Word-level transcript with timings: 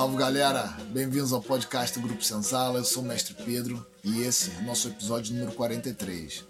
Salve 0.00 0.16
galera, 0.16 0.76
bem-vindos 0.88 1.30
ao 1.32 1.42
podcast 1.42 1.98
do 1.98 2.06
Grupo 2.06 2.24
Senzala. 2.24 2.78
Eu 2.78 2.84
sou 2.84 3.02
o 3.02 3.06
Mestre 3.06 3.34
Pedro 3.34 3.84
e 4.02 4.22
esse 4.22 4.50
é 4.50 4.60
o 4.60 4.62
nosso 4.62 4.88
episódio 4.88 5.34
número 5.34 5.52
43. 5.52 6.49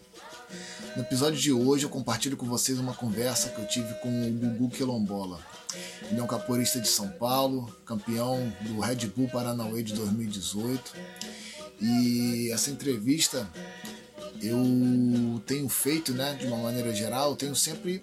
No 0.96 1.02
episódio 1.02 1.38
de 1.38 1.52
hoje 1.52 1.84
eu 1.84 1.90
compartilho 1.90 2.36
com 2.36 2.46
vocês 2.46 2.78
uma 2.78 2.92
conversa 2.92 3.50
que 3.50 3.60
eu 3.60 3.66
tive 3.66 3.94
com 3.94 4.08
o 4.08 4.32
Gugu 4.32 4.70
Quilombola. 4.70 5.38
Ele 6.10 6.18
é 6.18 6.22
um 6.22 6.26
capoeirista 6.26 6.80
de 6.80 6.88
São 6.88 7.08
Paulo, 7.08 7.72
campeão 7.84 8.52
do 8.62 8.80
Red 8.80 9.06
Bull 9.06 9.28
Paranauê 9.28 9.84
de 9.84 9.94
2018. 9.94 10.92
E 11.80 12.50
essa 12.52 12.70
entrevista 12.70 13.48
eu 14.42 15.40
tenho 15.46 15.68
feito, 15.68 16.12
né, 16.12 16.34
de 16.34 16.46
uma 16.46 16.56
maneira 16.56 16.92
geral, 16.92 17.30
eu 17.30 17.36
tenho 17.36 17.54
sempre 17.54 18.02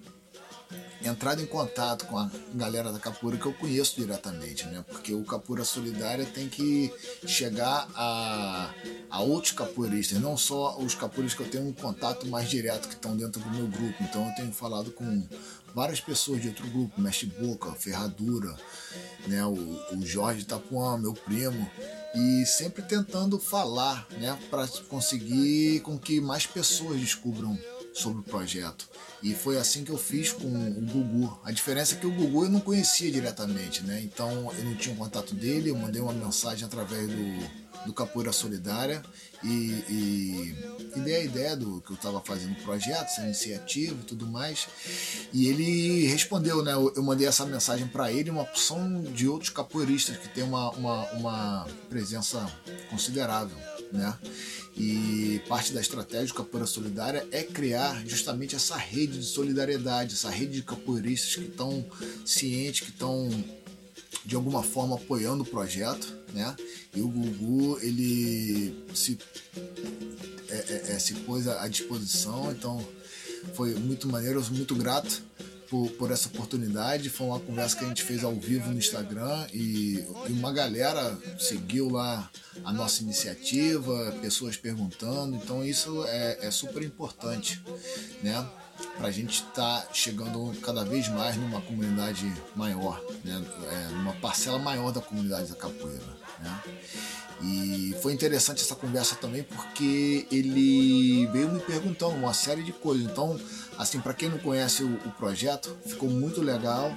entrado 1.03 1.41
em 1.41 1.45
contato 1.45 2.05
com 2.05 2.17
a 2.17 2.29
galera 2.53 2.91
da 2.91 2.99
Capura 2.99 3.37
que 3.37 3.45
eu 3.45 3.53
conheço 3.53 3.95
diretamente, 3.95 4.65
né? 4.65 4.83
Porque 4.87 5.13
o 5.13 5.23
Capura 5.23 5.63
Solidária 5.63 6.25
tem 6.25 6.49
que 6.49 6.91
chegar 7.25 7.87
a, 7.95 8.73
a 9.09 9.21
outros 9.21 9.53
capoeiristas, 9.53 10.19
não 10.19 10.37
só 10.37 10.77
os 10.77 10.95
capoeiristas 10.95 11.37
que 11.37 11.47
eu 11.47 11.61
tenho 11.61 11.69
um 11.69 11.73
contato 11.73 12.27
mais 12.27 12.49
direto 12.49 12.87
que 12.87 12.95
estão 12.95 13.15
dentro 13.15 13.41
do 13.41 13.49
meu 13.51 13.67
grupo. 13.67 13.95
Então 14.01 14.27
eu 14.27 14.35
tenho 14.35 14.51
falado 14.51 14.91
com 14.91 15.23
várias 15.73 16.01
pessoas 16.01 16.41
de 16.41 16.47
outro 16.47 16.67
grupo, 16.67 16.99
Mestre 16.99 17.27
Boca, 17.27 17.71
Ferradura, 17.73 18.55
né? 19.27 19.45
O, 19.45 19.53
o 19.95 20.05
Jorge 20.05 20.45
Tapuã, 20.45 20.97
meu 20.97 21.13
primo, 21.13 21.69
e 22.15 22.45
sempre 22.45 22.81
tentando 22.81 23.39
falar, 23.39 24.07
né? 24.19 24.37
Para 24.49 24.67
conseguir 24.89 25.81
com 25.81 25.97
que 25.97 26.19
mais 26.19 26.47
pessoas 26.47 26.99
descubram 26.99 27.57
sobre 27.97 28.19
o 28.19 28.23
projeto. 28.23 28.87
E 29.23 29.33
foi 29.33 29.57
assim 29.57 29.83
que 29.83 29.91
eu 29.91 29.97
fiz 29.97 30.31
com 30.31 30.47
o 30.47 30.81
Gugu. 30.81 31.39
A 31.43 31.51
diferença 31.51 31.95
é 31.95 31.97
que 31.97 32.05
o 32.05 32.11
Gugu 32.11 32.45
eu 32.45 32.49
não 32.49 32.59
conhecia 32.59 33.11
diretamente, 33.11 33.81
né? 33.83 34.01
Então 34.03 34.51
eu 34.57 34.63
não 34.63 34.75
tinha 34.75 34.93
o 34.93 34.97
contato 34.97 35.33
dele, 35.33 35.71
eu 35.71 35.75
mandei 35.75 36.01
uma 36.01 36.13
mensagem 36.13 36.65
através 36.65 37.07
do, 37.07 37.85
do 37.87 37.93
Capoeira 37.93 38.31
Solidária 38.31 39.01
e, 39.43 39.47
e, 39.47 40.55
e 40.95 40.99
dei 40.99 41.15
a 41.15 41.23
ideia 41.23 41.55
do 41.55 41.81
que 41.81 41.91
eu 41.91 41.95
estava 41.95 42.21
fazendo 42.21 42.51
o 42.51 42.63
projeto, 42.63 43.05
essa 43.05 43.23
iniciativa 43.23 43.95
e 43.99 44.05
tudo 44.05 44.27
mais. 44.27 44.67
E 45.33 45.47
ele 45.47 46.05
respondeu, 46.05 46.63
né? 46.63 46.73
Eu, 46.73 46.93
eu 46.95 47.03
mandei 47.03 47.27
essa 47.27 47.45
mensagem 47.45 47.87
para 47.87 48.11
ele, 48.11 48.29
uma 48.29 48.43
opção 48.43 49.01
de 49.01 49.27
outros 49.27 49.49
capoeiristas 49.49 50.17
que 50.17 50.29
tem 50.29 50.43
uma, 50.43 50.69
uma, 50.71 51.03
uma 51.13 51.67
presença 51.89 52.45
considerável, 52.89 53.57
né? 53.91 54.15
E 54.77 55.41
parte 55.47 55.73
da 55.73 55.81
estratégia 55.81 56.27
do 56.27 56.33
Capoeira 56.35 56.67
Solidária 56.67 57.27
é 57.31 57.41
criar 57.41 58.05
justamente 58.05 58.55
essa 58.55 58.77
rede 58.77 59.17
de 59.19 59.25
solidariedade, 59.25 60.13
essa 60.13 60.29
rede 60.29 60.53
de 60.53 60.61
capoeiristas 60.61 61.35
que 61.35 61.49
estão 61.49 61.83
cientes, 62.23 62.81
que 62.81 62.91
estão 62.91 63.27
de 64.23 64.35
alguma 64.35 64.61
forma 64.61 64.95
apoiando 64.95 65.43
o 65.43 65.45
projeto, 65.45 66.15
né? 66.31 66.55
E 66.95 67.01
o 67.01 67.07
Gugu 67.07 67.79
ele 67.81 68.85
se 68.93 69.17
é, 70.49 70.55
é, 70.55 70.83
é 70.93 70.99
se 70.99 71.15
pôs 71.15 71.47
à 71.47 71.67
disposição, 71.67 72.51
então 72.51 72.85
foi 73.55 73.73
muito 73.73 74.07
maneiro, 74.07 74.39
eu 74.39 74.43
sou 74.43 74.53
muito 74.53 74.75
grato 74.75 75.23
por, 75.69 75.89
por, 75.91 76.11
essa 76.11 76.27
oportunidade. 76.27 77.09
Foi 77.09 77.27
uma 77.27 77.39
conversa 77.39 77.77
que 77.77 77.85
a 77.85 77.87
gente 77.87 78.03
fez 78.03 78.23
ao 78.23 78.33
vivo 78.33 78.69
no 78.69 78.77
Instagram 78.77 79.47
e, 79.53 80.05
e 80.27 80.31
uma 80.31 80.51
galera 80.51 81.17
seguiu 81.39 81.89
lá 81.89 82.29
a 82.63 82.73
nossa 82.73 83.03
iniciativa, 83.03 84.15
pessoas 84.21 84.57
perguntando. 84.57 85.35
Então 85.35 85.63
isso 85.63 86.05
é, 86.07 86.47
é 86.47 86.51
super 86.51 86.83
importante, 86.83 87.61
né? 88.23 88.47
Para 88.97 89.07
a 89.07 89.11
gente 89.11 89.43
estar 89.43 89.81
tá 89.81 89.93
chegando 89.93 90.55
cada 90.61 90.83
vez 90.83 91.07
mais 91.09 91.35
numa 91.35 91.61
comunidade 91.61 92.31
maior, 92.55 93.03
né? 93.23 93.43
É, 93.71 93.87
numa 93.93 94.13
parcela 94.13 94.59
maior 94.59 94.91
da 94.91 95.01
comunidade 95.01 95.49
da 95.49 95.55
capoeira. 95.55 96.17
Né? 96.39 96.61
E 97.41 97.95
foi 98.01 98.13
interessante 98.13 98.63
essa 98.63 98.75
conversa 98.75 99.15
também 99.15 99.43
porque 99.43 100.25
ele 100.31 101.27
veio 101.27 101.51
me 101.51 101.59
perguntando 101.59 102.15
uma 102.15 102.33
série 102.33 102.63
de 102.63 102.73
coisas. 102.73 103.05
Então, 103.05 103.39
assim, 103.77 103.99
para 103.99 104.13
quem 104.13 104.29
não 104.29 104.37
conhece 104.37 104.83
o, 104.83 104.93
o, 105.05 105.11
projeto, 105.11 105.77
ficou 105.85 106.09
muito 106.09 106.41
legal 106.41 106.93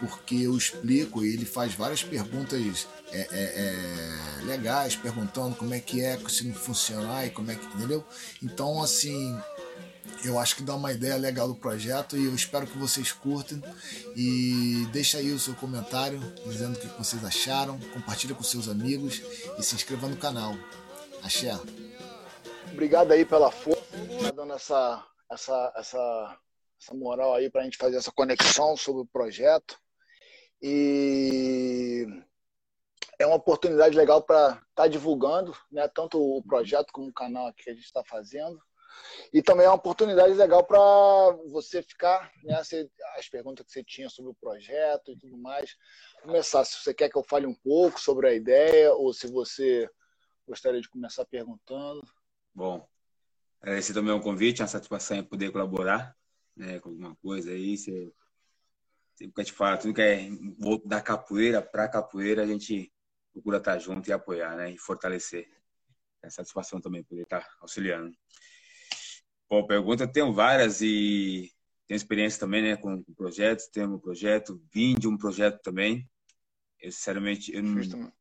porque 0.00 0.36
eu 0.36 0.56
explico 0.56 1.24
e 1.24 1.32
ele 1.32 1.44
faz 1.44 1.74
várias 1.74 2.04
perguntas 2.04 2.86
é, 3.10 3.20
é, 3.20 3.28
é, 3.32 4.44
legais, 4.44 4.94
perguntando 4.94 5.56
como 5.56 5.74
é 5.74 5.80
que 5.80 6.04
é, 6.04 6.16
se 6.28 6.46
não 6.46 6.54
funcionar 6.54 7.26
e 7.26 7.30
como 7.30 7.50
é 7.50 7.54
que, 7.54 7.66
entendeu? 7.66 8.04
Então, 8.42 8.80
assim, 8.80 9.36
eu 10.24 10.38
acho 10.38 10.56
que 10.56 10.62
dá 10.62 10.74
uma 10.74 10.92
ideia 10.92 11.16
legal 11.16 11.48
do 11.48 11.54
projeto 11.54 12.16
e 12.16 12.24
eu 12.24 12.34
espero 12.34 12.66
que 12.66 12.76
vocês 12.78 13.12
curtem 13.12 13.62
e 14.14 14.86
deixa 14.92 15.18
aí 15.18 15.32
o 15.32 15.38
seu 15.38 15.54
comentário 15.54 16.20
dizendo 16.46 16.76
o 16.76 16.78
que 16.78 16.86
vocês 16.98 17.24
acharam, 17.24 17.78
compartilha 17.92 18.34
com 18.34 18.42
seus 18.42 18.68
amigos 18.68 19.22
e 19.58 19.62
se 19.62 19.74
inscreva 19.74 20.08
no 20.08 20.16
canal. 20.16 20.56
Axé. 21.22 21.58
Obrigado 22.72 23.12
aí 23.12 23.24
pela 23.24 23.50
força, 23.50 23.82
tá 24.22 24.30
dando 24.30 24.52
essa, 24.52 25.04
essa, 25.30 25.72
essa, 25.76 26.38
essa 26.80 26.94
moral 26.94 27.34
aí 27.34 27.50
para 27.50 27.62
a 27.62 27.64
gente 27.64 27.76
fazer 27.76 27.96
essa 27.96 28.12
conexão 28.12 28.76
sobre 28.76 29.02
o 29.02 29.06
projeto. 29.06 29.78
E 30.60 32.06
é 33.18 33.26
uma 33.26 33.36
oportunidade 33.36 33.96
legal 33.96 34.22
para 34.22 34.50
estar 34.50 34.64
tá 34.74 34.88
divulgando, 34.88 35.56
né, 35.70 35.88
tanto 35.88 36.20
o 36.20 36.42
projeto 36.42 36.92
como 36.92 37.08
o 37.08 37.12
canal 37.12 37.52
que 37.52 37.70
a 37.70 37.74
gente 37.74 37.84
está 37.84 38.02
fazendo. 38.04 38.60
E 39.32 39.42
também 39.42 39.66
é 39.66 39.68
uma 39.68 39.76
oportunidade 39.76 40.34
legal 40.34 40.64
para 40.64 40.78
você 41.50 41.82
ficar, 41.82 42.32
né, 42.42 42.60
as 43.16 43.28
perguntas 43.28 43.66
que 43.66 43.72
você 43.72 43.84
tinha 43.84 44.08
sobre 44.08 44.30
o 44.30 44.34
projeto 44.34 45.12
e 45.12 45.18
tudo 45.18 45.36
mais, 45.36 45.76
começar. 46.22 46.64
Se 46.64 46.82
você 46.82 46.94
quer 46.94 47.08
que 47.08 47.16
eu 47.16 47.22
fale 47.22 47.46
um 47.46 47.54
pouco 47.54 48.00
sobre 48.00 48.28
a 48.28 48.34
ideia 48.34 48.92
ou 48.94 49.12
se 49.12 49.26
você 49.26 49.88
gostaria 50.46 50.80
de 50.80 50.88
começar 50.88 51.24
perguntando. 51.26 52.02
Bom, 52.54 52.88
esse 53.64 53.92
também 53.92 54.12
é 54.12 54.14
um 54.14 54.20
convite, 54.20 54.62
uma 54.62 54.68
satisfação 54.68 55.16
em 55.16 55.24
poder 55.24 55.50
colaborar 55.50 56.16
né, 56.56 56.78
com 56.80 56.90
alguma 56.90 57.14
coisa 57.16 57.50
aí. 57.50 57.76
Você, 57.76 58.12
sempre 59.14 59.34
que 59.34 59.40
a 59.40 59.44
gente 59.44 59.52
fala, 59.52 59.76
tudo 59.76 59.94
que 59.94 60.02
é 60.02 60.28
da 60.84 61.00
capoeira 61.00 61.60
para 61.62 61.88
capoeira, 61.88 62.42
a 62.42 62.46
gente 62.46 62.92
procura 63.32 63.58
estar 63.58 63.78
junto 63.78 64.08
e 64.08 64.12
apoiar, 64.12 64.56
né, 64.56 64.70
e 64.70 64.78
fortalecer. 64.78 65.48
É 66.22 66.30
satisfação 66.30 66.80
também 66.80 67.04
poder 67.04 67.22
estar 67.22 67.46
auxiliando. 67.60 68.12
Bom, 69.48 69.66
pergunta, 69.66 70.04
eu 70.04 70.12
tenho 70.12 70.32
várias 70.32 70.80
e 70.82 71.50
tenho 71.86 71.96
experiência 71.96 72.38
também 72.38 72.62
né, 72.62 72.76
com 72.76 73.02
projetos, 73.14 73.66
tenho 73.68 73.94
um 73.94 73.98
projeto, 73.98 74.60
vim 74.72 74.94
de 74.94 75.08
um 75.08 75.16
projeto 75.16 75.60
também. 75.62 76.08
Eu, 76.80 76.92
sinceramente, 76.92 77.52
eu 77.54 77.62
não, 77.62 77.80
eu 77.80 78.12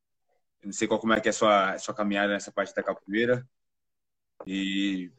não 0.63 0.71
sei 0.71 0.87
qual 0.87 0.99
como 0.99 1.13
é 1.13 1.19
que 1.19 1.27
é 1.27 1.31
a 1.31 1.33
sua, 1.33 1.71
a 1.71 1.79
sua 1.79 1.93
caminhada 1.93 2.33
nessa 2.33 2.51
parte 2.51 2.73
da 2.73 2.81
capoeira. 2.81 3.47
E, 4.45 5.11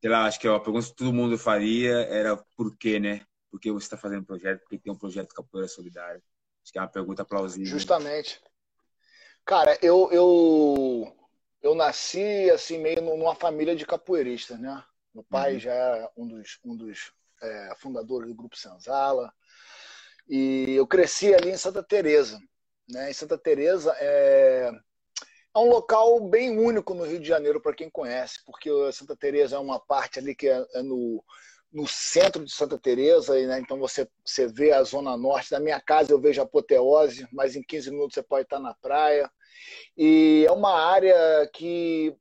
sei 0.00 0.10
lá, 0.10 0.24
acho 0.24 0.40
que 0.40 0.48
a 0.48 0.58
pergunta 0.58 0.86
que 0.86 0.94
todo 0.94 1.12
mundo 1.12 1.38
faria 1.38 2.00
era 2.06 2.36
por 2.56 2.76
quê, 2.76 2.98
né? 2.98 3.24
Por 3.50 3.60
que 3.60 3.70
você 3.70 3.86
está 3.86 3.96
fazendo 3.96 4.24
projeto? 4.24 4.60
Por 4.60 4.70
que 4.70 4.78
tem 4.78 4.92
um 4.92 4.98
projeto 4.98 5.34
Capoeira 5.34 5.68
Solidária? 5.68 6.22
Acho 6.62 6.72
que 6.72 6.78
é 6.78 6.82
uma 6.82 6.88
pergunta 6.88 7.24
plausível. 7.24 7.66
Justamente. 7.66 8.40
Cara, 9.44 9.76
eu, 9.82 10.08
eu, 10.12 11.16
eu 11.62 11.74
nasci 11.74 12.50
assim 12.50 12.78
meio 12.78 13.02
numa 13.02 13.34
família 13.34 13.74
de 13.74 13.84
capoeiristas, 13.84 14.58
né? 14.58 14.82
Meu 15.12 15.24
pai 15.24 15.54
uhum. 15.54 15.58
já 15.58 15.72
era 15.72 16.10
um 16.16 16.26
dos, 16.26 16.58
um 16.64 16.76
dos 16.76 17.12
é, 17.42 17.74
fundadores 17.76 18.28
do 18.28 18.34
Grupo 18.34 18.56
Senzala. 18.56 19.32
E 20.28 20.74
eu 20.76 20.86
cresci 20.86 21.34
ali 21.34 21.50
em 21.50 21.56
Santa 21.56 21.82
Teresa. 21.82 22.38
Né? 22.88 23.10
Em 23.10 23.14
Santa 23.14 23.36
Teresa 23.36 23.92
é, 23.98 24.70
é 25.54 25.58
um 25.58 25.68
local 25.68 26.20
bem 26.28 26.58
único 26.58 26.94
no 26.94 27.04
Rio 27.04 27.20
de 27.20 27.28
Janeiro 27.28 27.60
para 27.60 27.74
quem 27.74 27.90
conhece, 27.90 28.40
porque 28.44 28.70
Santa 28.92 29.16
Teresa 29.16 29.56
é 29.56 29.58
uma 29.58 29.80
parte 29.80 30.18
ali 30.18 30.34
que 30.34 30.48
é, 30.48 30.64
é 30.74 30.82
no, 30.82 31.24
no 31.72 31.86
centro 31.86 32.44
de 32.44 32.52
Santa 32.52 32.78
Teresa, 32.78 33.34
né? 33.46 33.60
então 33.60 33.78
você, 33.78 34.08
você 34.24 34.46
vê 34.46 34.72
a 34.72 34.82
zona 34.82 35.16
norte. 35.16 35.50
Da 35.50 35.60
minha 35.60 35.80
casa 35.80 36.12
eu 36.12 36.20
vejo 36.20 36.40
a 36.40 36.44
apoteose, 36.44 37.26
mas 37.32 37.56
em 37.56 37.62
15 37.62 37.90
minutos 37.90 38.14
você 38.14 38.22
pode 38.22 38.44
estar 38.44 38.60
na 38.60 38.74
praia. 38.74 39.30
E 39.96 40.44
é 40.46 40.52
uma 40.52 40.72
área 40.72 41.48
que 41.52 42.14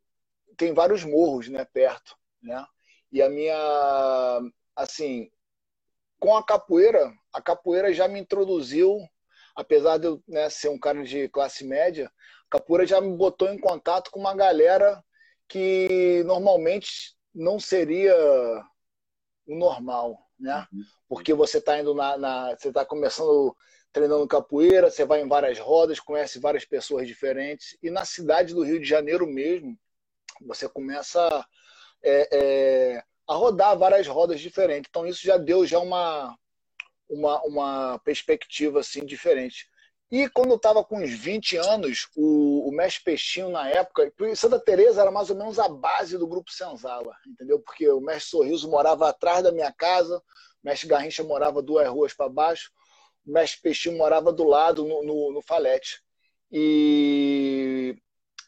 tem 0.57 0.73
vários 0.73 1.03
morros 1.03 1.47
né, 1.47 1.65
perto. 1.65 2.15
Né? 2.41 2.63
E 3.11 3.21
a 3.21 3.29
minha, 3.29 4.41
assim, 4.75 5.31
com 6.19 6.35
a 6.35 6.43
capoeira, 6.43 7.11
a 7.33 7.41
capoeira 7.41 7.93
já 7.93 8.07
me 8.07 8.19
introduziu, 8.19 8.99
apesar 9.55 9.97
de 9.97 10.07
eu 10.07 10.23
né, 10.27 10.49
ser 10.49 10.69
um 10.69 10.79
cara 10.79 11.03
de 11.03 11.27
classe 11.29 11.65
média, 11.65 12.11
a 12.49 12.57
capoeira 12.57 12.85
já 12.85 12.99
me 12.99 13.15
botou 13.15 13.47
em 13.49 13.59
contato 13.59 14.09
com 14.09 14.19
uma 14.19 14.35
galera 14.35 15.03
que 15.47 16.23
normalmente 16.25 17.15
não 17.33 17.59
seria 17.59 18.15
o 19.45 19.55
normal, 19.55 20.19
né? 20.39 20.67
Uhum. 20.73 20.81
Porque 21.07 21.33
você 21.33 21.59
está 21.59 21.79
indo 21.79 21.93
na, 21.93 22.17
na 22.17 22.55
você 22.55 22.69
está 22.69 22.83
começando 22.83 23.55
treinando 23.91 24.27
capoeira, 24.27 24.89
você 24.89 25.03
vai 25.03 25.21
em 25.21 25.27
várias 25.27 25.57
rodas, 25.57 25.99
conhece 25.99 26.39
várias 26.39 26.65
pessoas 26.65 27.07
diferentes 27.07 27.77
e 27.81 27.89
na 27.89 28.05
cidade 28.05 28.53
do 28.53 28.63
Rio 28.63 28.79
de 28.79 28.87
Janeiro 28.87 29.25
mesmo 29.25 29.77
você 30.41 30.69
começa 30.69 31.45
é, 32.03 32.29
é, 32.31 33.03
a 33.27 33.33
rodar 33.33 33.77
várias 33.77 34.07
rodas 34.07 34.39
diferentes. 34.39 34.87
Então 34.89 35.07
isso 35.07 35.23
já 35.23 35.37
deu 35.37 35.65
já 35.65 35.79
uma 35.79 36.35
uma, 37.07 37.41
uma 37.41 37.99
perspectiva 37.99 38.79
assim 38.79 39.05
diferente. 39.05 39.68
E 40.11 40.27
quando 40.29 40.49
eu 40.49 40.55
estava 40.55 40.83
com 40.83 40.99
uns 40.99 41.11
20 41.11 41.57
anos, 41.57 42.07
o, 42.15 42.67
o 42.67 42.71
Mestre 42.71 43.03
Peixinho, 43.03 43.49
na 43.49 43.69
época, 43.69 44.11
Santa 44.35 44.59
Teresa 44.59 45.01
era 45.01 45.11
mais 45.11 45.29
ou 45.29 45.35
menos 45.35 45.59
a 45.59 45.69
base 45.69 46.17
do 46.17 46.27
Grupo 46.27 46.51
Senzala, 46.51 47.15
entendeu? 47.27 47.59
Porque 47.59 47.87
o 47.89 48.01
Mestre 48.01 48.31
Sorriso 48.31 48.69
morava 48.69 49.07
atrás 49.07 49.43
da 49.43 49.51
minha 49.51 49.71
casa, 49.71 50.17
o 50.17 50.23
Mestre 50.63 50.89
Garrincha 50.89 51.23
morava 51.23 51.61
duas 51.61 51.87
ruas 51.87 52.13
para 52.13 52.27
baixo, 52.27 52.71
o 53.25 53.31
Mestre 53.31 53.61
Peixinho 53.61 53.97
morava 53.97 54.33
do 54.33 54.45
lado, 54.45 54.83
no, 54.83 55.03
no, 55.03 55.31
no 55.31 55.41
Falete. 55.43 56.01
E, 56.51 57.95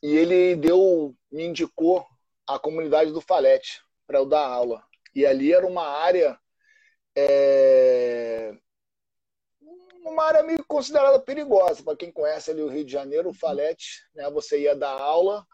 e 0.02 0.16
ele 0.18 0.56
deu, 0.56 1.16
me 1.32 1.46
indicou 1.46 2.04
a 2.48 2.58
comunidade 2.58 3.12
do 3.12 3.22
Falete 3.22 3.82
para 4.08 4.18
eu 4.18 4.26
dar 4.26 4.48
aula. 4.48 4.84
E 5.14 5.28
ali 5.28 5.54
era 5.54 5.68
uma 5.68 5.88
área 5.88 6.40
é, 7.16 8.54
uma 10.04 10.24
área 10.24 10.44
meio 10.44 10.64
considerada 10.66 11.20
perigosa. 11.20 11.84
Para 11.84 11.96
quem 11.96 12.12
conhece 12.12 12.52
ali 12.52 12.62
o 12.62 12.68
Rio 12.68 12.86
de 12.86 12.92
Janeiro, 12.92 13.30
o 13.30 13.34
Falete, 13.34 14.02
né, 14.16 14.30
você 14.30 14.60
ia 14.60 14.76
dar 14.76 14.92
aula, 14.92 15.46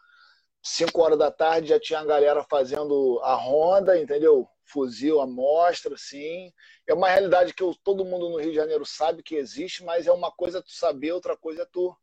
5 0.62 1.00
horas 1.00 1.18
da 1.18 1.30
tarde 1.30 1.68
já 1.68 1.80
tinha 1.80 2.00
a 2.00 2.04
galera 2.04 2.44
fazendo 2.44 3.20
a 3.22 3.34
ronda, 3.34 3.98
entendeu? 3.98 4.48
Fuzil, 4.64 5.20
amostra, 5.20 5.94
assim. 5.94 6.52
É 6.86 6.92
uma 6.92 7.08
realidade 7.08 7.54
que 7.54 7.62
eu, 7.62 7.74
todo 7.82 8.04
mundo 8.04 8.28
no 8.28 8.38
Rio 8.38 8.50
de 8.50 8.56
Janeiro 8.56 8.84
sabe 8.84 9.22
que 9.22 9.36
existe, 9.36 9.84
mas 9.84 10.06
é 10.06 10.12
uma 10.12 10.30
coisa 10.30 10.62
tu 10.62 10.72
saber, 10.72 11.12
outra 11.12 11.36
coisa 11.36 11.62
é 11.62 11.66
tu 11.66 11.96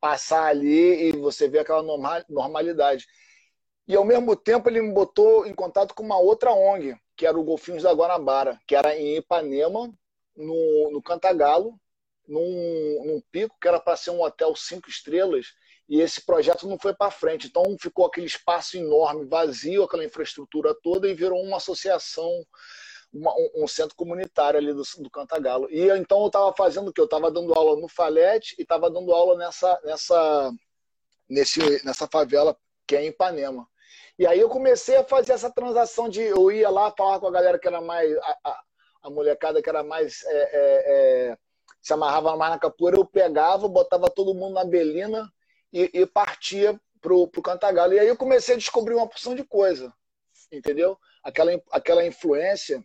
passar 0.00 0.46
ali 0.46 1.08
e 1.08 1.12
você 1.12 1.48
ver 1.48 1.60
aquela 1.60 1.82
normalidade. 2.28 3.06
E 3.88 3.96
ao 3.96 4.04
mesmo 4.04 4.36
tempo 4.36 4.68
ele 4.68 4.82
me 4.82 4.92
botou 4.92 5.46
em 5.46 5.54
contato 5.54 5.94
com 5.94 6.02
uma 6.02 6.18
outra 6.18 6.52
ONG, 6.52 6.96
que 7.16 7.26
era 7.26 7.38
o 7.38 7.44
Golfinhos 7.44 7.82
da 7.82 7.92
Guanabara, 7.92 8.58
que 8.66 8.74
era 8.74 8.94
em 8.96 9.16
Ipanema, 9.16 9.90
no, 10.36 10.90
no 10.92 11.02
Cantagalo, 11.02 11.78
num, 12.26 13.04
num 13.04 13.22
pico 13.30 13.56
que 13.60 13.68
era 13.68 13.78
para 13.78 13.96
ser 13.96 14.10
um 14.10 14.22
hotel 14.22 14.54
cinco 14.56 14.88
estrelas, 14.88 15.46
e 15.88 16.00
esse 16.00 16.24
projeto 16.24 16.66
não 16.66 16.78
foi 16.78 16.94
para 16.94 17.10
frente. 17.10 17.46
Então 17.46 17.62
ficou 17.78 18.06
aquele 18.06 18.26
espaço 18.26 18.76
enorme, 18.76 19.26
vazio, 19.26 19.84
aquela 19.84 20.04
infraestrutura 20.04 20.74
toda, 20.82 21.08
e 21.08 21.14
virou 21.14 21.42
uma 21.42 21.58
associação, 21.58 22.30
uma, 23.12 23.32
um, 23.54 23.68
centro 23.68 23.94
comunitário 23.94 24.58
ali 24.58 24.72
do, 24.72 24.82
do 24.98 25.10
Cantagalo. 25.10 25.68
E 25.70 25.88
então 25.90 26.22
eu 26.22 26.28
estava 26.28 26.54
fazendo 26.56 26.88
o 26.88 26.92
quê? 26.92 27.00
Eu 27.00 27.04
estava 27.06 27.30
dando 27.30 27.54
aula 27.54 27.78
no 27.78 27.88
Falete 27.88 28.56
e 28.58 28.62
estava 28.62 28.90
dando 28.90 29.12
aula 29.12 29.36
nessa, 29.36 29.78
nessa, 29.84 30.52
nesse, 31.28 31.84
nessa 31.84 32.08
favela 32.08 32.56
que 32.86 32.96
é 32.96 33.04
em 33.04 33.08
Ipanema. 33.08 33.68
E 34.18 34.26
aí 34.26 34.40
eu 34.40 34.48
comecei 34.48 34.96
a 34.96 35.04
fazer 35.04 35.32
essa 35.32 35.50
transação 35.50 36.08
de 36.08 36.22
eu 36.22 36.50
ia 36.50 36.70
lá 36.70 36.90
falar 36.96 37.18
com 37.18 37.26
a 37.26 37.32
galera 37.32 37.58
que 37.58 37.66
era 37.66 37.80
mais 37.80 38.10
a 39.04 39.10
molecada 39.10 39.62
que 39.62 39.68
era 39.68 39.84
mais 39.84 40.24
é, 40.24 40.32
é, 40.32 41.30
é, 41.32 41.38
se 41.80 41.92
amarrava 41.92 42.34
mais 42.36 42.52
na 42.52 42.58
capoeira, 42.58 42.96
eu 42.96 43.04
pegava, 43.04 43.68
botava 43.68 44.08
todo 44.08 44.34
mundo 44.34 44.54
na 44.54 44.64
belina 44.64 45.30
e, 45.70 45.90
e 45.92 46.06
partia 46.06 46.80
pro, 47.02 47.28
pro 47.28 47.42
Cantagalo. 47.42 47.92
E 47.92 47.98
aí 47.98 48.08
eu 48.08 48.16
comecei 48.16 48.54
a 48.54 48.58
descobrir 48.58 48.94
uma 48.94 49.06
porção 49.06 49.34
de 49.34 49.44
coisa, 49.44 49.92
entendeu? 50.50 50.98
Aquela, 51.22 51.52
aquela 51.70 52.06
influência. 52.06 52.82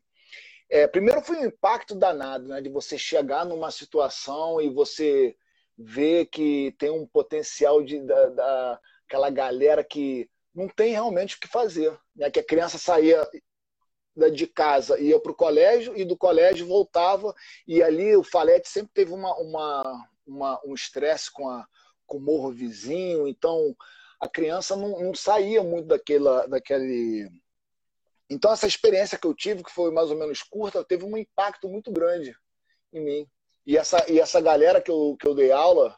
É, 0.70 0.86
primeiro 0.86 1.22
foi 1.22 1.38
um 1.38 1.46
impacto 1.46 1.96
danado, 1.96 2.50
né? 2.50 2.62
De 2.62 2.70
você 2.70 2.98
chegar 2.98 3.46
numa 3.46 3.72
situação 3.72 4.60
e 4.62 4.70
você 4.70 5.34
ver 5.78 6.26
que 6.26 6.76
tem 6.78 6.90
um 6.90 7.08
potencial 7.08 7.82
de 7.82 8.02
da, 8.02 8.26
da 8.28 8.80
aquela 9.08 9.30
galera 9.30 9.84
que 9.84 10.30
não 10.54 10.68
tem 10.68 10.92
realmente 10.92 11.38
o 11.38 11.40
que 11.40 11.48
fazer, 11.48 11.98
né? 12.14 12.30
Que 12.30 12.42
a 12.42 12.46
criança 12.46 12.78
saía 12.78 13.26
de 14.28 14.48
casa. 14.48 15.00
Ia 15.00 15.20
para 15.20 15.32
o 15.32 15.36
colégio 15.36 15.96
e 15.96 16.04
do 16.04 16.18
colégio 16.18 16.66
voltava. 16.66 17.34
E 17.68 17.84
ali 17.84 18.16
o 18.16 18.24
Falete 18.24 18.68
sempre 18.68 18.92
teve 18.92 19.14
uma, 19.14 19.36
uma, 19.38 20.10
uma 20.26 20.62
um 20.66 20.74
estresse 20.74 21.32
com, 21.32 21.48
a, 21.48 21.68
com 22.08 22.18
o 22.18 22.22
morro 22.22 22.52
vizinho, 22.52 23.28
então 23.28 23.76
a 24.20 24.28
criança 24.28 24.76
não, 24.76 25.00
não 25.00 25.14
saía 25.14 25.64
muito 25.64 25.88
daquela, 25.88 26.48
daquele... 26.48 27.30
Então 28.30 28.52
essa 28.52 28.68
experiência 28.68 29.18
que 29.18 29.26
eu 29.26 29.34
tive, 29.34 29.64
que 29.64 29.72
foi 29.72 29.92
mais 29.92 30.10
ou 30.10 30.18
menos 30.18 30.42
curta, 30.44 30.84
teve 30.84 31.06
um 31.06 31.18
impacto 31.18 31.70
muito 31.70 31.92
grande 31.92 32.36
em 32.92 33.00
mim. 33.00 33.28
E 33.66 33.78
essa, 33.78 34.12
e 34.12 34.20
essa 34.20 34.42
galera 34.42 34.82
que 34.82 34.92
eu, 34.92 35.16
que 35.20 35.28
eu 35.28 35.36
dei 35.36 35.52
aula, 35.52 35.96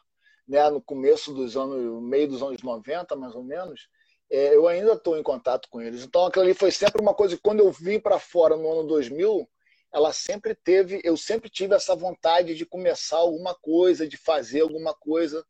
né, 0.47 0.69
no 0.69 0.81
começo 0.81 1.33
dos 1.33 1.55
anos, 1.55 2.03
meio 2.03 2.27
dos 2.27 2.43
anos 2.43 2.61
90, 2.61 3.15
mais 3.15 3.33
ou 3.33 3.43
menos, 3.43 3.87
é, 4.31 4.55
eu 4.55 4.67
ainda 4.67 4.93
estou 4.93 5.17
em 5.17 5.23
contato 5.23 5.67
com 5.69 5.81
eles. 5.81 6.03
Então 6.03 6.25
aquilo 6.25 6.45
ali 6.45 6.53
foi 6.53 6.71
sempre 6.71 7.01
uma 7.01 7.13
coisa 7.13 7.35
que 7.35 7.41
quando 7.41 7.59
eu 7.59 7.71
vim 7.71 7.99
para 7.99 8.17
fora 8.17 8.55
no 8.55 8.71
ano 8.71 8.87
2000, 8.87 9.47
ela 9.93 10.13
sempre 10.13 10.55
teve, 10.55 11.01
eu 11.03 11.17
sempre 11.17 11.49
tive 11.49 11.75
essa 11.75 11.93
vontade 11.95 12.55
de 12.55 12.65
começar 12.65 13.17
alguma 13.17 13.53
coisa, 13.53 14.07
de 14.07 14.15
fazer 14.15 14.61
alguma 14.61 14.93
coisa, 14.93 15.45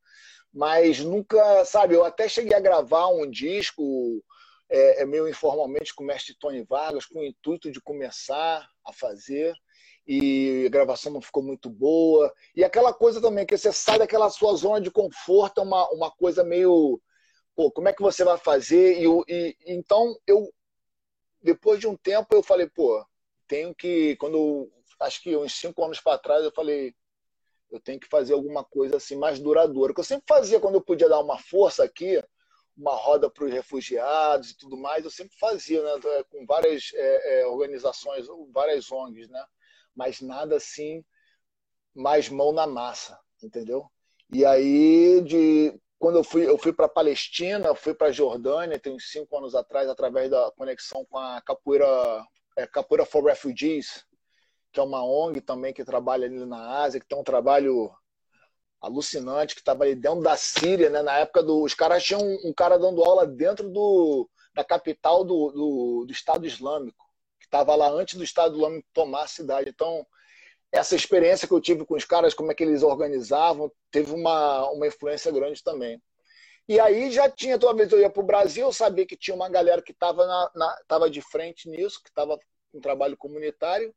mas 0.52 0.98
nunca, 0.98 1.64
sabe, 1.64 1.94
eu 1.94 2.04
até 2.04 2.28
cheguei 2.28 2.54
a 2.54 2.60
gravar 2.60 3.06
um 3.06 3.30
disco 3.30 4.22
é, 4.68 5.02
é 5.02 5.06
meio 5.06 5.28
informalmente 5.28 5.94
com 5.94 6.02
o 6.02 6.06
mestre 6.06 6.34
Tony 6.34 6.64
Vargas, 6.64 7.06
com 7.06 7.20
o 7.20 7.24
intuito 7.24 7.70
de 7.70 7.80
começar 7.80 8.68
a 8.84 8.92
fazer, 8.92 9.54
e 10.06 10.64
a 10.66 10.70
gravação 10.70 11.12
não 11.12 11.20
ficou 11.20 11.42
muito 11.42 11.70
boa. 11.70 12.32
E 12.56 12.64
aquela 12.64 12.92
coisa 12.92 13.20
também, 13.20 13.46
que 13.46 13.56
você 13.56 13.72
sai 13.72 13.98
daquela 13.98 14.30
sua 14.30 14.54
zona 14.56 14.80
de 14.80 14.90
conforto, 14.90 15.60
é 15.60 15.64
uma, 15.64 15.88
uma 15.90 16.10
coisa 16.10 16.42
meio 16.42 17.00
pô, 17.54 17.70
como 17.70 17.88
é 17.88 17.92
que 17.92 18.02
você 18.02 18.24
vai 18.24 18.38
fazer? 18.38 19.00
E, 19.00 19.06
e, 19.28 19.56
então 19.66 20.16
eu, 20.26 20.52
depois 21.42 21.80
de 21.80 21.86
um 21.86 21.96
tempo, 21.96 22.34
eu 22.34 22.42
falei, 22.42 22.68
pô, 22.68 23.04
tenho 23.46 23.74
que, 23.74 24.16
quando 24.16 24.70
acho 25.00 25.22
que 25.22 25.36
uns 25.36 25.54
cinco 25.54 25.84
anos 25.84 26.00
para 26.00 26.18
trás, 26.18 26.44
eu 26.44 26.52
falei, 26.52 26.94
eu 27.70 27.80
tenho 27.80 27.98
que 27.98 28.06
fazer 28.06 28.34
alguma 28.34 28.64
coisa 28.64 28.96
assim 28.96 29.16
mais 29.16 29.38
duradoura. 29.38 29.94
Que 29.94 30.00
eu 30.00 30.04
sempre 30.04 30.24
fazia 30.28 30.60
quando 30.60 30.76
eu 30.76 30.82
podia 30.82 31.08
dar 31.08 31.20
uma 31.20 31.38
força 31.38 31.82
aqui, 31.82 32.22
uma 32.76 32.94
roda 32.94 33.30
para 33.30 33.44
os 33.44 33.52
refugiados 33.52 34.50
e 34.50 34.56
tudo 34.56 34.76
mais, 34.76 35.04
eu 35.04 35.10
sempre 35.10 35.36
fazia, 35.38 35.82
né, 35.82 36.00
com 36.30 36.46
várias 36.46 36.90
é, 36.94 37.40
é, 37.40 37.46
organizações, 37.46 38.26
várias 38.50 38.90
ONGs, 38.90 39.28
né, 39.28 39.44
mas 39.94 40.20
nada 40.20 40.56
assim 40.56 41.04
mais 41.94 42.28
mão 42.28 42.52
na 42.52 42.66
massa, 42.66 43.18
entendeu? 43.42 43.86
E 44.32 44.44
aí 44.44 45.20
de 45.22 45.78
quando 46.02 46.16
eu 46.16 46.24
fui, 46.24 46.44
eu 46.44 46.58
fui 46.58 46.72
para 46.72 46.88
Palestina, 46.88 47.76
fui 47.76 47.94
para 47.94 48.10
Jordânia, 48.10 48.76
tem 48.76 48.92
uns 48.92 49.08
cinco 49.08 49.38
anos 49.38 49.54
atrás, 49.54 49.88
através 49.88 50.28
da 50.28 50.50
conexão 50.56 51.04
com 51.04 51.16
a 51.16 51.40
Capoeira, 51.40 51.86
é, 52.56 52.66
Capoeira 52.66 53.06
for 53.06 53.22
Refugees, 53.22 54.04
que 54.72 54.80
é 54.80 54.82
uma 54.82 55.04
ONG 55.04 55.40
também 55.40 55.72
que 55.72 55.84
trabalha 55.84 56.26
ali 56.26 56.44
na 56.44 56.80
Ásia, 56.80 56.98
que 56.98 57.06
tem 57.06 57.16
um 57.16 57.22
trabalho 57.22 57.88
alucinante, 58.80 59.54
que 59.54 59.60
estava 59.60 59.84
ali 59.84 59.94
dentro 59.94 60.22
da 60.22 60.36
Síria, 60.36 60.90
né? 60.90 61.02
Na 61.02 61.18
época 61.18 61.40
dos 61.40 61.66
Os 61.66 61.74
caras 61.74 62.02
tinham 62.02 62.20
um, 62.20 62.48
um, 62.48 62.52
cara 62.52 62.80
dando 62.80 63.04
aula 63.04 63.24
dentro 63.24 63.70
do, 63.70 64.28
da 64.52 64.64
capital 64.64 65.22
do, 65.22 65.52
do, 65.52 66.04
do 66.04 66.12
Estado 66.12 66.44
Islâmico, 66.44 67.06
que 67.38 67.46
estava 67.46 67.76
lá 67.76 67.88
antes 67.88 68.16
do 68.16 68.24
Estado 68.24 68.56
Islâmico 68.56 68.88
tomar 68.92 69.22
a 69.22 69.28
cidade. 69.28 69.70
Então, 69.70 70.04
essa 70.72 70.96
experiência 70.96 71.46
que 71.46 71.52
eu 71.52 71.60
tive 71.60 71.84
com 71.84 71.94
os 71.94 72.04
caras, 72.04 72.32
como 72.32 72.50
é 72.50 72.54
que 72.54 72.62
eles 72.62 72.82
organizavam, 72.82 73.70
teve 73.90 74.12
uma, 74.12 74.70
uma 74.70 74.86
influência 74.86 75.30
grande 75.30 75.62
também. 75.62 76.02
E 76.66 76.80
aí 76.80 77.10
já 77.10 77.28
tinha, 77.28 77.58
toda 77.58 77.76
vez 77.76 77.88
que 77.90 77.94
eu 77.94 78.00
ia 78.00 78.08
para 78.08 78.22
o 78.22 78.26
Brasil, 78.26 78.66
eu 78.66 78.72
sabia 78.72 79.04
que 79.04 79.16
tinha 79.16 79.34
uma 79.34 79.50
galera 79.50 79.82
que 79.82 79.92
estava 79.92 80.26
na, 80.26 80.50
na, 80.54 80.78
tava 80.88 81.10
de 81.10 81.20
frente 81.20 81.68
nisso, 81.68 82.00
que 82.02 82.08
estava 82.08 82.38
com 82.72 82.80
trabalho 82.80 83.16
comunitário. 83.16 83.94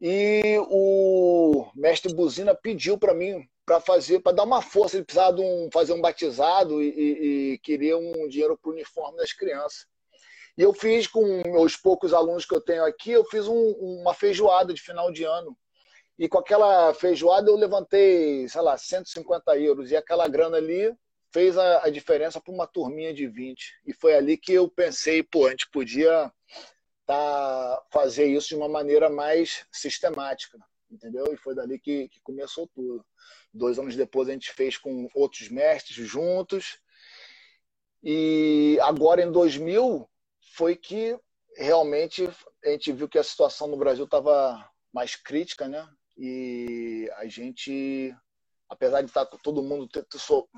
E 0.00 0.56
o 0.70 1.66
mestre 1.74 2.14
Buzina 2.14 2.54
pediu 2.54 2.96
para 2.96 3.12
mim 3.12 3.46
para 3.66 3.80
fazer, 3.80 4.20
para 4.20 4.32
dar 4.32 4.44
uma 4.44 4.62
força. 4.62 4.96
Ele 4.96 5.04
precisava 5.04 5.36
de 5.36 5.42
um, 5.42 5.68
fazer 5.70 5.92
um 5.92 6.00
batizado 6.00 6.80
e, 6.80 6.88
e, 6.88 7.52
e 7.52 7.58
queria 7.58 7.98
um 7.98 8.28
dinheiro 8.28 8.56
para 8.56 8.70
o 8.70 8.72
uniforme 8.72 9.18
das 9.18 9.32
crianças. 9.32 9.86
E 10.56 10.62
eu 10.62 10.72
fiz 10.72 11.06
com 11.06 11.60
os 11.60 11.76
poucos 11.76 12.14
alunos 12.14 12.46
que 12.46 12.54
eu 12.54 12.60
tenho 12.60 12.84
aqui, 12.84 13.10
eu 13.10 13.24
fiz 13.24 13.46
um, 13.46 13.72
uma 14.00 14.14
feijoada 14.14 14.72
de 14.72 14.80
final 14.80 15.12
de 15.12 15.24
ano 15.24 15.56
e 16.18 16.28
com 16.28 16.38
aquela 16.38 16.92
feijoada 16.94 17.48
eu 17.48 17.56
levantei, 17.56 18.48
sei 18.48 18.60
lá, 18.60 18.76
150 18.76 19.56
euros. 19.58 19.90
E 19.90 19.96
aquela 19.96 20.26
grana 20.26 20.56
ali 20.56 20.92
fez 21.32 21.56
a, 21.56 21.84
a 21.84 21.90
diferença 21.90 22.40
para 22.40 22.52
uma 22.52 22.66
turminha 22.66 23.14
de 23.14 23.28
20. 23.28 23.82
E 23.86 23.92
foi 23.92 24.14
ali 24.14 24.36
que 24.36 24.52
eu 24.52 24.68
pensei, 24.68 25.22
pô, 25.22 25.46
a 25.46 25.50
gente 25.50 25.70
podia 25.70 26.32
tá, 27.06 27.82
fazer 27.92 28.26
isso 28.26 28.48
de 28.48 28.56
uma 28.56 28.68
maneira 28.68 29.08
mais 29.08 29.64
sistemática, 29.70 30.58
entendeu? 30.90 31.32
E 31.32 31.36
foi 31.36 31.54
dali 31.54 31.78
que, 31.78 32.08
que 32.08 32.20
começou 32.20 32.66
tudo. 32.74 33.04
Dois 33.54 33.78
anos 33.78 33.94
depois 33.94 34.28
a 34.28 34.32
gente 34.32 34.52
fez 34.52 34.76
com 34.76 35.08
outros 35.14 35.48
mestres 35.48 36.04
juntos. 36.04 36.80
E 38.02 38.76
agora 38.82 39.22
em 39.22 39.30
2000 39.30 40.08
foi 40.56 40.74
que 40.74 41.16
realmente 41.56 42.28
a 42.64 42.68
gente 42.70 42.92
viu 42.92 43.08
que 43.08 43.18
a 43.18 43.24
situação 43.24 43.68
no 43.68 43.76
Brasil 43.76 44.04
estava 44.04 44.68
mais 44.92 45.14
crítica, 45.14 45.68
né? 45.68 45.88
E 46.18 47.08
a 47.16 47.26
gente, 47.26 48.12
apesar 48.68 49.02
de 49.02 49.06
estar 49.06 49.24
tá 49.24 49.38
todo 49.40 49.62
mundo 49.62 49.86
ter 49.86 50.04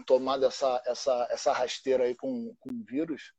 tomado 0.06 0.46
essa, 0.46 0.82
essa, 0.86 1.28
essa 1.30 1.52
rasteira 1.52 2.04
aí 2.04 2.14
com, 2.14 2.54
com 2.58 2.70
o 2.70 2.84
vírus, 2.84 3.34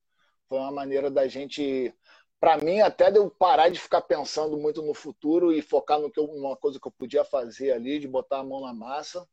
foi 0.48 0.60
uma 0.60 0.72
maneira 0.72 1.10
da 1.10 1.28
gente, 1.28 1.92
para 2.40 2.58
mim, 2.58 2.80
até 2.80 3.10
de 3.10 3.18
eu 3.18 3.30
parar 3.32 3.70
de 3.70 3.80
ficar 3.80 4.02
pensando 4.02 4.56
muito 4.56 4.84
no 4.84 4.94
futuro 4.94 5.52
e 5.52 5.64
focar 5.64 6.00
no 6.00 6.12
que 6.12 6.20
eu, 6.20 6.28
numa 6.28 6.56
coisa 6.56 6.80
que 6.80 6.88
eu 6.88 6.92
podia 6.92 7.26
fazer 7.26 7.72
ali, 7.72 7.98
de 7.98 8.08
botar 8.08 8.40
a 8.40 8.44
mão 8.44 8.62
na 8.62 8.74
massa 8.74 9.28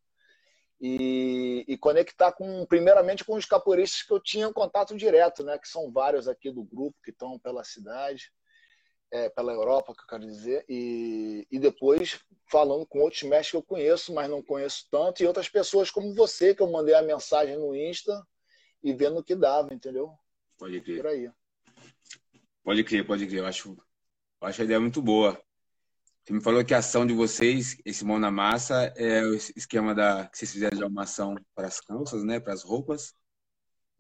e, 0.80 1.64
e, 1.68 1.76
conectar 1.76 2.32
com 2.32 2.64
primeiramente 2.64 3.24
com 3.24 3.34
os 3.34 3.44
capoeiristas 3.44 4.02
que 4.02 4.12
eu 4.12 4.20
tinha 4.20 4.52
contato 4.52 4.96
direto, 4.96 5.42
né? 5.42 5.58
Que 5.58 5.68
são 5.68 5.90
vários 5.90 6.28
aqui 6.28 6.50
do 6.50 6.62
grupo 6.62 6.96
que 7.02 7.10
estão 7.10 7.38
pela 7.38 7.64
cidade, 7.64 8.32
é, 9.10 9.28
pela 9.30 9.52
Europa, 9.52 9.94
que 9.94 10.02
eu 10.02 10.06
quero 10.06 10.26
dizer, 10.26 10.64
e, 10.68 11.46
e 11.50 11.58
depois 11.58 12.20
falando 12.50 12.86
com 12.86 13.00
outros 13.00 13.22
mestres 13.22 13.50
que 13.50 13.56
eu 13.56 13.62
conheço, 13.62 14.12
mas 14.12 14.28
não 14.28 14.42
conheço 14.42 14.86
tanto, 14.90 15.22
e 15.22 15.26
outras 15.26 15.48
pessoas 15.48 15.90
como 15.90 16.14
você 16.14 16.54
que 16.54 16.62
eu 16.62 16.70
mandei 16.70 16.94
a 16.94 17.02
mensagem 17.02 17.56
no 17.56 17.74
Insta 17.74 18.22
e 18.82 18.92
vendo 18.92 19.18
o 19.18 19.24
que 19.24 19.34
dava, 19.34 19.74
entendeu? 19.74 20.12
Pode 20.58 20.80
crer. 20.80 20.96
Por 20.96 21.06
aí. 21.06 21.30
Pode 22.62 22.84
crer, 22.84 23.06
pode 23.06 23.26
crer. 23.26 23.40
Eu 23.40 23.46
acho, 23.46 23.76
eu 24.40 24.48
acho 24.48 24.60
a 24.60 24.64
ideia 24.64 24.80
muito 24.80 25.00
boa. 25.00 25.40
Você 26.22 26.32
me 26.34 26.42
falou 26.42 26.62
que 26.62 26.74
a 26.74 26.78
ação 26.78 27.06
de 27.06 27.14
vocês, 27.14 27.78
esse 27.86 28.04
mão 28.04 28.18
na 28.18 28.30
massa, 28.30 28.92
é 28.96 29.22
o 29.22 29.34
esquema 29.34 29.94
da 29.94 30.26
que 30.26 30.36
vocês 30.36 30.52
fizeram 30.52 30.76
de 30.76 30.84
armação 30.84 31.34
para 31.54 31.66
as 31.66 31.80
calças, 31.80 32.22
né, 32.22 32.38
para 32.38 32.52
as 32.52 32.62
roupas. 32.62 33.14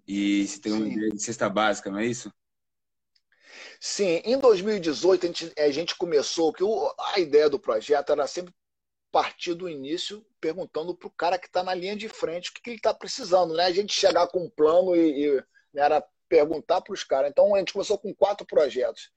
E 0.06 0.46
você 0.46 0.60
tem 0.60 0.72
uma 0.72 0.86
ideia 0.86 1.10
de 1.10 1.22
cesta 1.22 1.48
básica, 1.48 1.90
não 1.90 1.98
é 1.98 2.06
isso? 2.06 2.30
Sim, 3.80 4.20
em 4.24 4.38
2018 4.38 5.24
a 5.24 5.26
gente, 5.26 5.52
a 5.58 5.70
gente 5.70 5.96
começou, 5.96 6.52
que 6.52 6.62
a 7.14 7.20
ideia 7.20 7.48
do 7.48 7.58
projeto 7.58 8.12
era 8.12 8.26
sempre 8.26 8.54
partir 9.10 9.54
do 9.54 9.68
início 9.68 10.24
perguntando 10.40 10.94
para 10.94 11.08
o 11.08 11.12
cara 11.12 11.38
que 11.38 11.46
está 11.46 11.62
na 11.62 11.74
linha 11.74 11.96
de 11.96 12.08
frente 12.08 12.50
o 12.50 12.54
que, 12.54 12.60
que 12.60 12.70
ele 12.70 12.76
está 12.76 12.92
precisando, 12.92 13.54
né? 13.54 13.64
A 13.64 13.72
gente 13.72 13.92
chegar 13.92 14.28
com 14.28 14.44
um 14.44 14.50
plano 14.50 14.94
e, 14.94 15.26
e 15.26 15.34
né, 15.72 15.82
era 15.82 16.04
perguntar 16.28 16.80
para 16.82 16.92
os 16.92 17.02
caras. 17.02 17.30
Então 17.30 17.54
a 17.54 17.58
gente 17.58 17.72
começou 17.72 17.98
com 17.98 18.14
quatro 18.14 18.46
projetos 18.46 19.10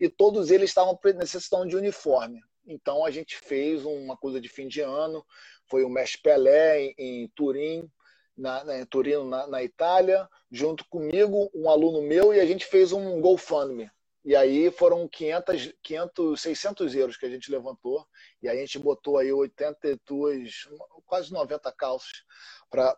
e 0.00 0.08
todos 0.08 0.50
eles 0.50 0.70
estavam 0.70 0.98
necessitando 1.16 1.68
de 1.68 1.76
uniforme. 1.76 2.40
Então 2.66 3.04
a 3.04 3.10
gente 3.10 3.36
fez 3.36 3.84
uma 3.84 4.16
coisa 4.16 4.40
de 4.40 4.48
fim 4.48 4.66
de 4.66 4.80
ano, 4.80 5.24
foi 5.68 5.84
o 5.84 5.88
Mestre 5.88 6.22
Pelé 6.22 6.82
em, 6.82 6.94
em 6.98 7.28
Turim, 7.34 7.88
na, 8.36 8.64
na, 8.64 8.78
em 8.78 8.84
Turino, 8.84 9.24
na, 9.24 9.46
na, 9.46 9.62
Itália, 9.62 10.28
junto 10.50 10.84
comigo, 10.88 11.50
um 11.54 11.70
aluno 11.70 12.02
meu, 12.02 12.34
e 12.34 12.40
a 12.40 12.46
gente 12.46 12.66
fez 12.66 12.92
um 12.92 13.20
GoFundMe. 13.20 13.90
E 14.24 14.34
aí 14.34 14.70
foram 14.72 15.08
500, 15.08 15.72
500, 15.82 16.40
600 16.40 16.94
euros 16.96 17.16
que 17.16 17.24
a 17.26 17.30
gente 17.30 17.50
levantou, 17.50 18.04
e 18.42 18.48
a 18.48 18.54
gente 18.54 18.78
botou 18.78 19.18
aí 19.18 19.32
82, 19.32 20.68
quase 21.06 21.32
90 21.32 21.72
calças 21.72 22.24
para 22.68 22.96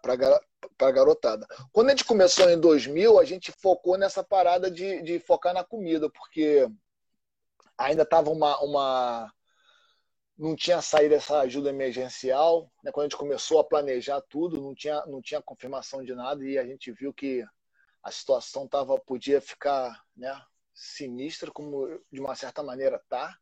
a 0.81 0.91
garotada. 0.91 1.47
Quando 1.73 1.89
a 1.89 1.91
gente 1.91 2.05
começou 2.05 2.49
em 2.49 2.59
2000, 2.59 3.19
a 3.19 3.25
gente 3.25 3.53
focou 3.53 3.99
nessa 3.99 4.25
parada 4.25 4.71
de, 4.71 5.03
de 5.03 5.21
focar 5.21 5.53
na 5.53 5.63
comida, 5.63 6.11
porque 6.11 6.67
ainda 7.77 8.03
estava 8.03 8.31
uma, 8.31 8.59
uma. 8.61 9.33
Não 10.39 10.55
tinha 10.55 10.81
saído 10.81 11.15
essa 11.15 11.41
ajuda 11.41 11.71
emergencial. 11.71 12.71
Né? 12.83 12.93
Quando 12.93 13.07
a 13.07 13.09
gente 13.09 13.19
começou 13.19 13.59
a 13.59 13.65
planejar 13.65 14.21
tudo, 14.23 14.61
não 14.61 14.75
tinha, 14.75 15.05
não 15.07 15.21
tinha 15.21 15.43
confirmação 15.43 16.03
de 16.05 16.15
nada 16.15 16.45
e 16.45 16.57
a 16.57 16.65
gente 16.65 16.93
viu 16.93 17.13
que 17.13 17.45
a 18.03 18.11
situação 18.11 18.69
tava, 18.69 18.99
podia 19.01 19.41
ficar 19.41 20.01
né, 20.17 20.41
sinistra, 20.73 21.51
como 21.51 21.87
de 22.11 22.21
uma 22.21 22.35
certa 22.35 22.63
maneira 22.63 23.03
tá. 23.09 23.37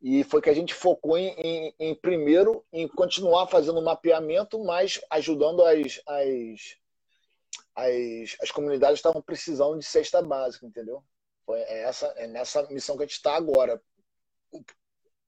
E 0.00 0.24
foi 0.24 0.40
que 0.40 0.50
a 0.50 0.54
gente 0.54 0.72
focou 0.72 1.16
em, 1.18 1.34
em, 1.38 1.74
em 1.78 1.94
primeiro, 1.94 2.64
em 2.72 2.88
continuar 2.88 3.46
fazendo 3.46 3.78
o 3.78 3.84
mapeamento, 3.84 4.62
mas 4.64 5.00
ajudando 5.10 5.64
as, 5.64 6.00
as, 6.06 6.76
as, 7.74 8.36
as 8.40 8.50
comunidades 8.50 8.96
que 8.96 9.00
estavam 9.00 9.22
precisando 9.22 9.78
de 9.78 9.84
cesta 9.84 10.22
básica, 10.22 10.66
entendeu? 10.66 11.02
Foi 11.44 11.58
é 11.60 11.82
essa, 11.82 12.06
é 12.16 12.26
nessa 12.26 12.62
missão 12.68 12.96
que 12.96 13.02
a 13.02 13.06
gente 13.06 13.16
está 13.16 13.36
agora. 13.36 13.80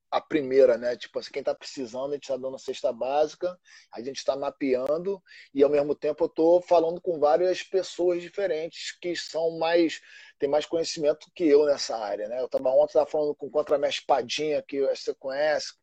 A 0.09 0.21
primeira, 0.21 0.77
né? 0.77 0.95
Tipo 0.95 1.19
assim, 1.19 1.31
quem 1.31 1.41
está 1.41 1.53
precisando, 1.53 2.11
a 2.11 2.13
gente 2.13 2.23
está 2.23 2.37
dando 2.37 2.55
a 2.55 2.59
cesta 2.59 2.93
básica, 2.93 3.57
a 3.91 4.01
gente 4.01 4.17
está 4.17 4.37
mapeando 4.37 5.21
e 5.53 5.63
ao 5.63 5.69
mesmo 5.69 5.93
tempo 5.93 6.23
eu 6.23 6.27
estou 6.27 6.61
falando 6.61 7.01
com 7.01 7.19
várias 7.19 7.61
pessoas 7.61 8.21
diferentes 8.21 8.97
que 8.99 9.15
são 9.15 9.57
mais 9.57 9.99
tem 10.39 10.47
mais 10.47 10.65
conhecimento 10.65 11.27
que 11.35 11.45
eu 11.45 11.65
nessa 11.65 11.97
área, 11.97 12.27
né? 12.27 12.39
Eu 12.39 12.45
estava 12.45 12.69
ontem 12.69 12.93
tava 12.93 13.05
falando 13.09 13.35
com 13.35 13.47
o 13.47 13.51
contramestre 13.51 14.05
Padinha, 14.05 14.61
que 14.61 14.85
você 14.85 15.13
conhece, 15.15 15.73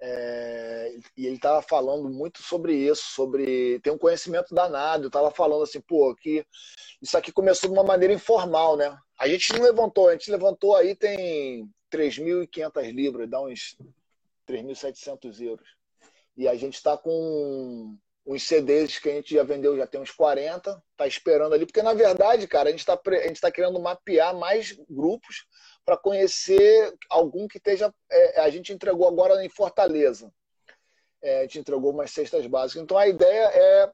é, 0.00 0.96
e 1.16 1.26
ele 1.26 1.36
estava 1.36 1.62
falando 1.62 2.10
muito 2.10 2.42
sobre 2.42 2.74
isso, 2.74 3.02
sobre 3.14 3.80
tem 3.80 3.92
um 3.92 3.98
conhecimento 3.98 4.54
danado. 4.54 5.04
Eu 5.04 5.08
estava 5.08 5.30
falando 5.30 5.62
assim, 5.62 5.80
pô, 5.80 6.14
que 6.14 6.44
isso 7.00 7.16
aqui 7.16 7.32
começou 7.32 7.70
de 7.70 7.76
uma 7.76 7.84
maneira 7.84 8.12
informal, 8.12 8.76
né? 8.76 8.96
A 9.18 9.28
gente 9.28 9.52
não 9.52 9.62
levantou, 9.62 10.08
a 10.08 10.12
gente 10.12 10.30
levantou 10.30 10.76
aí 10.76 10.94
tem 10.94 11.68
3.500 11.94 12.92
libras, 12.92 13.30
dá 13.30 13.40
uns 13.40 13.76
3.700 14.48 15.40
euros. 15.40 15.68
E 16.36 16.48
a 16.48 16.54
gente 16.56 16.74
está 16.74 16.96
com 16.98 17.96
uns 18.26 18.42
CDs 18.42 18.98
que 18.98 19.08
a 19.08 19.12
gente 19.12 19.34
já 19.34 19.44
vendeu, 19.44 19.76
já 19.76 19.86
tem 19.86 20.00
uns 20.00 20.10
40, 20.10 20.82
tá 20.96 21.06
esperando 21.06 21.54
ali, 21.54 21.66
porque 21.66 21.82
na 21.82 21.92
verdade, 21.92 22.48
cara, 22.48 22.68
a 22.68 22.72
gente 22.72 22.80
está 22.80 22.98
a 23.06 23.28
gente 23.28 23.40
tá 23.40 23.50
querendo 23.50 23.78
mapear 23.78 24.34
mais 24.34 24.72
grupos 24.90 25.46
para 25.84 25.96
conhecer 25.96 26.92
algum 27.08 27.46
que 27.46 27.58
esteja. 27.58 27.94
É, 28.10 28.40
a 28.40 28.50
gente 28.50 28.72
entregou 28.72 29.06
agora 29.06 29.44
em 29.44 29.48
Fortaleza. 29.48 30.32
É, 31.22 31.40
a 31.40 31.42
gente 31.42 31.60
entregou 31.60 31.92
umas 31.92 32.10
cestas 32.10 32.46
básicas. 32.46 32.82
Então 32.82 32.98
a 32.98 33.06
ideia 33.06 33.50
é 33.52 33.92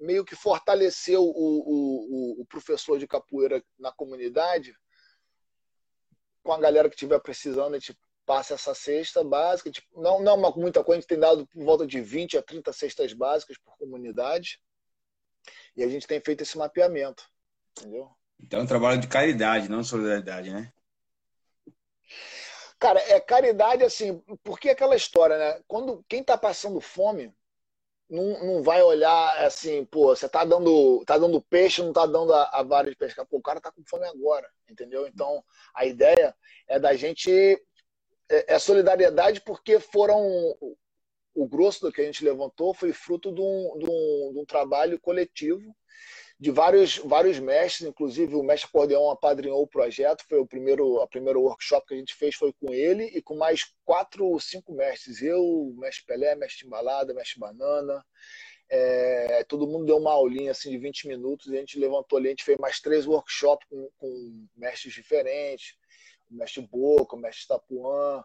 meio 0.00 0.24
que 0.24 0.36
fortalecer 0.36 1.18
o, 1.18 1.24
o, 1.24 2.38
o, 2.38 2.42
o 2.42 2.46
professor 2.46 2.98
de 2.98 3.06
capoeira 3.06 3.62
na 3.78 3.90
comunidade 3.92 4.74
com 6.48 6.54
a 6.54 6.58
galera 6.58 6.88
que 6.88 6.94
estiver 6.94 7.20
precisando, 7.20 7.74
a 7.74 7.78
gente 7.78 7.94
passa 8.24 8.54
essa 8.54 8.74
cesta 8.74 9.22
básica. 9.22 9.70
Tipo, 9.70 10.00
não, 10.00 10.18
não 10.22 10.34
uma, 10.34 10.50
muita 10.52 10.82
coisa, 10.82 10.96
a 10.96 11.00
gente 11.02 11.08
tem 11.10 11.20
dado 11.20 11.46
por 11.46 11.62
volta 11.62 11.86
de 11.86 12.00
20 12.00 12.38
a 12.38 12.42
30 12.42 12.72
cestas 12.72 13.12
básicas 13.12 13.58
por 13.58 13.76
comunidade. 13.76 14.58
E 15.76 15.84
a 15.84 15.88
gente 15.88 16.06
tem 16.06 16.18
feito 16.22 16.40
esse 16.40 16.56
mapeamento. 16.56 17.22
Entendeu? 17.78 18.10
Então 18.42 18.60
é 18.60 18.62
um 18.62 18.66
trabalho 18.66 18.98
de 18.98 19.06
caridade, 19.08 19.68
não 19.68 19.84
solidariedade, 19.84 20.50
né? 20.50 20.72
Cara, 22.78 22.98
é 23.00 23.20
caridade 23.20 23.84
assim, 23.84 24.18
porque 24.42 24.70
aquela 24.70 24.96
história, 24.96 25.36
né? 25.36 25.62
Quando 25.68 26.02
quem 26.08 26.24
tá 26.24 26.38
passando 26.38 26.80
fome 26.80 27.30
não, 28.08 28.44
não 28.44 28.62
vai 28.62 28.82
olhar 28.82 29.44
assim, 29.44 29.84
pô, 29.84 30.14
você 30.16 30.28
tá 30.28 30.44
dando, 30.44 31.04
tá 31.04 31.18
dando 31.18 31.42
peixe, 31.42 31.82
não 31.82 31.92
tá 31.92 32.06
dando 32.06 32.32
a, 32.32 32.44
a 32.52 32.62
vara 32.62 32.88
de 32.88 32.96
pescar. 32.96 33.26
Pô, 33.26 33.38
o 33.38 33.42
cara 33.42 33.60
tá 33.60 33.70
com 33.70 33.84
fome 33.84 34.06
agora, 34.06 34.48
entendeu? 34.68 35.06
Então, 35.06 35.44
a 35.74 35.84
ideia 35.84 36.34
é 36.66 36.78
da 36.78 36.94
gente 36.94 37.30
é, 38.30 38.54
é 38.54 38.58
solidariedade 38.58 39.40
porque 39.42 39.78
foram 39.78 40.22
o 41.34 41.46
grosso 41.46 41.82
do 41.82 41.92
que 41.92 42.00
a 42.00 42.04
gente 42.04 42.24
levantou 42.24 42.74
foi 42.74 42.92
fruto 42.92 43.32
de 43.32 43.40
um, 43.40 43.78
de 43.78 43.84
um, 43.84 44.32
de 44.32 44.38
um 44.40 44.44
trabalho 44.44 44.98
coletivo 44.98 45.74
de 46.40 46.52
vários, 46.52 46.98
vários 46.98 47.38
mestres, 47.40 47.88
inclusive 47.88 48.36
o 48.36 48.42
mestre 48.44 48.70
Cordeão 48.70 49.10
apadrinhou 49.10 49.60
o 49.60 49.66
projeto, 49.66 50.24
foi 50.28 50.38
o 50.38 50.46
primeiro, 50.46 51.00
a 51.00 51.08
primeiro 51.08 51.42
workshop 51.42 51.88
que 51.88 51.94
a 51.94 51.96
gente 51.96 52.14
fez 52.14 52.36
foi 52.36 52.52
com 52.52 52.72
ele 52.72 53.04
e 53.06 53.20
com 53.20 53.36
mais 53.36 53.74
quatro 53.84 54.24
ou 54.24 54.38
cinco 54.38 54.72
mestres, 54.72 55.20
eu, 55.20 55.74
mestre 55.76 56.04
Pelé, 56.06 56.36
mestre 56.36 56.64
Embalada, 56.64 57.12
mestre 57.12 57.40
Banana, 57.40 58.04
é, 58.70 59.42
todo 59.44 59.66
mundo 59.66 59.86
deu 59.86 59.96
uma 59.96 60.12
aulinha 60.12 60.52
assim 60.52 60.70
de 60.70 60.78
20 60.78 61.08
minutos 61.08 61.48
e 61.48 61.56
a 61.56 61.60
gente 61.60 61.78
levantou 61.78 62.18
ali, 62.18 62.28
a 62.28 62.30
gente 62.30 62.44
fez 62.44 62.58
mais 62.60 62.80
três 62.80 63.06
workshops 63.06 63.66
com, 63.68 63.88
com 63.96 64.46
mestres 64.56 64.92
diferentes, 64.92 65.74
o 66.30 66.36
mestre 66.36 66.62
Boca, 66.70 67.16
o 67.16 67.18
mestre 67.18 67.48
Tapuã, 67.48 68.22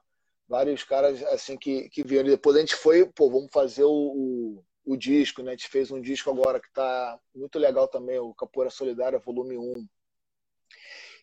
vários 0.48 0.84
caras 0.84 1.24
assim 1.24 1.58
que, 1.58 1.90
que 1.90 2.04
vieram. 2.06 2.30
Depois 2.30 2.56
a 2.58 2.60
gente 2.60 2.76
foi, 2.76 3.06
pô, 3.06 3.30
vamos 3.30 3.50
fazer 3.52 3.86
o, 3.86 3.90
o 3.90 4.64
o 4.86 4.98
disco, 4.98 5.42
né? 5.42 5.52
A 5.52 5.56
gente 5.56 5.70
fez 5.70 5.92
um 5.92 6.02
disco 6.02 6.30
agora 6.30 6.60
que 6.60 6.68
está 6.68 7.20
muito 7.34 7.58
legal 7.58 7.88
também, 7.88 8.20
o 8.20 8.34
Capoeira 8.34 8.70
Solidária, 8.70 9.20
volume 9.20 9.58
1. 9.58 9.88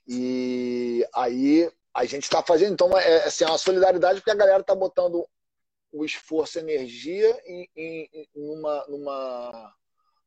E 0.09 1.07
aí 1.15 1.71
a 1.93 2.05
gente 2.05 2.25
está 2.25 2.43
fazendo, 2.43 2.73
então, 2.73 2.97
é, 2.99 3.25
assim, 3.25 3.45
é 3.45 3.49
uma 3.49 3.59
solidariedade 3.59 4.21
porque 4.21 4.31
a 4.31 4.37
galera 4.37 4.61
está 4.61 4.75
botando 4.75 5.29
o 5.93 6.05
esforço, 6.05 6.59
a 6.59 6.63
energia 6.63 7.29
em, 7.47 7.69
em, 7.77 8.09
em 8.13 8.29
numa, 8.35 8.87
numa, 8.89 9.75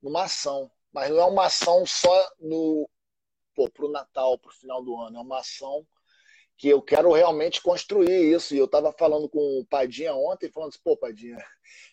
numa 0.01 0.23
ação. 0.23 0.69
Mas 0.91 1.09
não 1.09 1.19
é 1.19 1.25
uma 1.25 1.45
ação 1.45 1.85
só 1.85 2.31
no, 2.39 2.87
para 3.55 3.85
o 3.85 3.91
Natal, 3.91 4.37
para 4.37 4.49
o 4.49 4.53
final 4.53 4.83
do 4.83 4.95
ano, 4.97 5.17
é 5.17 5.21
uma 5.21 5.39
ação 5.39 5.85
que 6.63 6.69
eu 6.69 6.81
quero 6.81 7.11
realmente 7.11 7.61
construir 7.61 8.33
isso. 8.33 8.55
E 8.55 8.57
eu 8.57 8.63
estava 8.63 8.93
falando 8.93 9.27
com 9.27 9.59
o 9.59 9.65
Padinha 9.65 10.15
ontem, 10.15 10.49
falando 10.49 10.69
assim, 10.69 10.79
pô, 10.81 10.95
Padinha, 10.95 11.37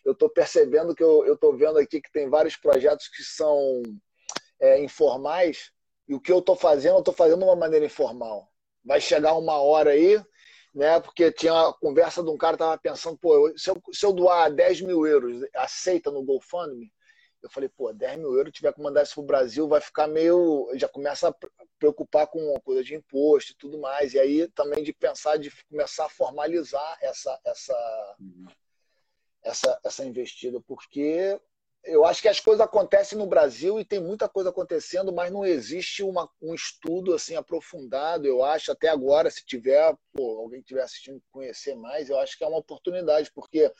eu 0.04 0.12
estou 0.12 0.30
percebendo 0.30 0.94
que 0.94 1.02
eu 1.02 1.34
estou 1.34 1.56
vendo 1.56 1.76
aqui 1.76 2.00
que 2.00 2.12
tem 2.12 2.30
vários 2.30 2.54
projetos 2.54 3.08
que 3.08 3.20
são 3.24 3.82
é, 4.60 4.80
informais, 4.80 5.72
e 6.06 6.14
o 6.14 6.20
que 6.20 6.30
eu 6.30 6.38
estou 6.38 6.54
fazendo, 6.54 6.94
eu 6.94 6.98
estou 7.00 7.12
fazendo 7.12 7.40
de 7.40 7.44
uma 7.46 7.56
maneira 7.56 7.84
informal. 7.84 8.48
vai 8.84 9.00
chegar 9.00 9.34
uma 9.34 9.60
hora 9.60 9.90
aí, 9.90 10.22
né? 10.72 11.00
Porque 11.00 11.32
tinha 11.32 11.52
a 11.52 11.72
conversa 11.72 12.22
de 12.22 12.30
um 12.30 12.38
cara 12.38 12.52
que 12.52 12.62
tava 12.62 12.78
pensando, 12.78 13.18
pô, 13.18 13.52
se 13.58 13.70
eu, 13.70 13.82
se 13.92 14.06
eu 14.06 14.12
doar 14.12 14.54
10 14.54 14.82
mil 14.82 15.04
euros, 15.04 15.44
aceita 15.56 16.12
no 16.12 16.22
GoFundMe? 16.22 16.92
Eu 17.42 17.50
falei, 17.50 17.68
pô, 17.68 17.92
10 17.92 18.18
mil 18.18 18.34
euros, 18.34 18.52
tiver 18.52 18.72
que 18.72 18.80
mandar 18.80 19.02
isso 19.02 19.14
pro 19.14 19.22
Brasil, 19.22 19.66
vai 19.66 19.80
ficar 19.80 20.06
meio. 20.06 20.70
Já 20.74 20.88
começa 20.88 21.28
a 21.28 21.34
preocupar 21.78 22.26
com 22.26 22.54
coisa 22.60 22.84
de 22.84 22.94
imposto 22.94 23.52
e 23.52 23.56
tudo 23.56 23.78
mais. 23.78 24.12
E 24.14 24.18
aí 24.18 24.48
também 24.48 24.82
de 24.82 24.92
pensar, 24.92 25.38
de 25.38 25.50
começar 25.70 26.06
a 26.06 26.10
formalizar 26.10 26.98
essa, 27.00 27.40
essa, 27.44 28.16
uhum. 28.20 28.46
essa, 29.42 29.80
essa 29.84 30.04
investida, 30.04 30.60
porque 30.60 31.40
eu 31.84 32.04
acho 32.04 32.20
que 32.20 32.28
as 32.28 32.38
coisas 32.38 32.60
acontecem 32.60 33.16
no 33.16 33.26
Brasil 33.26 33.80
e 33.80 33.84
tem 33.84 33.98
muita 33.98 34.28
coisa 34.28 34.50
acontecendo, 34.50 35.12
mas 35.12 35.32
não 35.32 35.46
existe 35.46 36.02
uma, 36.02 36.28
um 36.40 36.54
estudo 36.54 37.14
assim 37.14 37.36
aprofundado. 37.36 38.26
Eu 38.26 38.44
acho 38.44 38.70
até 38.70 38.88
agora, 38.88 39.30
se 39.30 39.44
tiver, 39.44 39.96
pô, 40.12 40.40
alguém 40.40 40.60
estiver 40.60 40.82
assistindo 40.82 41.22
conhecer 41.32 41.74
mais, 41.74 42.10
eu 42.10 42.18
acho 42.18 42.36
que 42.36 42.44
é 42.44 42.46
uma 42.46 42.58
oportunidade, 42.58 43.32
porque 43.34 43.72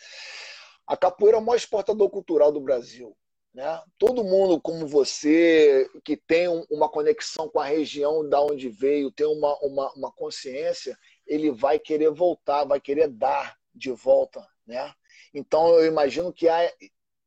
a 0.87 0.97
capoeira 0.97 1.37
é 1.37 1.41
o 1.41 1.45
maior 1.45 1.57
exportador 1.57 2.09
cultural 2.09 2.51
do 2.51 2.61
Brasil. 2.61 3.17
Né? 3.53 3.83
Todo 3.99 4.25
mundo 4.25 4.61
como 4.61 4.87
você, 4.87 5.89
que 6.05 6.17
tem 6.17 6.47
uma 6.71 6.89
conexão 6.89 7.49
com 7.49 7.59
a 7.59 7.65
região 7.65 8.29
da 8.29 8.41
onde 8.41 8.69
veio, 8.69 9.11
tem 9.11 9.27
uma, 9.27 9.57
uma, 9.61 9.93
uma 9.95 10.13
consciência, 10.13 10.97
ele 11.27 11.51
vai 11.51 11.79
querer 11.79 12.11
voltar, 12.11 12.65
vai 12.65 12.81
querer 12.81 13.09
dar 13.09 13.57
de 13.75 13.91
volta. 13.91 14.47
Né? 14.67 14.93
Então, 15.35 15.69
eu 15.79 15.87
imagino 15.87 16.33
que 16.33 16.49
há 16.49 16.73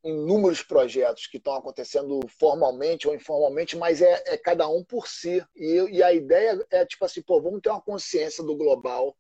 inúmeros 0.04 0.62
projetos 0.62 1.28
que 1.28 1.38
estão 1.38 1.56
acontecendo 1.56 2.20
formalmente 2.28 3.08
ou 3.08 3.16
informalmente, 3.16 3.78
mas 3.78 4.02
é, 4.02 4.22
é 4.28 4.38
cada 4.38 4.68
um 4.68 4.84
por 4.84 5.08
si. 5.08 5.44
E, 5.56 5.76
e, 5.92 6.04
a 6.04 6.14
ideia 6.14 6.66
é 6.70 6.86
tipo 6.86 7.06
assim, 7.06 7.22
pô, 7.22 7.42
vamos 7.42 7.62
ter 7.62 7.70
uma 7.70 7.82
consciência 7.82 8.44
do 8.44 8.56
global 8.56 9.16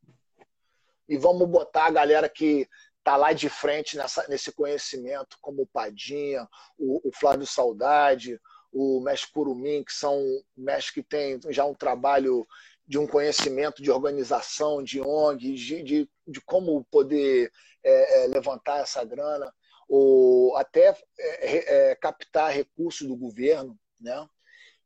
e 1.07 1.17
vamos 1.17 1.47
botar 1.47 1.85
a 1.85 1.91
galera 1.91 2.27
que 2.27 2.67
está 3.03 3.17
lá 3.17 3.33
de 3.33 3.49
frente 3.49 3.97
nessa, 3.97 4.25
nesse 4.29 4.49
conhecimento, 4.53 5.37
como 5.41 5.63
o 5.63 5.67
Padinha, 5.67 6.47
o, 6.77 7.09
o 7.09 7.11
Flávio 7.11 7.45
Saudade, 7.45 8.39
o 8.71 9.01
Mestre 9.01 9.31
Curumim, 9.33 9.83
que 9.83 9.91
são 9.91 10.23
mestres 10.55 10.93
que 10.93 11.03
têm 11.03 11.37
já 11.49 11.65
um 11.65 11.75
trabalho 11.75 12.47
de 12.87 12.97
um 12.97 13.05
conhecimento 13.05 13.83
de 13.83 13.91
organização, 13.91 14.81
de 14.81 15.01
ONG, 15.01 15.53
de, 15.53 15.83
de, 15.83 16.09
de 16.25 16.41
como 16.41 16.83
poder 16.85 17.51
é, 17.83 18.23
é, 18.23 18.27
levantar 18.27 18.79
essa 18.79 19.03
grana, 19.03 19.53
ou 19.87 20.55
até 20.55 20.97
é, 21.19 21.91
é 21.91 21.95
captar 21.95 22.51
recursos 22.51 23.05
do 23.05 23.17
governo, 23.17 23.77
né? 23.99 24.27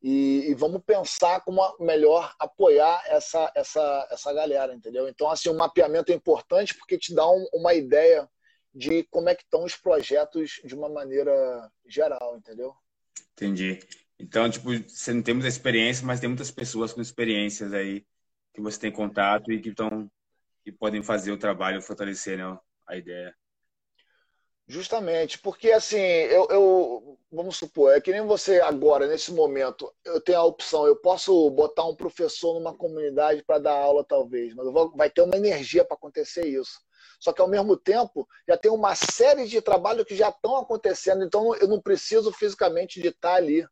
E, 0.02 0.50
e, 0.50 0.54
vamos 0.54 0.84
pensar 0.86 1.42
como 1.42 1.62
melhor 1.80 2.34
apoiar 2.40 3.04
essa, 3.08 3.52
essa, 3.56 4.08
essa 4.12 4.32
galera, 4.32 4.74
entendeu? 4.74 5.08
Então, 5.08 5.30
assim, 5.30 5.50
o 5.50 5.58
mapeamento 5.58 6.12
é 6.12 6.16
importante 6.16 6.76
porque 6.76 7.00
te 7.00 7.16
dá 7.16 7.28
um, 7.28 7.48
uma 7.52 7.74
ideia 7.74 8.30
de 8.74 9.04
como 9.10 9.28
é 9.28 9.34
que 9.34 9.42
estão 9.44 9.64
os 9.64 9.76
projetos 9.76 10.62
de 10.64 10.76
uma 10.76 10.88
maneira 10.88 11.72
geral, 11.88 12.38
entendeu? 12.38 12.76
Entendi. 13.34 13.80
Então, 14.20 14.50
tipo, 14.50 14.70
você 14.88 15.14
não 15.14 15.24
tem 15.24 15.34
muita 15.34 15.48
experiência, 15.48 16.06
mas 16.06 16.20
tem 16.20 16.30
muitas 16.30 16.52
pessoas 16.52 16.94
com 16.94 17.02
experiências 17.02 17.74
aí 17.74 18.06
que 18.54 18.62
você 18.62 18.80
tem 18.80 18.92
contato 18.92 19.52
e 19.52 19.60
que 19.60 19.70
estão 19.70 20.10
que 20.64 20.72
podem 20.72 21.02
fazer 21.02 21.32
o 21.32 21.38
trabalho 21.38 21.82
fortalecer 21.82 22.38
né, 22.38 22.60
a 22.86 22.98
ideia. 22.98 23.34
Justamente, 24.70 25.40
porque 25.40 25.72
assim, 25.72 25.98
eu, 25.98 26.46
eu, 26.50 27.18
vamos 27.32 27.56
supor, 27.56 27.96
é 27.96 28.02
que 28.02 28.12
nem 28.12 28.26
você 28.26 28.60
agora, 28.60 29.08
nesse 29.08 29.32
momento, 29.32 29.90
eu 30.04 30.20
tenho 30.20 30.40
a 30.40 30.44
opção, 30.44 30.86
eu 30.86 30.98
posso 30.98 31.50
botar 31.52 31.86
um 31.86 31.96
professor 31.96 32.54
numa 32.54 32.76
comunidade 32.76 33.42
para 33.46 33.60
dar 33.60 33.72
aula, 33.72 34.04
talvez, 34.04 34.54
mas 34.54 34.66
vou, 34.74 34.92
vai 34.94 35.10
ter 35.10 35.22
uma 35.22 35.38
energia 35.38 35.86
para 35.86 35.96
acontecer 35.96 36.46
isso. 36.46 36.82
Só 37.18 37.32
que 37.32 37.42
ao 37.42 37.48
mesmo 37.48 37.78
tempo, 37.78 38.28
já 38.46 38.58
tem 38.58 38.70
uma 38.70 38.94
série 38.94 39.48
de 39.48 39.62
trabalhos 39.62 40.04
que 40.04 40.18
já 40.18 40.28
estão 40.28 40.58
acontecendo, 40.58 41.24
então 41.24 41.56
eu 41.56 41.68
não 41.70 41.82
preciso 41.82 42.34
fisicamente 42.34 43.02
de 43.02 43.08
estar 43.08 43.36
ali. 43.36 43.66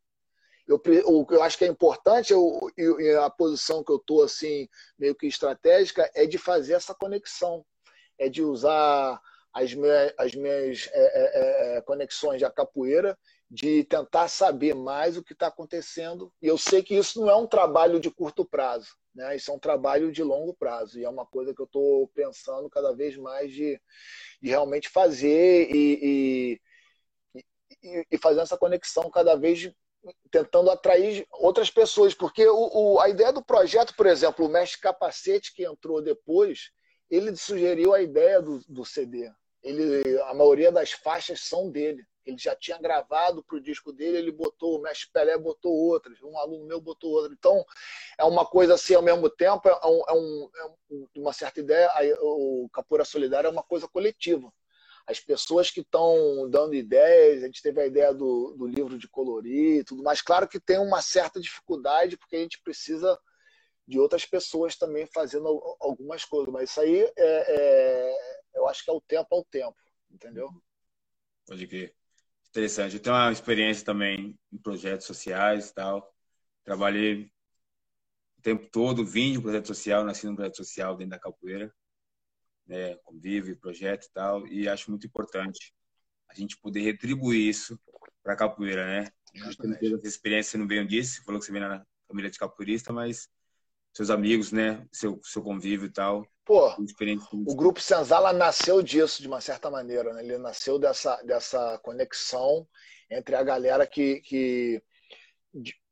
Eu, 0.66 0.82
o 1.06 1.26
que 1.26 1.36
eu 1.36 1.44
acho 1.44 1.58
que 1.58 1.66
é 1.66 1.68
importante, 1.68 2.32
eu, 2.32 2.72
eu, 2.78 3.22
a 3.22 3.30
posição 3.30 3.84
que 3.84 3.92
eu 3.92 3.98
estou 3.98 4.24
assim, 4.24 4.70
meio 4.98 5.14
que 5.14 5.28
estratégica, 5.28 6.10
é 6.16 6.26
de 6.26 6.38
fazer 6.38 6.74
essa 6.74 6.96
conexão, 6.96 7.66
é 8.18 8.30
de 8.30 8.42
usar 8.42 9.20
as 9.56 9.74
minhas, 9.74 10.14
as 10.18 10.36
minhas 10.36 10.90
é, 10.92 11.00
é, 11.00 11.78
é, 11.78 11.82
conexões 11.82 12.40
de 12.40 12.52
capoeira, 12.52 13.18
de 13.50 13.86
tentar 13.86 14.28
saber 14.28 14.76
mais 14.76 15.16
o 15.16 15.24
que 15.24 15.32
está 15.32 15.48
acontecendo. 15.48 16.30
E 16.42 16.48
eu 16.48 16.58
sei 16.58 16.84
que 16.84 16.94
isso 16.94 17.22
não 17.22 17.30
é 17.30 17.36
um 17.38 17.48
trabalho 17.48 17.98
de 17.98 18.12
curto 18.12 18.44
prazo, 18.44 18.90
né? 19.16 19.34
isso 19.34 19.50
é 19.50 19.54
um 19.54 19.60
trabalho 19.60 20.12
de 20.12 20.22
longo 20.22 20.54
prazo. 20.54 21.00
E 21.00 21.06
é 21.06 21.10
uma 21.10 21.26
coisa 21.26 21.54
que 21.54 21.62
eu 21.62 21.66
estou 21.66 22.10
pensando 22.10 22.70
cada 22.70 22.94
vez 22.94 23.16
mais 23.16 23.50
de, 23.54 23.80
de 24.42 24.50
realmente 24.50 24.90
fazer 24.90 25.70
e, 25.74 26.60
e, 27.34 27.42
e, 27.82 28.08
e 28.12 28.18
fazer 28.18 28.42
essa 28.42 28.58
conexão 28.58 29.10
cada 29.10 29.38
vez 29.38 29.72
tentando 30.30 30.70
atrair 30.70 31.26
outras 31.32 31.72
pessoas, 31.72 32.14
porque 32.14 32.46
o, 32.46 32.96
o, 32.96 33.00
a 33.00 33.08
ideia 33.08 33.32
do 33.32 33.44
projeto, 33.44 33.96
por 33.96 34.06
exemplo, 34.06 34.46
o 34.46 34.50
Mestre 34.50 34.82
Capacete, 34.82 35.54
que 35.56 35.66
entrou 35.66 36.02
depois, 36.02 36.72
ele 37.10 37.36
sugeriu 37.38 37.94
a 37.94 38.02
ideia 38.02 38.42
do, 38.42 38.60
do 38.68 38.84
CD 38.84 39.32
ele, 39.66 40.22
a 40.22 40.34
maioria 40.34 40.72
das 40.72 40.92
faixas 40.92 41.42
são 41.42 41.72
dele. 41.72 42.06
Ele 42.24 42.38
já 42.38 42.56
tinha 42.56 42.78
gravado 42.78 43.44
para 43.44 43.58
o 43.58 43.62
disco 43.62 43.92
dele, 43.92 44.18
ele 44.18 44.32
botou, 44.32 44.78
o 44.78 44.82
Mestre 44.82 45.10
Pelé 45.12 45.38
botou 45.38 45.72
outras, 45.74 46.22
um 46.24 46.38
aluno 46.38 46.66
meu 46.66 46.80
botou 46.80 47.12
outra. 47.12 47.34
Então, 47.34 47.64
é 48.18 48.24
uma 48.24 48.46
coisa 48.46 48.76
assim, 48.76 48.96
ao 48.96 49.02
mesmo 49.02 49.30
tempo, 49.30 49.68
é, 49.68 49.74
um, 49.86 50.02
é, 50.08 50.14
um, 50.14 50.50
é 50.56 51.20
uma 51.20 51.34
certa 51.34 51.60
ideia, 51.60 51.90
o 52.22 52.70
Capura 52.72 53.04
Solidária 53.04 53.48
é 53.48 53.52
uma 53.52 53.64
coisa 53.64 53.88
coletiva. 53.88 54.52
As 55.08 55.20
pessoas 55.20 55.70
que 55.70 55.82
estão 55.82 56.50
dando 56.50 56.74
ideias, 56.74 57.44
a 57.44 57.46
gente 57.46 57.62
teve 57.62 57.80
a 57.80 57.86
ideia 57.86 58.12
do, 58.12 58.56
do 58.58 58.66
livro 58.66 58.98
de 58.98 59.08
colorir 59.08 59.86
tudo 59.86 60.02
mais. 60.02 60.20
Claro 60.20 60.48
que 60.48 60.60
tem 60.60 60.80
uma 60.80 61.02
certa 61.02 61.40
dificuldade, 61.40 62.18
porque 62.18 62.36
a 62.36 62.40
gente 62.40 62.60
precisa 62.62 63.20
de 63.88 64.00
outras 64.00 64.26
pessoas 64.26 64.76
também 64.76 65.06
fazendo 65.06 65.48
algumas 65.80 66.26
coisas, 66.26 66.52
mas 66.52 66.72
isso 66.72 66.82
aí 66.82 67.04
é, 67.04 67.14
é 67.18 68.36
eu 68.56 68.68
acho 68.68 68.84
que 68.84 68.90
é 68.90 68.94
o 68.94 69.02
tempo 69.02 69.28
ao 69.36 69.44
tempo, 69.46 69.78
entendeu? 70.10 70.50
Pode 71.46 71.68
crer. 71.68 71.94
Interessante. 72.50 72.96
Eu 72.96 73.02
tenho 73.02 73.16
uma 73.16 73.32
experiência 73.32 73.86
também 73.86 74.40
em 74.52 74.58
projetos 74.58 75.06
sociais 75.06 75.70
e 75.70 75.74
tal. 75.74 76.16
Trabalhei 76.64 77.32
o 78.40 78.42
tempo 78.42 78.68
todo, 78.72 79.06
vim 79.06 79.34
de 79.34 79.38
um 79.38 79.42
projeto 79.42 79.68
social, 79.68 80.04
nasci 80.04 80.26
num 80.26 80.36
projeto 80.36 80.58
social 80.58 80.96
dentro 80.96 81.12
da 81.12 81.20
capoeira, 81.20 81.74
né, 82.66 82.96
convívio, 83.04 83.60
projeto 83.60 84.06
e 84.06 84.12
tal, 84.12 84.48
e 84.48 84.68
acho 84.68 84.90
muito 84.90 85.06
importante 85.06 85.74
a 86.30 86.34
gente 86.34 86.58
poder 86.58 86.82
retribuir 86.82 87.50
isso 87.50 87.80
para 88.24 88.34
a 88.34 88.38
capoeira, 88.38 88.86
né? 88.86 89.12
Teve 89.80 89.96
essa 89.96 90.08
experiência, 90.08 90.52
você 90.52 90.58
não 90.58 90.68
veio 90.68 90.88
disso, 90.88 91.24
falou 91.24 91.40
que 91.40 91.46
você 91.46 91.52
vem 91.52 91.62
na 91.62 91.86
família 92.08 92.32
de 92.32 92.40
capoeirista, 92.40 92.94
mas 92.94 93.30
seus 93.96 94.10
amigos, 94.10 94.52
né, 94.52 94.86
seu, 94.92 95.20
seu 95.24 95.42
convívio 95.42 95.88
e 95.88 95.92
tal, 95.92 96.28
Pô, 96.46 96.72
o 97.32 97.56
grupo 97.56 97.82
Senzala 97.82 98.32
nasceu 98.32 98.80
disso, 98.84 99.20
de 99.20 99.28
uma 99.28 99.42
certa 99.42 99.72
maneira. 99.72 100.14
Né? 100.14 100.24
Ele 100.24 100.38
nasceu 100.38 100.78
dessa, 100.78 101.16
dessa 101.24 101.80
conexão 101.80 102.68
entre 103.10 103.36
a 103.36 103.42
galera 103.42 103.88
que, 103.88 104.22
que 104.22 104.84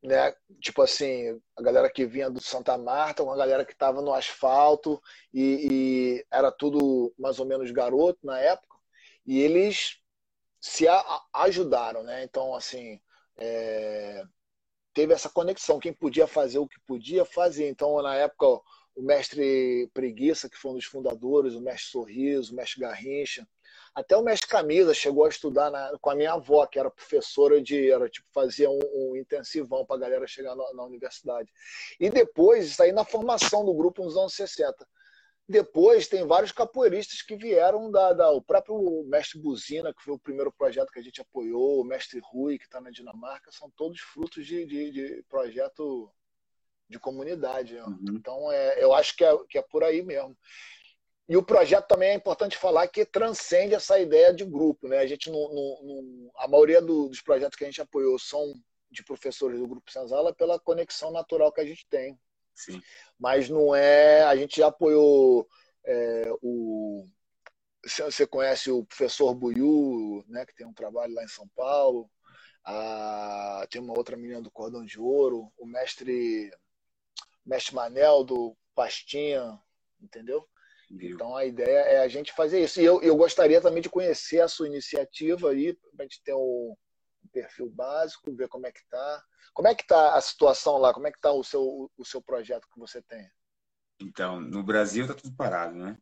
né, 0.00 0.32
tipo 0.60 0.80
assim, 0.80 1.40
a 1.56 1.62
galera 1.62 1.90
que 1.90 2.06
vinha 2.06 2.30
do 2.30 2.40
Santa 2.40 2.78
Marta 2.78 3.24
com 3.24 3.32
a 3.32 3.36
galera 3.36 3.64
que 3.64 3.72
estava 3.72 4.00
no 4.00 4.14
asfalto 4.14 5.02
e, 5.32 5.68
e, 5.70 6.26
era 6.30 6.52
tudo 6.52 7.12
mais 7.18 7.40
ou 7.40 7.46
menos 7.46 7.72
garoto 7.72 8.24
na 8.24 8.38
época. 8.38 8.76
E 9.26 9.40
eles 9.40 9.98
se 10.60 10.86
a, 10.86 11.02
ajudaram, 11.32 12.04
né? 12.04 12.22
Então, 12.22 12.54
assim, 12.54 13.00
é, 13.36 14.22
teve 14.94 15.12
essa 15.12 15.28
conexão. 15.28 15.80
Quem 15.80 15.92
podia 15.92 16.26
fazer 16.26 16.58
o 16.58 16.68
que 16.68 16.80
podia 16.86 17.24
fazer. 17.24 17.68
Então, 17.68 18.00
na 18.00 18.14
época 18.14 18.46
o 18.96 19.02
mestre 19.02 19.90
Preguiça, 19.92 20.48
que 20.48 20.56
foi 20.56 20.70
um 20.70 20.74
dos 20.74 20.84
fundadores, 20.84 21.54
o 21.54 21.60
mestre 21.60 21.90
Sorriso, 21.90 22.52
o 22.52 22.56
mestre 22.56 22.80
Garrincha, 22.80 23.46
até 23.94 24.16
o 24.16 24.22
mestre 24.22 24.48
Camisa 24.48 24.92
chegou 24.92 25.24
a 25.24 25.28
estudar 25.28 25.70
na, 25.70 25.96
com 26.00 26.10
a 26.10 26.14
minha 26.16 26.32
avó, 26.32 26.66
que 26.66 26.78
era 26.78 26.90
professora 26.90 27.62
de, 27.62 27.90
era 27.90 28.08
tipo, 28.08 28.26
fazia 28.32 28.68
um, 28.68 28.80
um 28.92 29.16
intensivão 29.16 29.86
para 29.86 29.96
a 29.96 30.00
galera 30.00 30.26
chegar 30.26 30.56
na, 30.56 30.72
na, 30.74 30.84
universidade. 30.84 31.52
E 32.00 32.10
depois, 32.10 32.66
isso 32.66 32.82
aí 32.82 32.90
na 32.90 33.04
formação 33.04 33.64
do 33.64 33.72
grupo 33.72 34.04
nos 34.04 34.16
anos 34.16 34.34
60. 34.34 34.84
Depois 35.46 36.08
tem 36.08 36.26
vários 36.26 36.52
capoeiristas 36.52 37.20
que 37.20 37.36
vieram 37.36 37.90
da, 37.90 38.14
da, 38.14 38.30
o 38.30 38.40
próprio 38.40 39.04
mestre 39.06 39.38
Buzina, 39.38 39.92
que 39.92 40.02
foi 40.02 40.14
o 40.14 40.18
primeiro 40.18 40.50
projeto 40.50 40.90
que 40.90 40.98
a 40.98 41.02
gente 41.02 41.20
apoiou, 41.20 41.80
o 41.80 41.84
mestre 41.84 42.18
Rui, 42.24 42.58
que 42.58 42.64
está 42.64 42.80
na 42.80 42.90
Dinamarca, 42.90 43.52
são 43.52 43.70
todos 43.76 44.00
frutos 44.00 44.46
de, 44.46 44.64
de, 44.64 44.90
de 44.90 45.22
projeto 45.28 46.10
de 46.88 46.98
comunidade. 46.98 47.76
Uhum. 47.76 48.04
Então, 48.14 48.50
é, 48.50 48.82
eu 48.82 48.94
acho 48.94 49.14
que 49.16 49.24
é, 49.24 49.36
que 49.48 49.58
é 49.58 49.62
por 49.62 49.84
aí 49.84 50.02
mesmo. 50.02 50.36
E 51.28 51.36
o 51.36 51.42
projeto 51.42 51.88
também 51.88 52.10
é 52.10 52.14
importante 52.14 52.56
falar 52.56 52.86
que 52.88 53.04
transcende 53.04 53.74
essa 53.74 53.98
ideia 53.98 54.32
de 54.32 54.44
grupo. 54.44 54.88
Né? 54.88 54.98
A, 54.98 55.06
gente 55.06 55.30
não, 55.30 55.54
não, 55.54 55.82
não 55.82 56.30
a 56.36 56.46
maioria 56.46 56.82
do, 56.82 57.08
dos 57.08 57.20
projetos 57.20 57.56
que 57.56 57.64
a 57.64 57.66
gente 57.66 57.80
apoiou 57.80 58.18
são 58.18 58.54
de 58.90 59.02
professores 59.02 59.58
do 59.58 59.66
Grupo 59.66 59.90
Senzala 59.90 60.34
pela 60.34 60.60
conexão 60.60 61.10
natural 61.10 61.52
que 61.52 61.60
a 61.60 61.66
gente 61.66 61.86
tem. 61.88 62.18
Sim. 62.54 62.80
Mas 63.18 63.48
não 63.48 63.74
é. 63.74 64.22
A 64.22 64.36
gente 64.36 64.58
já 64.58 64.68
apoiou 64.68 65.48
é, 65.84 66.32
o. 66.42 67.06
Você 67.84 68.26
conhece 68.26 68.70
o 68.70 68.84
professor 68.84 69.34
Buiu, 69.34 70.24
né, 70.26 70.46
que 70.46 70.54
tem 70.54 70.66
um 70.66 70.72
trabalho 70.72 71.12
lá 71.12 71.22
em 71.22 71.28
São 71.28 71.46
Paulo. 71.54 72.10
Ah, 72.64 73.66
tem 73.70 73.80
uma 73.80 73.96
outra 73.96 74.16
menina 74.16 74.40
do 74.40 74.50
Cordão 74.50 74.82
de 74.82 74.98
Ouro, 74.98 75.52
o 75.58 75.66
mestre, 75.66 76.50
mestre 77.44 77.74
Manel 77.74 78.24
do 78.24 78.56
Pastinha, 78.74 79.60
entendeu? 80.00 80.48
Então 80.90 81.36
a 81.36 81.44
ideia 81.44 81.80
é 81.80 81.98
a 81.98 82.08
gente 82.08 82.32
fazer 82.32 82.62
isso. 82.62 82.80
E 82.80 82.84
eu, 82.84 83.02
eu 83.02 83.16
gostaria 83.16 83.60
também 83.60 83.82
de 83.82 83.90
conhecer 83.90 84.40
a 84.40 84.48
sua 84.48 84.66
iniciativa 84.66 85.50
aí, 85.50 85.74
para 85.94 86.00
a 86.00 86.02
gente 86.04 86.22
ter 86.22 86.34
um, 86.34 86.74
perfil 87.34 87.68
básico, 87.68 88.34
ver 88.34 88.48
como 88.48 88.66
é 88.66 88.72
que 88.72 88.78
está. 88.78 89.24
Como 89.52 89.68
é 89.68 89.74
que 89.74 89.82
está 89.82 90.14
a 90.14 90.20
situação 90.20 90.78
lá? 90.78 90.94
Como 90.94 91.06
é 91.06 91.10
que 91.10 91.18
está 91.18 91.32
o 91.32 91.42
seu, 91.42 91.90
o 91.96 92.04
seu 92.04 92.22
projeto 92.22 92.68
que 92.72 92.78
você 92.78 93.02
tem? 93.02 93.28
Então, 94.00 94.40
no 94.40 94.62
Brasil 94.62 95.04
está 95.04 95.14
tudo 95.14 95.34
parado, 95.36 95.74
né? 95.74 95.98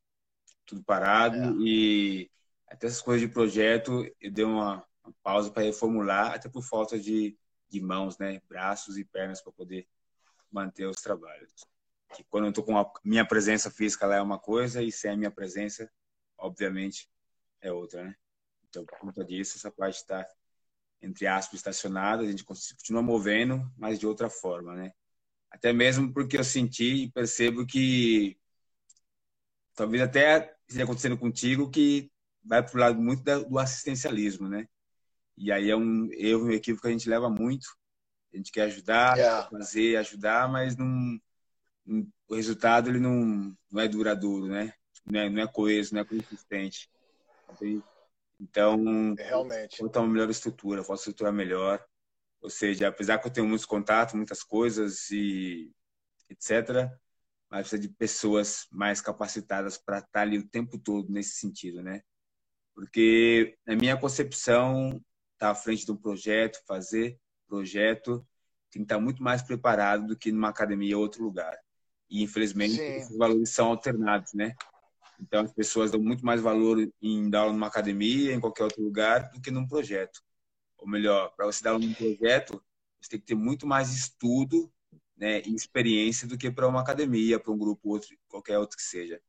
Tudo 0.67 0.85
parado 0.85 1.37
é. 1.37 1.53
e 1.59 2.31
até 2.69 2.87
essas 2.87 3.03
coisas 3.03 3.27
de 3.27 3.33
projeto 3.33 4.05
eu 4.21 4.31
dei 4.31 4.45
uma, 4.45 4.87
uma 5.03 5.15
pausa 5.23 5.51
para 5.51 5.63
reformular, 5.63 6.35
até 6.35 6.49
por 6.49 6.63
falta 6.63 6.99
de, 6.99 7.37
de 7.69 7.81
mãos, 7.81 8.19
né? 8.19 8.41
Braços 8.49 8.99
e 8.99 9.05
pernas 9.05 9.43
para 9.43 9.53
poder 9.53 9.89
manter 10.51 10.87
os 10.87 10.97
trabalhos 10.97 11.53
que 12.13 12.25
quando 12.25 12.45
eu 12.45 12.51
estou 12.51 12.65
com 12.65 12.79
a 12.79 12.91
minha 13.03 13.27
presença 13.27 13.71
física 13.71 14.07
lá 14.07 14.17
é 14.17 14.23
uma 14.23 14.39
coisa 14.39 14.83
e 14.83 14.93
sem 14.93 15.13
a 15.13 15.17
minha 15.17 15.31
presença, 15.31 15.91
obviamente, 16.37 17.09
é 17.61 17.73
outra, 17.73 18.05
né? 18.05 18.17
Então, 18.69 18.85
por 18.85 18.99
conta 18.99 19.25
disso, 19.25 19.57
essa 19.57 19.71
parte 19.71 19.97
está, 19.97 20.27
entre 21.03 21.27
aspas, 21.27 21.59
estacionada, 21.59 22.23
a 22.23 22.27
gente 22.27 22.45
continua 22.45 23.03
movendo, 23.03 23.71
mas 23.77 23.99
de 23.99 24.07
outra 24.07 24.31
forma, 24.31 24.75
né? 24.75 24.93
Até 25.51 25.73
mesmo 25.73 26.13
porque 26.13 26.39
eu 26.39 26.45
senti 26.45 27.05
e 27.05 27.11
percebo 27.11 27.67
que 27.67 28.39
talvez 29.75 30.03
até 30.03 30.55
esteja 30.67 30.85
acontecendo 30.85 31.19
contigo 31.19 31.69
que 31.71 32.11
vai 32.45 32.63
para 32.63 32.77
o 32.77 32.81
lado 32.81 33.01
muito 33.01 33.23
do 33.23 33.59
assistencialismo, 33.59 34.49
né? 34.49 34.67
E 35.37 35.51
aí 35.51 35.71
é 35.71 35.77
um 35.77 36.09
erro, 36.13 36.47
um 36.47 36.51
equívoco 36.51 36.83
que 36.83 36.89
a 36.89 36.93
gente 36.93 37.09
leva 37.09 37.29
muito. 37.29 37.67
A 38.33 38.37
gente 38.37 38.53
quer 38.53 38.63
ajudar, 38.63 39.17
yeah. 39.17 39.49
fazer, 39.51 39.97
ajudar, 39.97 40.51
mas 40.51 40.77
não 40.77 41.21
o 42.29 42.35
resultado 42.35 42.89
ele 42.89 43.01
não, 43.01 43.55
não 43.71 43.81
é 43.81 43.89
duradouro, 43.89 44.47
né? 44.47 44.73
Não 45.05 45.21
é, 45.21 45.29
não 45.29 45.43
é 45.43 45.47
coeso, 45.47 45.95
não 45.95 46.01
é 46.01 46.05
consistente. 46.05 46.89
Então, 47.45 47.83
realmente, 49.19 49.77
falta 49.79 50.01
uma 50.01 50.09
melhor 50.09 50.31
estrutura, 50.31 50.83
falta 50.83 51.01
estrutura 51.01 51.33
melhor. 51.33 51.85
Ou 52.41 52.51
seja, 52.51 52.89
apesar 52.89 53.19
que 53.19 53.27
eu 53.27 53.33
tenho 53.33 53.47
muitos 53.47 53.67
contatos, 53.67 54.15
muitas 54.15 54.43
coisas 54.43 55.11
e 55.11 55.73
etc., 56.29 56.91
mas 57.49 57.69
precisa 57.69 57.83
de 57.83 57.89
pessoas 57.89 58.67
mais 58.71 59.01
capacitadas 59.01 59.77
para 59.77 59.99
estar 59.99 60.23
ali 60.23 60.39
o 60.39 60.49
tempo 60.49 60.79
todo 60.79 61.13
nesse 61.13 61.37
sentido, 61.37 61.83
né? 61.83 62.03
Porque 62.75 63.59
na 63.67 63.77
minha 63.77 63.97
concepção, 63.97 64.89
estar 65.35 65.47
tá 65.47 65.51
à 65.51 65.55
frente 65.55 65.85
de 65.85 65.93
um 65.93 65.97
projeto, 65.97 66.63
fazer 66.67 67.19
projeto, 67.47 68.27
tem 68.71 68.81
que 68.81 68.87
estar 68.87 68.99
muito 68.99 69.23
mais 69.23 69.43
preparado 69.43 70.07
do 70.07 70.17
que 70.17 70.33
numa 70.33 70.49
academia 70.49 70.97
ou 70.97 71.03
outro 71.03 71.23
lugar. 71.23 71.57
E, 72.09 72.23
infelizmente, 72.23 72.77
Sim. 72.77 72.97
esses 72.97 73.17
valores 73.17 73.51
são 73.51 73.69
alternados, 73.69 74.33
né? 74.33 74.55
Então, 75.23 75.45
as 75.45 75.53
pessoas 75.53 75.93
dão 75.93 76.01
muito 76.01 76.27
mais 76.27 76.41
valor 76.41 76.85
em 77.01 77.31
dar 77.31 77.43
aula 77.43 77.53
numa 77.53 77.69
academia, 77.69 78.35
em 78.35 78.41
qualquer 78.41 78.65
outro 78.65 78.83
lugar, 78.83 79.31
do 79.31 79.41
que 79.41 79.53
num 79.53 79.67
projeto. 79.67 80.21
Ou 80.77 80.89
melhor, 80.89 81.33
para 81.37 81.47
você 81.47 81.63
dar 81.63 81.71
aula 81.71 81.85
num 81.85 81.95
projeto, 81.95 82.61
você 83.01 83.11
tem 83.11 83.21
que 83.21 83.27
ter 83.27 83.37
muito 83.37 83.65
mais 83.65 83.93
estudo 83.93 84.71
né, 85.17 85.41
e 85.47 85.55
experiência 85.55 86.27
do 86.27 86.37
que 86.37 86.51
para 86.51 86.67
uma 86.67 86.81
academia, 86.81 87.39
para 87.39 87.53
um 87.53 87.59
grupo, 87.59 87.91
outro, 87.91 88.09
qualquer 88.27 88.59
outro 88.59 88.77
que 88.77 88.83
seja. 88.83 89.21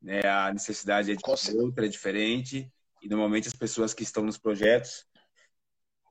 Né, 0.00 0.20
a 0.22 0.52
necessidade 0.52 1.12
é 1.12 1.14
de 1.14 1.22
outra, 1.56 1.86
é 1.86 1.88
diferente, 1.88 2.68
e 3.00 3.08
normalmente 3.08 3.46
as 3.46 3.54
pessoas 3.54 3.94
que 3.94 4.02
estão 4.02 4.24
nos 4.24 4.36
projetos 4.36 5.06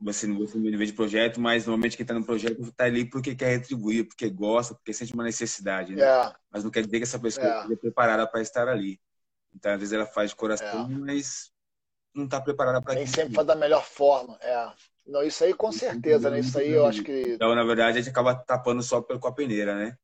você, 0.02 0.28
você 0.28 0.58
no 0.58 0.64
nível 0.64 0.86
de 0.86 0.94
projeto, 0.94 1.40
mas 1.40 1.66
normalmente 1.66 1.96
quem 1.96 2.04
está 2.04 2.14
no 2.14 2.26
projeto 2.26 2.60
está 2.62 2.86
ali 2.86 3.06
porque 3.06 3.36
quer 3.36 3.58
retribuir, 3.58 4.08
porque 4.08 4.30
gosta, 4.30 4.74
porque 4.74 4.94
sente 4.94 5.14
uma 5.14 5.24
necessidade, 5.24 5.96
né? 5.96 6.04
É. 6.04 6.34
Mas 6.50 6.64
não 6.64 6.72
quer 6.72 6.84
dizer 6.84 6.98
que 6.98 7.04
essa 7.04 7.20
pessoa 7.20 7.46
é. 7.46 7.58
esteja 7.62 7.78
preparada 7.78 8.28
para 8.28 8.42
estar 8.42 8.68
ali. 8.68 9.00
Então, 9.54 9.74
às 9.74 9.80
vezes 9.80 9.94
ela 9.94 10.06
faz 10.06 10.32
de 10.32 10.36
coração, 10.36 10.86
é. 10.86 10.88
mas 10.88 11.52
não 12.14 12.26
está 12.26 12.42
preparada 12.42 12.82
para 12.82 12.96
Nem 12.96 13.06
sempre 13.06 13.36
faz 13.36 13.46
da 13.46 13.56
melhor 13.56 13.86
forma, 13.86 14.38
é. 14.42 14.72
Não, 15.06 15.24
isso 15.24 15.44
aí 15.44 15.54
com 15.54 15.72
certeza, 15.72 16.30
né? 16.30 16.40
Isso 16.40 16.58
aí 16.58 16.72
eu 16.72 16.86
acho 16.86 17.04
que... 17.04 17.22
Então, 17.28 17.54
na 17.54 17.64
verdade, 17.64 17.98
a 17.98 18.02
gente 18.02 18.10
acaba 18.10 18.36
tapando 18.36 18.82
só 18.82 19.02
com 19.02 19.28
a 19.28 19.34
peneira, 19.34 19.76
né? 19.76 19.98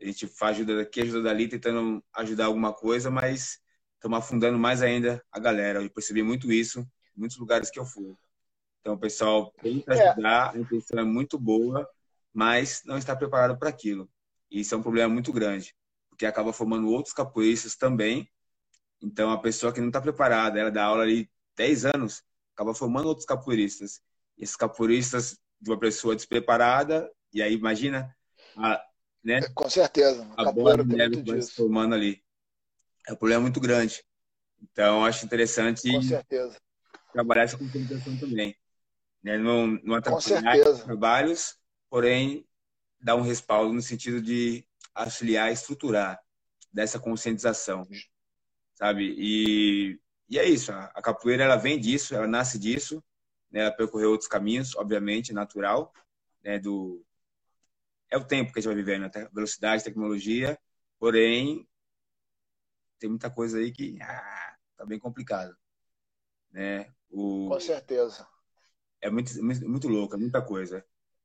A 0.00 0.04
gente 0.04 0.26
faz 0.26 0.56
ajuda 0.56 0.76
daqui, 0.76 1.00
ajuda 1.02 1.22
dali, 1.22 1.48
tentando 1.48 2.02
ajudar 2.14 2.46
alguma 2.46 2.72
coisa, 2.72 3.10
mas 3.10 3.58
estamos 3.94 4.18
afundando 4.18 4.58
mais 4.58 4.80
ainda 4.80 5.22
a 5.30 5.38
galera. 5.38 5.82
Eu 5.82 5.90
percebi 5.90 6.22
muito 6.22 6.52
isso 6.52 6.80
em 7.16 7.20
muitos 7.20 7.36
lugares 7.36 7.68
que 7.68 7.78
eu 7.78 7.84
fui. 7.84 8.14
Então, 8.80 8.94
o 8.94 8.98
pessoal 8.98 9.52
tenta 9.60 9.94
é. 9.94 10.08
ajudar, 10.08 10.54
a 10.54 10.58
intenção 10.58 10.98
é 10.98 11.04
muito 11.04 11.38
boa, 11.38 11.88
mas 12.32 12.82
não 12.84 12.98
está 12.98 13.14
preparado 13.14 13.58
para 13.58 13.68
aquilo. 13.68 14.08
E 14.50 14.60
isso 14.60 14.74
é 14.74 14.78
um 14.78 14.82
problema 14.82 15.12
muito 15.12 15.32
grande, 15.32 15.74
porque 16.08 16.26
acaba 16.26 16.52
formando 16.52 16.88
outros 16.88 17.14
capoeiristas 17.14 17.76
também. 17.76 18.30
Então, 19.00 19.30
a 19.30 19.38
pessoa 19.38 19.72
que 19.72 19.80
não 19.80 19.88
está 19.88 20.00
preparada, 20.00 20.58
ela 20.58 20.70
dá 20.70 20.84
aula 20.84 21.02
ali 21.02 21.30
10 21.56 21.84
anos, 21.86 22.22
acaba 22.54 22.74
formando 22.74 23.08
outros 23.08 23.26
capoeiristas. 23.26 24.00
E 24.36 24.44
esses 24.44 24.56
capoeiristas 24.56 25.38
de 25.60 25.70
uma 25.70 25.78
pessoa 25.78 26.14
despreparada, 26.14 27.10
e 27.32 27.42
aí 27.42 27.54
imagina, 27.54 28.14
a, 28.56 28.82
né? 29.22 29.40
Com 29.54 29.68
certeza. 29.68 30.26
A 30.36 30.50
bola 30.50 30.84
de 30.84 30.96
neve 30.96 31.22
vai 31.22 31.42
se 31.42 31.52
formando 31.52 31.94
ali. 31.94 32.22
É 33.06 33.12
um 33.12 33.16
problema 33.16 33.42
muito 33.42 33.60
grande. 33.60 34.04
Então, 34.62 35.04
acho 35.04 35.24
interessante 35.24 35.90
Com 35.90 36.02
certeza. 36.02 36.56
trabalhar 37.12 37.42
essa 37.42 37.58
conscientização 37.58 38.16
também 38.16 38.56
né? 39.22 39.38
não, 39.38 39.66
não 39.82 39.94
atrapalhar 39.94 40.68
os 40.68 40.82
trabalhos, 40.82 41.56
porém 41.88 42.46
dar 43.00 43.16
um 43.16 43.22
respaldo 43.22 43.72
no 43.72 43.82
sentido 43.82 44.20
de 44.20 44.66
auxiliar, 44.94 45.52
estruturar 45.52 46.20
dessa 46.72 46.98
conscientização, 46.98 47.86
sabe? 48.74 49.14
E, 49.16 50.00
e 50.28 50.38
é 50.38 50.48
isso. 50.48 50.72
A, 50.72 50.86
a 50.94 51.02
capoeira 51.02 51.44
ela 51.44 51.56
vem 51.56 51.78
disso, 51.78 52.14
ela 52.14 52.26
nasce 52.26 52.58
disso, 52.58 53.02
né? 53.50 53.60
Ela 53.60 53.72
percorreu 53.72 54.10
outros 54.10 54.28
caminhos, 54.28 54.74
obviamente, 54.76 55.32
natural, 55.32 55.92
né? 56.42 56.58
Do 56.58 57.04
é 58.10 58.16
o 58.16 58.24
tempo 58.24 58.52
que 58.52 58.58
a 58.58 58.62
gente 58.62 58.72
vai 58.72 58.82
vivendo, 58.82 59.02
né? 59.02 59.28
velocidade, 59.32 59.84
tecnologia, 59.84 60.58
porém 60.98 61.68
tem 62.98 63.10
muita 63.10 63.30
coisa 63.30 63.58
aí 63.58 63.70
que 63.70 64.00
ah, 64.00 64.56
tá 64.76 64.86
bem 64.86 64.98
complicado, 64.98 65.54
né? 66.50 66.90
O, 67.10 67.48
Com 67.50 67.60
certeza 67.60 68.26
é 69.00 69.10
muito, 69.10 69.32
muito 69.42 69.88
louco, 69.88 70.14
é 70.14 70.18
muita 70.18 70.42
coisa. 70.42 70.84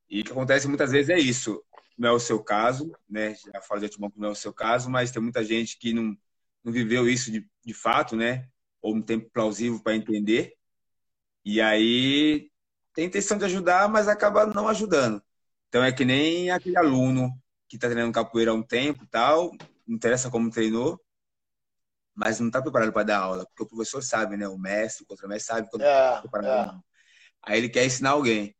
E 0.09 0.21
o 0.21 0.23
que 0.23 0.31
acontece 0.31 0.67
muitas 0.67 0.91
vezes 0.91 1.09
é 1.09 1.19
isso. 1.19 1.63
Não 1.97 2.09
é 2.09 2.11
o 2.11 2.19
seu 2.19 2.43
caso, 2.43 2.91
né? 3.09 3.35
Já 3.35 3.61
falo 3.61 3.79
de 3.81 3.87
antemão 3.87 4.11
que 4.11 4.19
não 4.19 4.29
é 4.29 4.31
o 4.31 4.35
seu 4.35 4.53
caso, 4.53 4.89
mas 4.89 5.11
tem 5.11 5.21
muita 5.21 5.43
gente 5.43 5.77
que 5.77 5.93
não, 5.93 6.15
não 6.63 6.71
viveu 6.71 7.07
isso 7.07 7.31
de, 7.31 7.47
de 7.63 7.73
fato, 7.73 8.15
né? 8.15 8.47
Ou 8.81 8.95
um 8.95 9.01
tempo 9.01 9.29
plausível 9.31 9.81
para 9.81 9.95
entender. 9.95 10.53
E 11.45 11.61
aí 11.61 12.49
tem 12.93 13.05
intenção 13.05 13.37
de 13.37 13.45
ajudar, 13.45 13.89
mas 13.89 14.07
acaba 14.07 14.45
não 14.45 14.67
ajudando. 14.67 15.21
Então 15.67 15.83
é 15.83 15.91
que 15.91 16.05
nem 16.05 16.51
aquele 16.51 16.77
aluno 16.77 17.31
que 17.67 17.75
está 17.77 17.87
treinando 17.87 18.13
capoeira 18.13 18.51
há 18.51 18.53
um 18.53 18.61
tempo 18.61 19.07
tal, 19.07 19.51
não 19.87 19.95
interessa 19.95 20.29
como 20.29 20.51
treinou, 20.51 21.01
mas 22.13 22.39
não 22.39 22.47
está 22.47 22.61
preparado 22.61 22.93
para 22.93 23.03
dar 23.03 23.19
aula, 23.19 23.45
porque 23.47 23.63
o 23.63 23.67
professor 23.67 24.03
sabe, 24.03 24.37
né? 24.37 24.47
O 24.47 24.57
mestre, 24.57 25.03
o 25.03 25.07
contra-mestre 25.07 25.55
sabe 25.55 25.69
quando 25.69 25.81
está 25.81 26.17
é, 26.17 26.21
preparado. 26.21 26.77
É. 26.77 26.92
Aí 27.43 27.57
ele 27.57 27.69
quer 27.69 27.85
ensinar 27.85 28.11
alguém. 28.11 28.55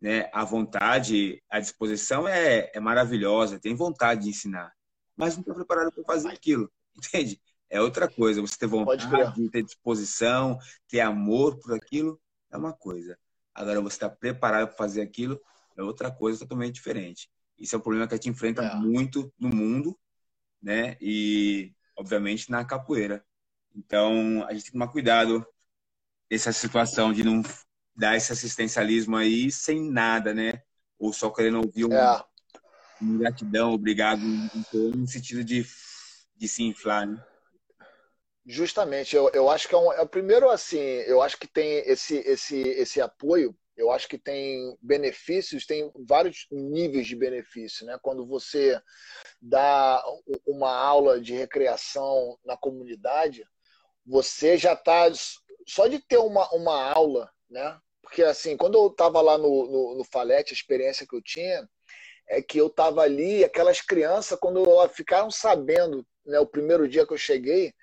Né? 0.00 0.30
A 0.32 0.44
vontade, 0.44 1.42
a 1.50 1.58
disposição 1.58 2.28
é, 2.28 2.70
é 2.72 2.78
maravilhosa, 2.78 3.58
tem 3.58 3.74
vontade 3.74 4.22
de 4.22 4.28
ensinar, 4.28 4.72
mas 5.16 5.34
não 5.34 5.40
está 5.40 5.54
preparado 5.54 5.92
para 5.92 6.04
fazer 6.04 6.28
aquilo, 6.28 6.70
entende? 6.96 7.40
É 7.70 7.80
outra 7.80 8.08
coisa. 8.08 8.40
Você 8.40 8.56
ter 8.56 8.66
vontade, 8.66 9.50
ter 9.50 9.62
disposição, 9.62 10.58
ter 10.88 11.00
amor 11.00 11.58
por 11.58 11.74
aquilo, 11.74 12.20
é 12.50 12.56
uma 12.56 12.72
coisa. 12.72 13.18
Agora, 13.54 13.80
você 13.80 13.96
está 13.96 14.08
preparado 14.08 14.68
para 14.68 14.76
fazer 14.76 15.02
aquilo, 15.02 15.40
é 15.76 15.82
outra 15.82 16.10
coisa 16.10 16.38
totalmente 16.38 16.74
diferente. 16.74 17.28
Isso 17.58 17.74
é 17.74 17.78
um 17.78 17.82
problema 17.82 18.06
que 18.06 18.14
a 18.14 18.16
gente 18.16 18.30
enfrenta 18.30 18.62
é. 18.62 18.74
muito 18.76 19.32
no 19.38 19.48
mundo, 19.48 19.98
né? 20.62 20.96
E, 21.00 21.74
obviamente, 21.96 22.50
na 22.50 22.64
capoeira. 22.64 23.24
Então, 23.74 24.44
a 24.46 24.52
gente 24.52 24.62
tem 24.62 24.66
que 24.66 24.72
tomar 24.72 24.88
cuidado 24.88 25.46
essa 26.30 26.52
situação 26.52 27.12
de 27.12 27.24
não 27.24 27.42
dar 27.98 28.16
esse 28.16 28.32
assistencialismo 28.32 29.16
aí 29.16 29.50
sem 29.50 29.90
nada, 29.90 30.32
né? 30.32 30.62
Ou 30.96 31.12
só 31.12 31.30
querendo 31.30 31.58
ouvir 31.58 31.84
um, 31.84 31.92
é. 31.92 32.24
um 33.02 33.18
gratidão, 33.18 33.72
obrigado, 33.72 34.20
no 34.72 35.06
sentido 35.06 35.42
de, 35.42 35.66
de 36.36 36.48
se 36.48 36.62
inflar, 36.62 37.08
né? 37.08 37.24
Justamente, 38.46 39.16
eu, 39.16 39.28
eu 39.34 39.50
acho 39.50 39.68
que 39.68 39.74
é, 39.74 39.78
um, 39.78 39.92
é 39.92 40.00
o 40.00 40.08
primeiro 40.08 40.48
assim, 40.48 40.78
eu 40.78 41.20
acho 41.20 41.36
que 41.36 41.46
tem 41.46 41.82
esse 41.86 42.16
esse 42.18 42.56
esse 42.56 42.98
apoio 42.98 43.54
Eu 43.76 43.90
acho 43.90 44.08
que 44.08 44.16
tem 44.16 44.76
benefícios, 44.80 45.66
tem 45.66 45.92
vários 46.08 46.46
níveis 46.50 47.06
de 47.06 47.14
benefício, 47.14 47.84
né? 47.84 47.98
Quando 48.00 48.26
você 48.26 48.80
dá 49.42 50.02
uma 50.46 50.74
aula 50.74 51.20
de 51.20 51.34
recreação 51.34 52.38
na 52.44 52.56
comunidade, 52.56 53.44
você 54.06 54.56
já 54.56 54.72
está 54.72 55.10
só 55.66 55.86
de 55.86 55.98
ter 55.98 56.18
uma, 56.18 56.48
uma 56.54 56.90
aula, 56.90 57.30
né? 57.50 57.78
Porque 58.08 58.22
assim, 58.22 58.56
quando 58.56 58.78
eu 58.78 58.86
estava 58.86 59.20
lá 59.20 59.36
no, 59.36 59.66
no, 59.66 59.94
no 59.96 60.04
Falete, 60.04 60.54
a 60.54 60.56
experiência 60.56 61.06
que 61.06 61.14
eu 61.14 61.20
tinha 61.20 61.68
é 62.26 62.40
que 62.40 62.58
eu 62.58 62.68
estava 62.68 63.02
ali, 63.02 63.44
aquelas 63.44 63.82
crianças, 63.82 64.38
quando 64.38 64.66
ficaram 64.88 65.30
sabendo, 65.30 66.06
né, 66.24 66.40
o 66.40 66.46
primeiro 66.46 66.88
dia 66.88 67.06
que 67.06 67.12
eu 67.12 67.18
cheguei, 67.18 67.74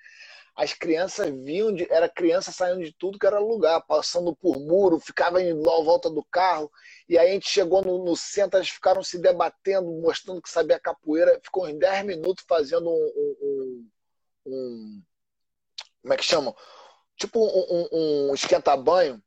as 0.56 0.72
crianças 0.72 1.30
viam, 1.44 1.72
de, 1.72 1.86
era 1.92 2.08
criança 2.08 2.50
saindo 2.50 2.82
de 2.82 2.92
tudo 2.92 3.18
que 3.18 3.26
era 3.26 3.38
lugar, 3.38 3.80
passando 3.82 4.34
por 4.34 4.58
muro, 4.58 4.98
ficava 4.98 5.40
indo 5.40 5.70
à 5.70 5.82
volta 5.82 6.10
do 6.10 6.24
carro, 6.24 6.72
e 7.08 7.16
aí 7.16 7.30
a 7.30 7.32
gente 7.32 7.48
chegou 7.48 7.82
no, 7.82 8.04
no, 8.04 8.16
centro, 8.16 8.56
elas 8.56 8.68
ficaram 8.68 9.02
se 9.04 9.18
debatendo, 9.18 9.92
mostrando 10.00 10.42
que 10.42 10.50
sabia 10.50 10.80
capoeira, 10.80 11.40
ficou 11.42 11.66
uns 11.66 11.78
10 11.78 12.04
minutos 12.04 12.44
fazendo 12.48 12.90
um, 12.90 13.36
um, 13.36 13.88
um 14.46 15.02
como 16.02 16.14
é 16.14 16.16
que 16.16 16.24
chama? 16.24 16.54
Tipo 17.16 17.40
um, 17.40 17.88
um, 17.92 18.30
um 18.30 18.34
esquenta-banho, 18.34 19.22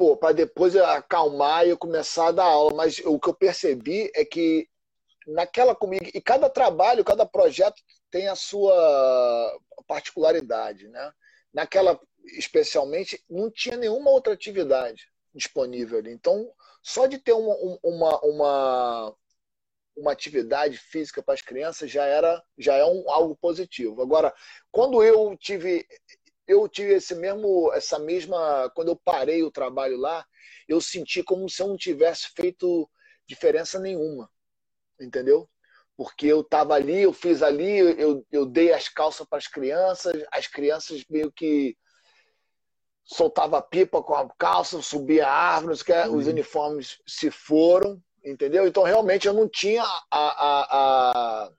pô, 0.00 0.16
para 0.16 0.32
depois 0.32 0.74
acalmar 0.74 1.66
e 1.66 1.68
eu 1.68 1.76
começar 1.76 2.28
a 2.28 2.32
dar 2.32 2.44
aula, 2.44 2.74
mas 2.74 3.00
o 3.00 3.20
que 3.20 3.28
eu 3.28 3.34
percebi 3.34 4.10
é 4.14 4.24
que 4.24 4.66
naquela 5.26 5.74
comigo, 5.74 6.06
e 6.14 6.22
cada 6.22 6.48
trabalho, 6.48 7.04
cada 7.04 7.26
projeto 7.26 7.82
tem 8.10 8.26
a 8.26 8.34
sua 8.34 9.60
particularidade, 9.86 10.88
né? 10.88 11.12
Naquela, 11.52 12.00
especialmente, 12.38 13.22
não 13.28 13.50
tinha 13.50 13.76
nenhuma 13.76 14.10
outra 14.10 14.32
atividade 14.32 15.06
disponível 15.34 15.98
ali. 15.98 16.10
Então, 16.12 16.50
só 16.82 17.06
de 17.06 17.18
ter 17.18 17.34
uma, 17.34 17.54
uma, 17.82 18.20
uma, 18.20 19.16
uma 19.94 20.12
atividade 20.12 20.78
física 20.78 21.22
para 21.22 21.34
as 21.34 21.42
crianças 21.42 21.90
já 21.90 22.06
era 22.06 22.42
já 22.56 22.74
é 22.74 22.86
um, 22.86 23.04
algo 23.10 23.36
positivo. 23.36 24.00
Agora, 24.00 24.32
quando 24.72 25.04
eu 25.04 25.36
tive 25.36 25.86
eu 26.50 26.68
tive 26.68 26.94
esse 26.94 27.14
mesmo 27.14 27.72
essa 27.72 27.98
mesma 27.98 28.70
quando 28.74 28.88
eu 28.88 28.96
parei 28.96 29.42
o 29.42 29.50
trabalho 29.50 29.96
lá, 29.96 30.24
eu 30.68 30.80
senti 30.80 31.22
como 31.22 31.48
se 31.48 31.62
eu 31.62 31.68
não 31.68 31.76
tivesse 31.76 32.30
feito 32.34 32.88
diferença 33.26 33.78
nenhuma, 33.78 34.28
entendeu? 35.00 35.48
porque 36.00 36.28
eu 36.28 36.40
estava 36.40 36.72
ali, 36.72 37.02
eu 37.02 37.12
fiz 37.12 37.42
ali, 37.42 37.76
eu, 37.76 38.26
eu 38.32 38.46
dei 38.46 38.72
as 38.72 38.88
calças 38.88 39.26
para 39.28 39.36
as 39.36 39.46
crianças, 39.46 40.24
as 40.32 40.46
crianças 40.46 41.04
meio 41.10 41.30
que 41.30 41.76
soltava 43.04 43.60
pipa 43.60 44.02
com 44.02 44.14
a 44.14 44.26
calça, 44.38 44.80
subia 44.80 45.26
a 45.26 45.30
árvore, 45.30 45.74
uhum. 46.08 46.16
os 46.16 46.26
uniformes 46.26 47.02
se 47.06 47.30
foram, 47.30 48.02
entendeu? 48.24 48.66
Então 48.66 48.82
realmente 48.82 49.28
eu 49.28 49.34
não 49.34 49.46
tinha 49.46 49.82
a, 49.82 50.00
a, 50.10 50.66
a, 50.70 51.52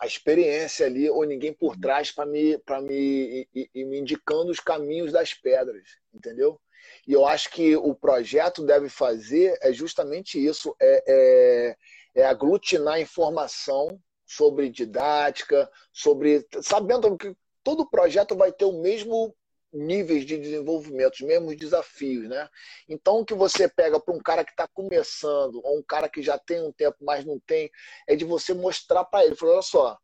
a 0.00 0.06
experiência 0.06 0.86
ali 0.86 1.08
ou 1.08 1.24
ninguém 1.24 1.52
por 1.52 1.74
uhum. 1.74 1.80
trás 1.80 2.10
para 2.10 2.26
me 2.26 2.58
para 2.58 2.80
me, 2.80 3.48
e, 3.54 3.70
e 3.74 3.84
me 3.84 3.98
indicando 3.98 4.50
os 4.50 4.60
caminhos 4.60 5.12
das 5.12 5.34
pedras, 5.34 5.88
entendeu? 6.12 6.60
E 7.06 7.12
eu 7.12 7.26
acho 7.26 7.50
que 7.50 7.76
o 7.76 7.94
projeto 7.94 8.64
deve 8.64 8.88
fazer 8.88 9.56
é 9.62 9.72
justamente 9.72 10.42
isso, 10.44 10.74
é, 10.80 11.04
é 11.06 11.76
é 12.14 12.24
aglutinar 12.24 13.00
informação 13.00 14.00
sobre 14.24 14.70
didática, 14.70 15.68
sobre 15.92 16.46
sabendo 16.62 17.16
que 17.16 17.36
todo 17.62 17.88
projeto 17.88 18.36
vai 18.36 18.52
ter 18.52 18.64
o 18.64 18.80
mesmo 18.80 19.34
níveis 19.74 20.24
de 20.24 20.38
desenvolvimento, 20.38 21.14
os 21.14 21.20
mesmos 21.20 21.56
desafios, 21.56 22.28
né? 22.28 22.48
Então, 22.88 23.20
o 23.20 23.24
que 23.24 23.34
você 23.34 23.68
pega 23.68 23.98
para 23.98 24.14
um 24.14 24.20
cara 24.20 24.44
que 24.44 24.52
está 24.52 24.68
começando, 24.68 25.60
ou 25.64 25.78
um 25.78 25.82
cara 25.82 26.08
que 26.08 26.22
já 26.22 26.38
tem 26.38 26.62
um 26.62 26.72
tempo, 26.72 26.96
mas 27.00 27.24
não 27.24 27.40
tem, 27.40 27.70
é 28.06 28.14
de 28.14 28.24
você 28.24 28.54
mostrar 28.54 29.04
para 29.04 29.24
ele, 29.24 29.34
falar, 29.34 29.54
olha 29.54 29.62
só, 29.62 29.98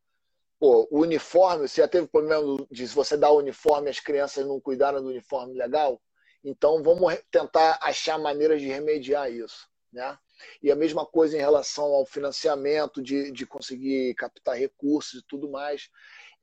pô, 0.59 0.87
o 0.91 0.99
uniforme, 1.01 1.67
você 1.67 1.81
já 1.81 1.87
teve 1.87 2.07
problema 2.07 2.43
de 2.69 2.85
você 2.87 3.15
dar 3.15 3.31
o 3.31 3.37
uniforme 3.37 3.89
as 3.89 3.99
crianças 3.99 4.45
não 4.45 4.59
cuidaram 4.59 5.01
do 5.01 5.09
uniforme 5.09 5.53
legal? 5.53 6.01
Então, 6.43 6.83
vamos 6.83 7.17
tentar 7.31 7.79
achar 7.81 8.17
maneiras 8.17 8.61
de 8.61 8.67
remediar 8.67 9.31
isso, 9.31 9.67
né? 9.91 10.17
E 10.61 10.71
a 10.71 10.75
mesma 10.75 11.05
coisa 11.05 11.37
em 11.37 11.39
relação 11.39 11.85
ao 11.85 12.05
financiamento, 12.05 13.01
de, 13.01 13.31
de 13.31 13.45
conseguir 13.45 14.15
captar 14.15 14.57
recursos 14.57 15.21
e 15.21 15.25
tudo 15.27 15.49
mais. 15.49 15.89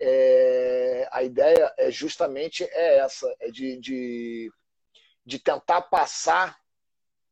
É, 0.00 1.08
a 1.10 1.22
ideia 1.22 1.72
é 1.76 1.90
justamente 1.90 2.64
é 2.64 2.98
essa, 2.98 3.26
é 3.40 3.50
de, 3.50 3.76
de, 3.78 4.52
de 5.24 5.38
tentar 5.38 5.82
passar 5.82 6.56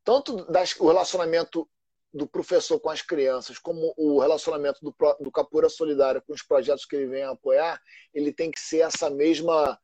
tanto 0.03 0.45
das, 0.51 0.75
o 0.79 0.87
relacionamento 0.87 1.69
do 2.13 2.27
professor 2.27 2.81
com 2.81 2.89
as 2.89 3.03
crianças, 3.03 3.59
como 3.59 3.93
o 3.97 4.21
relacionamento 4.21 4.81
do, 4.83 4.95
do 5.21 5.31
Capura 5.31 5.69
Solidária 5.69 6.21
com 6.21 6.33
os 6.33 6.43
projetos 6.43 6.87
que 6.87 6.97
ele 6.97 7.07
vem 7.07 7.23
a 7.25 7.31
apoiar, 7.31 7.81
ele 8.15 8.33
tem 8.33 8.51
que 8.51 8.61
ser 8.61 8.79
essa 8.79 9.11
mesma 9.11 9.79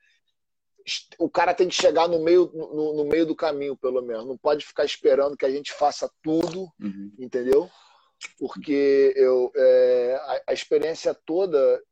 o 1.18 1.30
cara 1.30 1.54
tem 1.54 1.68
que 1.68 1.74
chegar 1.74 2.08
no 2.08 2.18
meio, 2.18 2.50
no, 2.52 2.94
no, 2.94 3.04
meio 3.04 3.24
do 3.24 3.36
caminho, 3.36 3.76
pelo 3.76 4.02
menos. 4.02 4.26
Não 4.26 4.36
pode 4.36 4.66
ficar 4.66 4.84
esperando 4.84 5.36
que 5.36 5.46
a 5.46 5.50
gente 5.50 5.72
faça 5.72 6.10
tudo, 6.22 6.68
uhum. 6.80 7.12
entendeu? 7.18 7.70
Porque 8.38 9.12
eu, 9.16 9.52
é, 9.54 10.20
a, 10.20 10.50
a, 10.50 10.52
experiência 10.52 11.14
toda, 11.14 11.82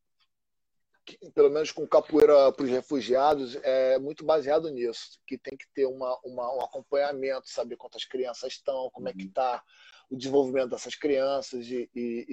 pelo 1.35 1.51
menos 1.51 1.73
com 1.73 1.87
capoeira 1.87 2.53
para 2.53 2.65
os 2.65 2.71
refugiados, 2.71 3.57
é 3.63 3.99
muito 3.99 4.25
baseado 4.25 4.71
nisso. 4.71 5.19
Que 5.27 5.39
tem 5.39 5.57
que 5.57 5.67
ter 5.75 5.87
uma, 5.87 6.19
uma, 6.25 6.55
um 6.57 6.61
acompanhamento, 6.63 7.49
saber 7.49 7.77
quantas 7.77 8.05
crianças 8.05 8.53
estão, 8.53 8.91
como 8.91 9.07
uhum. 9.07 9.13
é 9.13 9.15
que 9.15 9.27
está 9.27 9.55
uhum. 9.55 10.17
o 10.17 10.17
desenvolvimento 10.17 10.71
dessas 10.71 10.95
crianças 10.95 11.67
e, 11.67 11.91
e, 11.95 12.27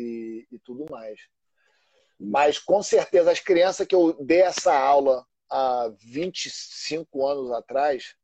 e, 0.52 0.56
e 0.56 0.60
tudo 0.60 0.86
mais. 0.90 1.20
Uhum. 2.20 2.30
Mas 2.32 2.60
com 2.60 2.82
certeza 2.82 3.32
as 3.32 3.40
crianças 3.40 3.88
que 3.88 3.96
eu 3.96 4.14
dei 4.24 4.42
essa 4.42 4.78
aula 4.78 5.26
há 5.50 5.92
25 6.00 7.28
anos 7.28 7.52
atrás, 7.52 8.16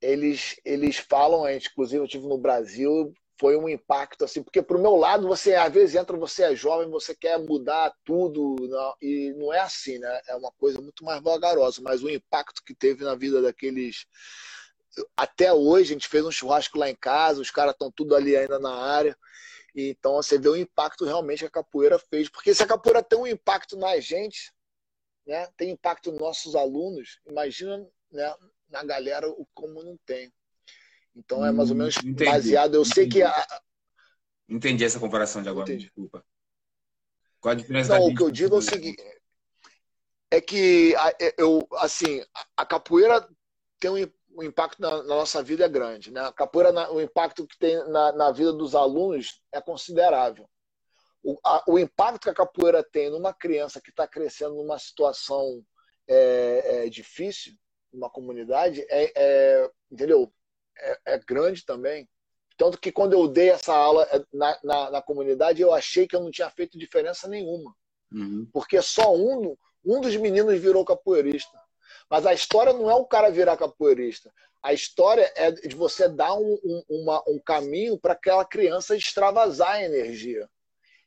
eles, 0.00 0.60
eles 0.64 0.96
falam, 0.96 1.48
inclusive 1.50 2.02
eu 2.02 2.08
tive 2.08 2.26
no 2.26 2.38
Brasil, 2.38 3.12
foi 3.38 3.56
um 3.56 3.68
impacto 3.68 4.24
assim, 4.24 4.42
porque 4.42 4.62
pro 4.62 4.78
meu 4.78 4.96
lado 4.96 5.26
você 5.26 5.54
às 5.54 5.72
vezes 5.72 5.96
entra, 5.96 6.16
você 6.16 6.44
é 6.44 6.56
jovem, 6.56 6.88
você 6.88 7.14
quer 7.14 7.38
mudar 7.38 7.92
tudo 8.04 8.56
não, 8.68 8.94
e 9.02 9.32
não 9.36 9.52
é 9.52 9.60
assim, 9.60 9.98
né? 9.98 10.20
É 10.28 10.36
uma 10.36 10.52
coisa 10.52 10.80
muito 10.80 11.04
mais 11.04 11.22
vagarosa, 11.22 11.80
mas 11.82 12.02
o 12.02 12.10
impacto 12.10 12.62
que 12.64 12.74
teve 12.74 13.04
na 13.04 13.14
vida 13.14 13.42
daqueles 13.42 14.06
até 15.16 15.52
hoje 15.52 15.90
a 15.90 15.94
gente 15.94 16.08
fez 16.08 16.24
um 16.24 16.30
churrasco 16.30 16.78
lá 16.78 16.88
em 16.88 16.94
casa, 16.94 17.40
os 17.40 17.50
caras 17.50 17.72
estão 17.72 17.90
tudo 17.90 18.14
ali 18.14 18.36
ainda 18.36 18.58
na 18.58 18.74
área. 18.74 19.16
Então 19.74 20.14
você 20.14 20.38
vê 20.38 20.48
o 20.48 20.56
impacto 20.56 21.04
realmente 21.04 21.40
que 21.40 21.46
a 21.46 21.50
capoeira 21.50 21.98
fez, 21.98 22.28
porque 22.28 22.54
se 22.54 22.62
a 22.62 22.66
capoeira 22.66 23.02
tem 23.02 23.18
um 23.18 23.26
impacto 23.26 23.76
na 23.76 23.98
gente, 23.98 24.52
né, 25.26 25.48
tem 25.56 25.70
impacto 25.70 26.12
nos 26.12 26.20
nossos 26.20 26.54
alunos, 26.54 27.18
imagina 27.26 27.84
né, 28.12 28.32
na 28.68 28.84
galera 28.84 29.28
o 29.28 29.46
como 29.52 29.82
não 29.82 29.98
tem. 30.06 30.32
Então 31.14 31.44
é 31.44 31.52
mais 31.52 31.70
ou 31.70 31.76
hum, 31.76 31.78
menos 31.78 31.96
Entendi. 31.98 32.24
baseado. 32.24 32.74
Eu 32.74 32.82
Entendi. 32.82 32.94
sei 32.94 33.08
que. 33.08 33.22
A... 33.22 33.60
Entendi 34.48 34.84
essa 34.84 35.00
comparação 35.00 35.42
de 35.42 35.48
agora, 35.48 35.68
Entendi. 35.68 35.84
desculpa. 35.84 36.24
Qual 37.40 37.52
a 37.52 37.54
diferença 37.54 37.98
Não, 37.98 38.06
o 38.06 38.14
que 38.14 38.22
eu 38.22 38.30
digo 38.30 38.56
é 38.56 38.58
o 38.58 38.62
seguinte: 38.62 39.02
é 40.30 40.40
que 40.40 40.94
eu, 41.38 41.66
assim, 41.74 42.24
a 42.56 42.66
capoeira 42.66 43.28
tem 43.78 43.90
um, 43.90 44.38
um 44.38 44.42
impacto 44.42 44.80
na, 44.80 44.98
na, 44.98 45.02
nossa 45.04 45.42
vida 45.42 45.64
é 45.64 45.68
grande. 45.68 46.10
Né? 46.10 46.20
A 46.20 46.32
capoeira, 46.32 46.92
o 46.92 47.00
impacto 47.00 47.46
que 47.46 47.58
tem 47.58 47.76
na, 47.88 48.12
na 48.12 48.32
vida 48.32 48.52
dos 48.52 48.74
alunos 48.74 49.40
é 49.52 49.60
considerável 49.60 50.48
o, 51.24 51.38
a, 51.42 51.64
o 51.66 51.78
impacto 51.78 52.24
que 52.24 52.30
a 52.30 52.34
capoeira 52.34 52.84
tem 52.84 53.10
numa 53.10 53.32
criança 53.32 53.80
que 53.80 53.88
está 53.88 54.06
crescendo 54.06 54.54
numa 54.54 54.78
situação 54.78 55.64
é, 56.06 56.84
é, 56.84 56.88
difícil, 56.90 57.54
numa 57.90 58.10
comunidade, 58.10 58.84
é, 58.90 59.10
é 59.16 59.70
entendeu? 59.90 60.30
É, 60.78 61.14
é, 61.14 61.18
grande 61.18 61.64
também. 61.64 62.08
Tanto 62.56 62.78
que 62.78 62.92
quando 62.92 63.14
eu 63.14 63.26
dei 63.26 63.50
essa 63.50 63.74
aula 63.74 64.06
é, 64.10 64.24
na, 64.32 64.58
na, 64.62 64.90
na, 64.92 65.02
comunidade, 65.02 65.60
eu 65.60 65.72
achei 65.72 66.06
que 66.06 66.14
eu 66.14 66.20
não 66.20 66.30
tinha 66.30 66.50
feito 66.50 66.78
diferença 66.78 67.28
nenhuma. 67.28 67.74
Uhum. 68.12 68.48
Porque 68.52 68.80
só 68.80 69.14
um, 69.14 69.56
um 69.84 70.00
dos 70.00 70.14
meninos 70.16 70.60
virou 70.60 70.84
capoeirista. 70.84 71.58
Mas 72.08 72.26
a 72.26 72.34
história 72.34 72.72
não 72.72 72.90
é 72.90 72.94
o 72.94 73.06
cara 73.06 73.30
virar 73.30 73.56
capoeirista. 73.56 74.32
A 74.62 74.72
história 74.72 75.30
é 75.36 75.50
de 75.50 75.74
você 75.74 76.08
dar 76.08 76.34
um, 76.34 76.58
um, 76.64 76.82
uma, 76.88 77.22
um 77.28 77.38
caminho 77.38 77.98
para 77.98 78.14
aquela 78.14 78.44
criança 78.44 78.96
extravasar 78.96 79.72
a 79.72 79.84
energia 79.84 80.48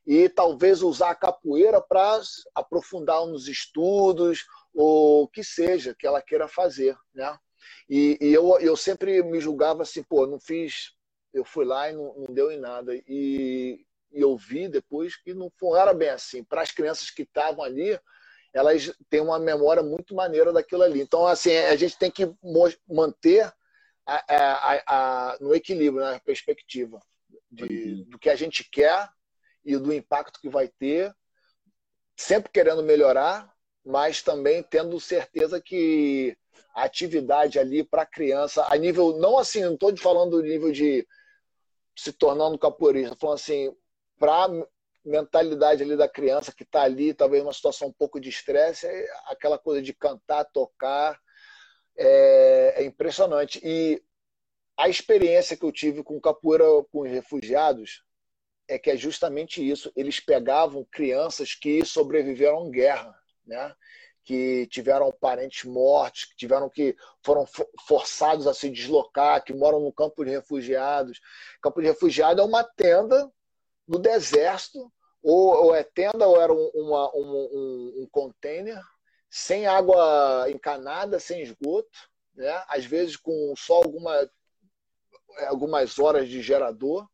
e 0.06 0.30
talvez 0.30 0.82
usar 0.82 1.10
a 1.10 1.16
capoeira 1.16 1.82
para 1.82 2.22
aprofundar 2.56 3.26
nos 3.26 3.48
estudos 3.48 4.46
ou 4.74 5.24
o 5.24 5.28
que 5.28 5.44
seja 5.44 5.96
que 5.98 6.08
ela 6.08 6.22
queira 6.22 6.48
fazer, 6.48 6.96
né? 7.14 7.38
E, 7.90 8.18
e, 8.22 8.34
eu, 8.34 8.60
eu 8.60 8.76
sempre 8.76 9.22
me 9.24 9.40
julgava 9.40 9.84
assim, 9.84 10.04
pô, 10.04 10.26
não 10.28 10.40
fiz, 10.40 10.94
eu 11.34 11.46
fui 11.46 11.66
lá 11.66 11.90
e 11.90 11.94
não, 11.94 12.14
não 12.18 12.34
deu 12.34 12.52
em 12.52 12.60
nada. 12.60 12.96
E, 13.08 13.86
e 14.12 14.22
eu 14.22 14.36
vi 14.38 14.68
depois 14.68 15.16
que 15.16 15.34
não, 15.34 15.52
não 15.62 15.76
era 15.76 15.94
bem 15.94 16.10
assim. 16.10 16.44
Para 16.44 16.62
as 16.62 16.72
crianças 16.72 17.10
que 17.10 17.24
estavam 17.24 17.64
ali, 17.64 18.00
elas 18.54 18.92
têm 19.10 19.22
uma 19.22 19.40
memória 19.40 19.84
muito 19.84 20.16
maneira 20.16 20.52
daquilo 20.52 20.84
ali. 20.84 21.02
Então, 21.02 21.28
assim, 21.28 21.56
a 21.56 21.76
gente 21.76 21.98
tem 21.98 22.10
que 22.10 22.34
manter 22.88 23.52
a, 24.06 24.36
a, 24.36 24.84
a, 24.88 25.38
no 25.40 25.54
equilíbrio, 25.54 26.04
na 26.04 26.20
perspectiva 26.20 27.00
de, 27.52 28.06
do 28.06 28.18
que 28.18 28.30
a 28.30 28.36
gente 28.36 28.64
quer 28.70 29.10
e 29.64 29.78
do 29.78 29.94
impacto 29.94 30.40
que 30.40 30.50
vai 30.50 30.68
ter, 30.68 31.14
sempre 32.16 32.52
querendo 32.52 32.82
melhorar, 32.82 33.54
mas 33.88 34.22
também 34.22 34.62
tendo 34.62 35.00
certeza 35.00 35.62
que 35.62 36.38
a 36.76 36.84
atividade 36.84 37.58
ali 37.58 37.84
para 37.84 38.02
a 38.02 38.06
criança, 38.06 38.68
a 38.70 38.76
nível, 38.76 39.18
não 39.18 39.40
assim, 39.40 39.62
não 39.62 39.76
estou 39.76 39.96
falando 39.96 40.32
do 40.32 40.44
nível 40.44 40.74
de 40.74 41.08
se 41.96 42.12
tornando 42.12 42.60
capoeirista, 42.60 43.16
falando 43.16 43.36
assim, 43.36 43.74
para 44.20 44.50
mentalidade 45.06 45.82
ali 45.82 45.96
da 45.96 46.08
criança 46.08 46.52
que 46.52 46.64
está 46.64 46.82
ali, 46.82 47.14
talvez 47.14 47.42
uma 47.42 47.54
situação 47.54 47.88
um 47.88 47.94
pouco 47.94 48.20
de 48.20 48.28
estresse, 48.28 48.86
é 48.86 49.08
aquela 49.28 49.58
coisa 49.58 49.82
de 49.82 49.94
cantar, 49.94 50.44
tocar, 50.44 51.18
é, 51.96 52.74
é 52.78 52.84
impressionante. 52.84 53.62
E 53.64 54.04
a 54.76 54.90
experiência 54.90 55.56
que 55.56 55.64
eu 55.64 55.72
tive 55.72 56.04
com 56.04 56.20
capoeira 56.20 56.66
com 56.92 57.02
os 57.02 57.10
refugiados 57.10 58.04
é 58.68 58.78
que 58.78 58.92
é 58.92 58.98
justamente 58.98 59.68
isso. 59.68 59.94
Eles 59.96 60.20
pegavam 60.20 60.86
crianças 60.92 61.56
que 61.56 61.86
sobreviveram 61.86 62.68
à 62.68 62.70
guerra, 62.70 63.27
né? 63.48 63.74
que 64.28 64.68
tiveram 64.68 65.10
parentes 65.10 65.64
mortos, 65.64 66.26
que 66.26 66.36
tiveram 66.36 66.70
que 66.70 66.94
foram 67.24 67.46
forçados 67.88 68.46
a 68.46 68.54
se 68.54 68.70
deslocar, 68.70 69.42
que 69.42 69.54
moram 69.54 69.80
no 69.80 69.94
campo 69.94 70.26
de 70.26 70.32
refugiados. 70.32 71.22
Campo 71.62 71.80
de 71.80 71.88
refugiado 71.88 72.42
é 72.42 72.44
uma 72.44 72.62
tenda 72.62 73.32
no 73.88 73.98
deserto, 73.98 74.92
ou, 75.24 75.68
ou 75.68 75.76
é 75.76 75.82
tenda 75.82 76.28
ou 76.28 76.42
era 76.42 76.52
um, 76.52 76.72
uma, 76.76 77.10
um, 77.16 77.94
um, 78.02 78.08
container 78.12 78.82
sem 79.30 79.66
água 79.66 80.46
encanada, 80.50 81.22
sem 81.22 81.42
esgoto, 81.42 81.98
né? 82.36 82.64
às 82.68 82.84
vezes 82.84 83.16
com 83.16 83.54
só 83.56 83.76
alguma, 83.76 84.30
algumas 85.48 85.98
horas 86.00 86.28
de 86.28 86.42
gerador. 86.42 87.08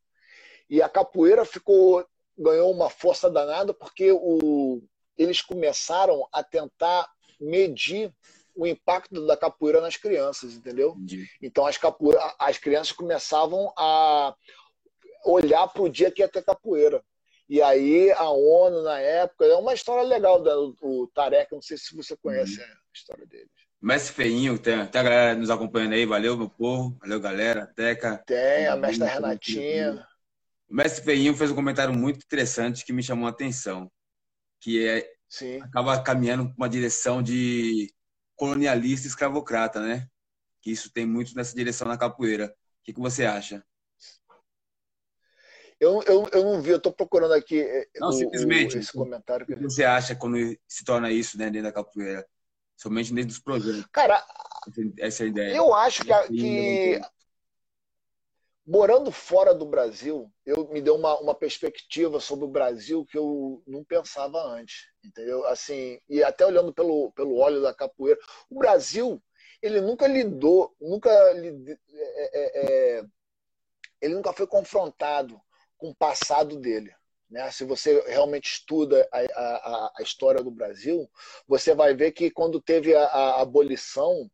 E 0.68 0.82
a 0.82 0.88
capoeira 0.88 1.44
ficou 1.44 2.04
ganhou 2.36 2.72
uma 2.72 2.90
força 2.90 3.30
danada 3.30 3.72
porque 3.72 4.10
o, 4.10 4.82
eles 5.16 5.40
começaram 5.40 6.26
a 6.32 6.42
tentar 6.42 7.08
medir 7.40 8.12
o 8.54 8.66
impacto 8.66 9.26
da 9.26 9.36
capoeira 9.36 9.80
nas 9.80 9.96
crianças, 9.96 10.54
entendeu? 10.54 10.90
Entendi. 10.96 11.28
Então 11.42 11.66
as, 11.66 11.76
capoeira, 11.76 12.20
as 12.38 12.56
crianças 12.58 12.92
começavam 12.92 13.72
a 13.76 14.34
olhar 15.24 15.66
para 15.68 15.82
o 15.82 15.88
dia 15.88 16.10
que 16.10 16.22
ia 16.22 16.28
ter 16.28 16.44
capoeira. 16.44 17.02
E 17.48 17.60
aí 17.60 18.10
a 18.12 18.30
ONU, 18.30 18.82
na 18.82 18.98
época, 18.98 19.44
é 19.44 19.54
uma 19.54 19.74
história 19.74 20.02
legal 20.02 20.42
do 20.42 21.10
Tarek, 21.14 21.52
não 21.52 21.60
sei 21.60 21.76
se 21.76 21.94
você 21.94 22.16
conhece 22.16 22.60
uhum. 22.60 22.66
a 22.66 22.76
história 22.94 23.26
dele. 23.26 23.50
Mestre 23.82 24.14
Feinho, 24.14 24.58
tem, 24.58 24.86
tem 24.86 25.00
a 25.00 25.04
galera 25.04 25.34
nos 25.34 25.50
acompanhando 25.50 25.92
aí, 25.92 26.06
valeu, 26.06 26.38
meu 26.38 26.48
povo, 26.48 26.96
valeu, 27.00 27.20
galera, 27.20 27.66
Teca. 27.76 28.16
Tem, 28.26 28.66
a 28.66 28.76
mestra 28.76 29.06
Renatinha. 29.06 30.06
O 30.70 30.74
mestre 30.74 31.04
Feinho 31.04 31.36
fez 31.36 31.50
um 31.50 31.54
comentário 31.54 31.92
muito 31.92 32.24
interessante 32.24 32.82
que 32.82 32.94
me 32.94 33.02
chamou 33.02 33.26
a 33.26 33.30
atenção, 33.30 33.90
que 34.64 34.88
é, 34.88 35.06
Sim. 35.28 35.60
acaba 35.60 36.02
caminhando 36.02 36.50
uma 36.56 36.70
direção 36.70 37.22
de 37.22 37.92
colonialista 38.34 39.06
e 39.06 39.10
escravocrata, 39.10 39.78
né? 39.78 40.08
Que 40.62 40.70
isso 40.70 40.90
tem 40.90 41.04
muito 41.04 41.34
nessa 41.36 41.54
direção 41.54 41.86
na 41.86 41.98
capoeira. 41.98 42.46
O 42.46 42.84
que, 42.84 42.94
que 42.94 43.00
você 43.00 43.26
acha? 43.26 43.62
Eu, 45.78 46.02
eu, 46.04 46.26
eu 46.32 46.44
não 46.44 46.62
vi, 46.62 46.70
eu 46.70 46.78
estou 46.78 46.94
procurando 46.94 47.34
aqui 47.34 47.60
eh, 47.60 47.86
não, 47.96 48.08
o, 48.08 48.12
simplesmente, 48.12 48.78
o, 48.78 48.80
esse 48.80 48.90
comentário. 48.90 49.44
O 49.44 49.46
que 49.46 49.54
você 49.56 49.84
acha 49.84 50.16
quando 50.16 50.38
se 50.66 50.82
torna 50.82 51.12
isso 51.12 51.36
né, 51.36 51.50
dentro 51.50 51.64
da 51.68 51.72
capoeira? 51.72 52.26
Somente 52.74 53.12
dentro 53.12 53.28
dos 53.28 53.38
projetos. 53.38 53.86
Cara, 53.92 54.24
essa 54.98 55.24
é 55.24 55.26
a 55.26 55.28
ideia. 55.28 55.56
Eu 55.56 55.74
acho 55.74 56.04
que, 56.04 56.28
que 56.28 57.00
morando 58.66 59.12
fora 59.12 59.54
do 59.54 59.66
Brasil, 59.66 60.32
eu 60.46 60.68
me 60.68 60.80
deu 60.80 60.96
uma, 60.96 61.18
uma 61.20 61.34
perspectiva 61.34 62.18
sobre 62.18 62.46
o 62.46 62.50
Brasil 62.50 63.04
que 63.04 63.18
eu 63.18 63.62
não 63.66 63.84
pensava 63.84 64.42
antes, 64.42 64.86
entendeu? 65.04 65.46
Assim, 65.46 66.00
e 66.08 66.22
até 66.22 66.46
olhando 66.46 66.72
pelo, 66.72 67.12
pelo 67.12 67.36
óleo 67.36 67.60
da 67.60 67.74
capoeira, 67.74 68.18
o 68.48 68.58
Brasil 68.58 69.22
ele 69.60 69.80
nunca 69.80 70.06
lidou, 70.06 70.74
nunca 70.80 71.10
é, 71.10 71.40
é, 71.92 72.98
é, 72.98 73.04
ele 74.00 74.14
nunca 74.14 74.32
foi 74.32 74.46
confrontado 74.46 75.40
com 75.76 75.90
o 75.90 75.94
passado 75.94 76.58
dele. 76.58 76.94
Né? 77.30 77.50
Se 77.50 77.64
você 77.64 78.00
realmente 78.06 78.50
estuda 78.50 79.06
a, 79.10 79.18
a, 79.18 79.92
a, 79.98 80.02
história 80.02 80.42
do 80.42 80.50
Brasil, 80.50 81.10
você 81.48 81.74
vai 81.74 81.94
ver 81.94 82.12
que 82.12 82.30
quando 82.30 82.60
teve 82.60 82.94
a, 82.94 83.04
a 83.04 83.40
abolição, 83.40 84.30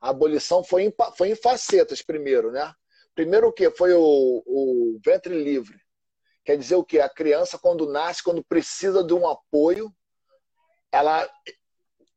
a 0.00 0.10
abolição 0.10 0.62
foi 0.62 0.84
em, 0.84 0.94
foi 1.16 1.30
em 1.30 1.36
facetas 1.36 2.00
primeiro, 2.00 2.50
né? 2.50 2.72
Primeiro 3.14 3.48
o 3.48 3.52
que? 3.52 3.70
Foi 3.70 3.92
o, 3.92 4.42
o 4.46 5.00
ventre 5.04 5.34
livre. 5.42 5.78
Quer 6.44 6.56
dizer 6.56 6.76
o 6.76 6.84
que? 6.84 6.98
A 6.98 7.08
criança, 7.08 7.58
quando 7.58 7.90
nasce, 7.90 8.22
quando 8.22 8.44
precisa 8.44 9.04
de 9.04 9.12
um 9.12 9.28
apoio, 9.28 9.92
ela 10.90 11.28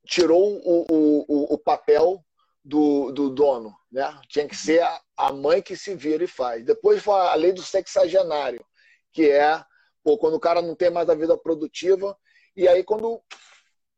tirou 0.05 0.59
o, 0.63 0.85
o, 0.89 1.53
o 1.53 1.57
papel 1.57 2.23
do, 2.63 3.11
do 3.11 3.29
dono. 3.29 3.75
Né? 3.91 4.19
Tinha 4.27 4.47
que 4.47 4.55
ser 4.55 4.81
a 5.17 5.31
mãe 5.31 5.61
que 5.61 5.75
se 5.75 5.95
vira 5.95 6.23
e 6.23 6.27
faz. 6.27 6.65
Depois 6.65 7.03
foi 7.03 7.13
a 7.13 7.35
lei 7.35 7.51
do 7.51 7.61
sexagenário, 7.61 8.65
que 9.11 9.29
é 9.29 9.63
pô, 10.03 10.17
quando 10.17 10.35
o 10.35 10.39
cara 10.39 10.61
não 10.61 10.75
tem 10.75 10.89
mais 10.89 11.09
a 11.09 11.15
vida 11.15 11.37
produtiva. 11.37 12.17
E 12.55 12.67
aí, 12.67 12.83
quando, 12.83 13.21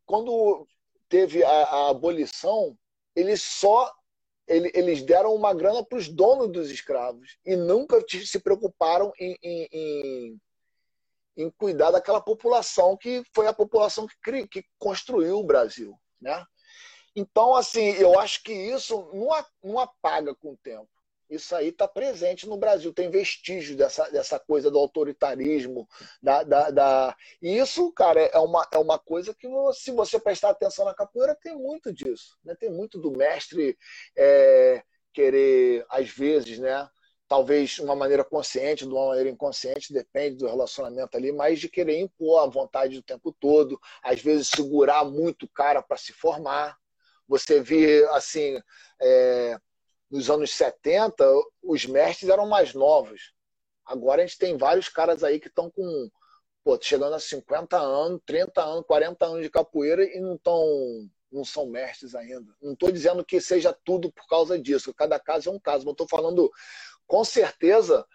quando 0.06 0.68
teve 1.10 1.44
a, 1.44 1.50
a 1.50 1.90
abolição, 1.90 2.78
eles 3.16 3.42
só 3.42 3.92
eles 4.48 5.02
deram 5.02 5.34
uma 5.34 5.54
grana 5.54 5.84
para 5.84 5.98
os 5.98 6.08
donos 6.08 6.52
dos 6.52 6.70
escravos 6.70 7.38
e 7.46 7.56
nunca 7.56 8.04
se 8.08 8.40
preocuparam 8.40 9.12
em, 9.20 9.38
em, 9.42 9.68
em, 9.72 10.42
em, 11.38 11.50
cuidar 11.58 11.92
daquela 11.92 12.22
população 12.22 12.96
que 12.96 13.24
foi 13.34 13.48
a 13.48 13.54
população 13.54 14.08
que, 14.24 14.48
que 14.48 14.66
construiu 14.78 15.40
o 15.40 15.44
Brasil, 15.44 16.00
né? 16.22 16.46
Então, 17.16 17.56
assim, 17.56 17.92
eu 17.94 18.20
acho 18.20 18.44
que 18.44 18.52
isso 18.52 19.10
não 19.64 19.80
apaga 19.80 20.36
com 20.36 20.52
o 20.52 20.58
tempo. 20.58 20.90
Isso 21.30 21.56
aí 21.56 21.70
está 21.70 21.88
presente 21.88 22.48
no 22.48 22.58
Brasil, 22.58 22.94
tem 22.94 23.10
vestígios 23.10 23.76
dessa, 23.76 24.10
dessa 24.10 24.40
coisa 24.40 24.70
do 24.70 24.78
autoritarismo. 24.78 25.88
Da, 26.22 26.44
da, 26.44 26.70
da... 26.70 27.16
E 27.42 27.58
isso, 27.58 27.92
cara, 27.92 28.22
é 28.22 28.40
uma, 28.40 28.68
é 28.72 28.78
uma 28.78 29.00
coisa 29.00 29.34
que, 29.34 29.48
se 29.74 29.92
você 29.92 30.20
prestar 30.20 30.52
atenção 30.52 30.86
na 30.86 30.94
capoeira, 30.94 31.36
tem 31.36 31.56
muito 31.56 31.92
disso. 31.92 32.38
Né? 32.44 32.56
Tem 32.56 32.70
muito 32.70 33.00
do 33.00 33.12
mestre 33.12 33.78
é, 34.16 34.84
querer, 35.14 35.86
às 35.90 36.10
vezes, 36.10 36.60
né? 36.60 36.88
talvez 37.28 37.72
de 37.72 37.82
uma 37.82 37.96
maneira 37.96 38.24
consciente, 38.24 38.86
de 38.86 38.92
uma 38.92 39.08
maneira 39.08 39.30
inconsciente, 39.30 39.94
depende 39.94 40.38
do 40.38 40.48
relacionamento 40.48 41.18
ali, 41.18 41.32
mas 41.32 41.60
de 41.60 41.70
querer 41.70 42.00
impor 42.00 42.44
a 42.44 42.46
vontade 42.46 42.98
o 42.98 43.04
tempo 43.04 43.32
todo, 43.40 43.80
às 44.04 44.22
vezes 44.22 44.50
segurar 44.50 45.04
muito 45.04 45.44
o 45.44 45.50
cara 45.50 45.82
para 45.82 45.98
se 45.98 46.14
formar. 46.14 46.78
Você 47.28 47.60
vê, 47.60 48.08
assim, 48.12 48.60
é, 49.02 49.58
nos 50.16 50.30
anos 50.30 50.52
70, 50.52 51.26
os 51.62 51.86
mestres 51.86 52.30
eram 52.30 52.48
mais 52.48 52.74
novos. 52.74 53.34
Agora 53.86 54.24
a 54.24 54.26
gente 54.26 54.38
tem 54.38 54.58
vários 54.58 54.88
caras 54.88 55.26
aí 55.26 55.42
que 55.42 55.50
estão 55.50 55.70
com, 55.70 56.10
pô, 56.64 56.80
chegando 56.82 57.14
a 57.16 57.20
50 57.20 57.78
anos, 57.78 58.22
30 58.26 58.64
anos, 58.64 58.86
40 58.88 59.26
anos 59.26 59.42
de 59.44 59.50
capoeira 59.50 60.06
e 60.06 60.22
não 60.22 60.36
estão 60.36 61.10
não 61.30 61.44
são 61.44 61.68
mestres 61.68 62.16
ainda. 62.16 62.56
Não 62.62 62.72
estou 62.72 62.90
dizendo 62.90 63.26
que 63.26 63.42
seja 63.42 63.78
tudo 63.84 64.10
por 64.10 64.26
causa 64.28 64.58
disso, 64.58 64.94
cada 64.94 65.20
caso 65.20 65.50
é 65.50 65.52
um 65.52 65.60
caso, 65.60 65.84
mas 65.84 65.92
estou 65.92 66.08
falando, 66.08 66.50
com 67.06 67.26
certeza, 67.26 68.08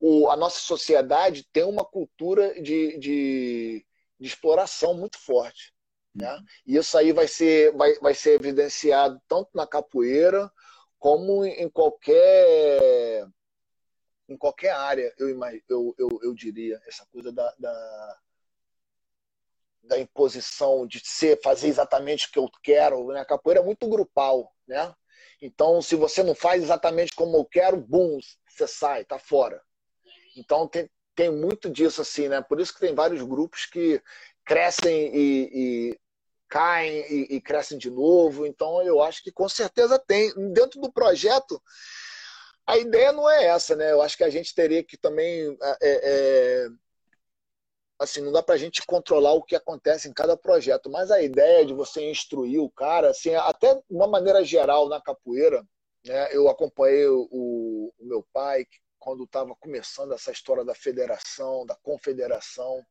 o, 0.00 0.30
a 0.30 0.36
nossa 0.36 0.60
sociedade 0.60 1.46
tem 1.52 1.64
uma 1.64 1.84
cultura 1.84 2.54
de, 2.62 2.98
de, 2.98 3.86
de 4.18 4.26
exploração 4.26 4.94
muito 4.94 5.18
forte. 5.18 5.74
Né? 6.14 6.40
E 6.66 6.76
isso 6.76 6.96
aí 6.96 7.12
vai 7.12 7.28
ser, 7.28 7.76
vai, 7.76 7.92
vai 7.98 8.14
ser 8.14 8.40
evidenciado 8.40 9.20
tanto 9.28 9.50
na 9.52 9.66
capoeira 9.66 10.50
como 11.06 11.44
em 11.44 11.68
qualquer 11.68 13.28
em 14.28 14.36
qualquer 14.36 14.72
área, 14.72 15.14
eu, 15.16 15.28
eu, 15.68 15.94
eu, 15.96 16.08
eu 16.20 16.34
diria, 16.34 16.82
essa 16.84 17.06
coisa 17.12 17.30
da, 17.30 17.54
da, 17.60 18.18
da, 19.84 20.00
imposição 20.00 20.84
de 20.84 21.00
ser, 21.04 21.40
fazer 21.40 21.68
exatamente 21.68 22.26
o 22.26 22.32
que 22.32 22.38
eu 22.40 22.50
quero. 22.60 23.06
Né? 23.12 23.20
A 23.20 23.24
capoeira 23.24 23.60
é 23.60 23.64
muito 23.64 23.88
grupal, 23.88 24.52
né? 24.66 24.92
Então, 25.40 25.80
se 25.80 25.94
você 25.94 26.24
não 26.24 26.34
faz 26.34 26.60
exatamente 26.64 27.12
como 27.14 27.36
eu 27.36 27.44
quero, 27.44 27.76
bum, 27.76 28.18
você 28.48 28.66
sai, 28.66 29.04
tá 29.04 29.16
fora. 29.16 29.62
Então, 30.36 30.66
tem, 30.66 30.90
tem 31.14 31.30
muito 31.30 31.70
disso 31.70 32.02
assim, 32.02 32.26
né? 32.28 32.42
Por 32.42 32.58
isso 32.58 32.74
que 32.74 32.80
tem 32.80 32.96
vários 32.96 33.22
grupos 33.22 33.64
que 33.64 34.02
crescem 34.44 35.14
e, 35.14 35.50
e 35.52 36.00
caem 36.48 37.04
e, 37.10 37.36
e, 37.36 37.40
crescem 37.40 37.78
de 37.78 37.90
novo. 37.90 38.46
Então, 38.46 38.82
eu 38.82 39.02
acho 39.02 39.22
que 39.22 39.32
com 39.32 39.48
certeza 39.48 39.98
tem. 39.98 40.32
Dentro 40.52 40.80
do 40.80 40.92
projeto, 40.92 41.60
a 42.66 42.76
ideia 42.78 43.12
não 43.12 43.28
é 43.30 43.46
essa, 43.46 43.76
né? 43.76 43.92
Eu 43.92 44.02
acho 44.02 44.16
que 44.16 44.24
a 44.24 44.30
gente 44.30 44.54
teria 44.54 44.82
que 44.84 44.96
também. 44.96 45.56
É, 45.62 45.76
é, 45.82 46.68
assim, 47.98 48.20
não 48.20 48.32
dá 48.32 48.42
para 48.42 48.54
a 48.54 48.58
gente 48.58 48.84
controlar 48.86 49.32
o 49.32 49.42
que 49.42 49.56
acontece 49.56 50.08
em 50.08 50.12
cada 50.12 50.36
projeto, 50.36 50.90
mas 50.90 51.10
a 51.10 51.22
ideia 51.22 51.64
de 51.64 51.72
você 51.72 52.10
instruir 52.10 52.60
o 52.60 52.70
cara, 52.70 53.10
assim, 53.10 53.34
até 53.34 53.74
de 53.74 53.82
uma 53.90 54.06
maneira 54.06 54.44
geral 54.44 54.88
na 54.88 55.00
capoeira, 55.00 55.64
Né? 56.04 56.28
Eu 56.32 56.48
acompanhei 56.48 57.06
o, 57.08 57.28
o 57.30 57.92
meu 58.00 58.24
pai 58.32 58.66
quando 58.98 59.24
estava 59.24 59.54
começando 59.56 60.12
essa 60.12 60.32
história 60.32 60.64
da 60.64 60.74
federação, 60.74 61.64
da 61.66 61.76
confederação. 61.76 62.84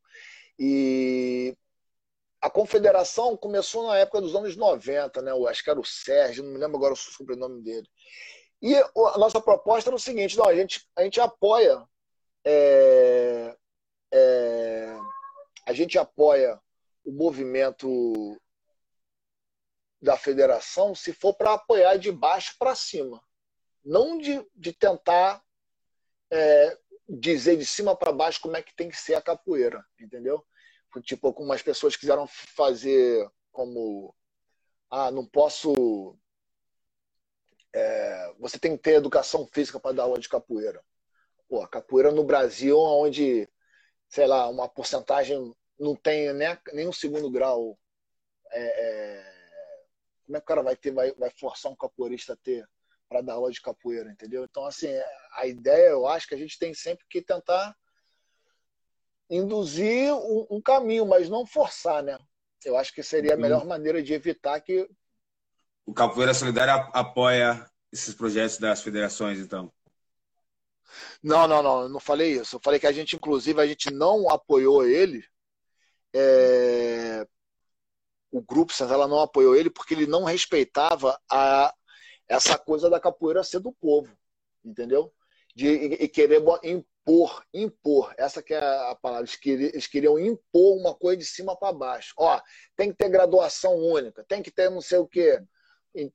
E 0.58 1.56
a 2.46 2.50
confederação 2.50 3.36
começou 3.36 3.88
na 3.88 3.98
época 3.98 4.22
dos 4.22 4.36
anos 4.36 4.56
90, 4.56 5.20
né? 5.24 5.32
Eu 5.32 5.48
acho 5.48 5.64
que 5.64 5.70
era 5.70 5.80
o 5.80 5.84
Sérgio, 5.84 6.44
não 6.44 6.52
me 6.52 6.60
lembro 6.60 6.78
agora 6.78 6.94
o 6.94 6.96
sobrenome 6.96 7.64
dele. 7.64 7.90
E 8.62 8.76
a 8.76 9.18
nossa 9.18 9.42
proposta 9.42 9.90
era 9.90 9.96
o 9.96 10.00
seguinte: 10.00 10.38
não, 10.38 10.46
a, 10.46 10.56
gente, 10.56 10.88
a 10.96 11.02
gente 11.04 11.20
apoia. 11.20 11.84
É, 12.46 13.58
é, 14.14 14.96
a 15.66 15.74
gente 15.74 15.98
apoia 15.98 16.62
o 17.04 17.12
movimento 17.12 18.40
da 20.00 20.16
federação 20.16 20.94
se 20.94 21.12
for 21.14 21.34
para 21.34 21.54
apoiar 21.54 21.98
de 21.98 22.12
baixo 22.12 22.56
para 22.60 22.76
cima, 22.76 23.24
não 23.84 24.20
de, 24.20 24.46
de 24.54 24.72
tentar 24.72 25.42
é, 26.30 26.78
dizer 27.10 27.58
de 27.58 27.66
cima 27.66 27.96
para 27.96 28.12
baixo 28.12 28.40
como 28.40 28.56
é 28.56 28.62
que 28.62 28.76
tem 28.76 28.88
que 28.88 28.98
ser 28.98 29.16
a 29.16 29.22
capoeira, 29.22 29.84
entendeu? 30.00 30.46
Tipo, 31.02 31.28
algumas 31.28 31.62
pessoas 31.62 31.96
quiseram 31.96 32.28
fazer 32.28 33.30
como 33.52 34.14
ah, 34.90 35.12
não 35.12 35.26
posso. 35.26 36.18
É, 37.74 38.34
você 38.40 38.58
tem 38.58 38.78
que 38.78 38.84
ter 38.84 38.94
educação 38.96 39.48
física 39.52 39.80
para 39.80 39.96
dar 39.96 40.04
aula 40.04 40.20
de 40.20 40.30
capoeira. 40.30 40.82
Pô, 41.50 41.68
capoeira 41.68 42.12
no 42.12 42.24
Brasil, 42.24 42.78
onde, 42.80 43.50
sei 44.10 44.28
lá, 44.28 44.48
uma 44.48 44.70
porcentagem 44.70 45.54
não 45.80 45.96
tem 45.96 46.34
nem, 46.34 46.58
nem 46.74 46.88
um 46.88 46.94
segundo 46.94 47.30
grau. 47.30 47.78
É, 48.52 48.62
é, 48.62 49.36
como 50.26 50.38
é 50.38 50.40
que 50.40 50.46
o 50.46 50.48
cara 50.48 50.64
vai 50.64 50.76
ter, 50.76 50.92
vai, 50.92 51.12
vai 51.16 51.30
forçar 51.32 51.72
um 51.72 51.76
capoeirista 51.76 52.34
a 52.34 52.38
ter 52.38 52.68
para 53.10 53.22
dar 53.22 53.34
aula 53.34 53.52
de 53.52 53.62
capoeira, 53.62 54.10
entendeu? 54.10 54.46
Então, 54.46 54.66
assim, 54.66 54.90
a 55.34 55.46
ideia, 55.46 55.90
eu 55.90 56.08
acho 56.08 56.28
que 56.28 56.36
a 56.36 56.38
gente 56.38 56.58
tem 56.58 56.74
sempre 56.74 57.06
que 57.10 57.22
tentar 57.22 57.76
induzir 59.30 60.14
um, 60.14 60.48
um 60.52 60.62
caminho, 60.62 61.06
mas 61.06 61.30
não 61.30 61.46
forçar, 61.46 62.04
né? 62.04 62.18
Eu 62.64 62.78
acho 62.78 62.94
que 62.94 63.04
seria 63.04 63.36
a 63.36 63.38
melhor 63.38 63.66
maneira 63.66 64.02
de 64.02 64.14
evitar 64.14 64.60
que. 64.60 64.90
O 65.86 65.94
Capoeira 65.94 66.34
Solidária 66.34 66.74
apoia 66.94 67.70
esses 67.92 68.14
projetos 68.14 68.58
das 68.58 68.82
federações, 68.82 69.40
então? 69.40 69.72
Não, 71.22 71.48
não, 71.48 71.62
não, 71.62 71.82
eu 71.84 71.90
não 71.90 72.00
falei 72.00 72.40
isso. 72.40 72.56
Eu 72.56 72.60
falei 72.64 72.80
que 72.80 72.88
a 72.88 72.92
gente, 72.92 73.16
inclusive, 73.16 73.62
a 73.62 73.68
gente 73.68 73.92
não 73.92 74.30
apoiou 74.30 74.86
ele. 74.86 75.24
É... 76.14 77.28
O 78.32 78.42
grupo 78.42 78.74
ela 78.82 79.08
não 79.08 79.20
apoiou 79.20 79.56
ele 79.56 79.70
porque 79.70 79.94
ele 79.94 80.08
não 80.08 80.24
respeitava 80.24 81.20
a... 81.30 81.74
essa 82.28 82.58
coisa 82.58 82.90
da 82.90 83.00
capoeira 83.00 83.44
ser 83.44 83.60
do 83.60 83.72
povo, 83.72 84.16
entendeu? 84.64 85.14
De 85.56 85.68
e 85.68 86.08
querer 86.08 86.42
impor, 87.06 87.46
impor, 87.54 88.14
essa 88.18 88.42
que 88.42 88.54
é 88.54 88.58
a 88.58 88.96
palavra, 89.00 89.26
eles 89.26 89.36
queriam, 89.36 89.70
eles 89.70 89.88
queriam 89.88 90.20
impor 90.20 90.76
uma 90.78 90.94
coisa 90.96 91.18
de 91.18 91.26
cima 91.26 91.56
para 91.56 91.72
baixo. 91.72 92.14
Ó, 92.18 92.42
tem 92.76 92.92
que 92.92 92.98
ter 92.98 93.10
graduação 93.10 93.76
única, 93.76 94.26
tem 94.28 94.42
que 94.42 94.52
ter 94.52 94.70
não 94.70 94.82
sei 94.82 94.98
o 94.98 95.08
quê. 95.08 95.40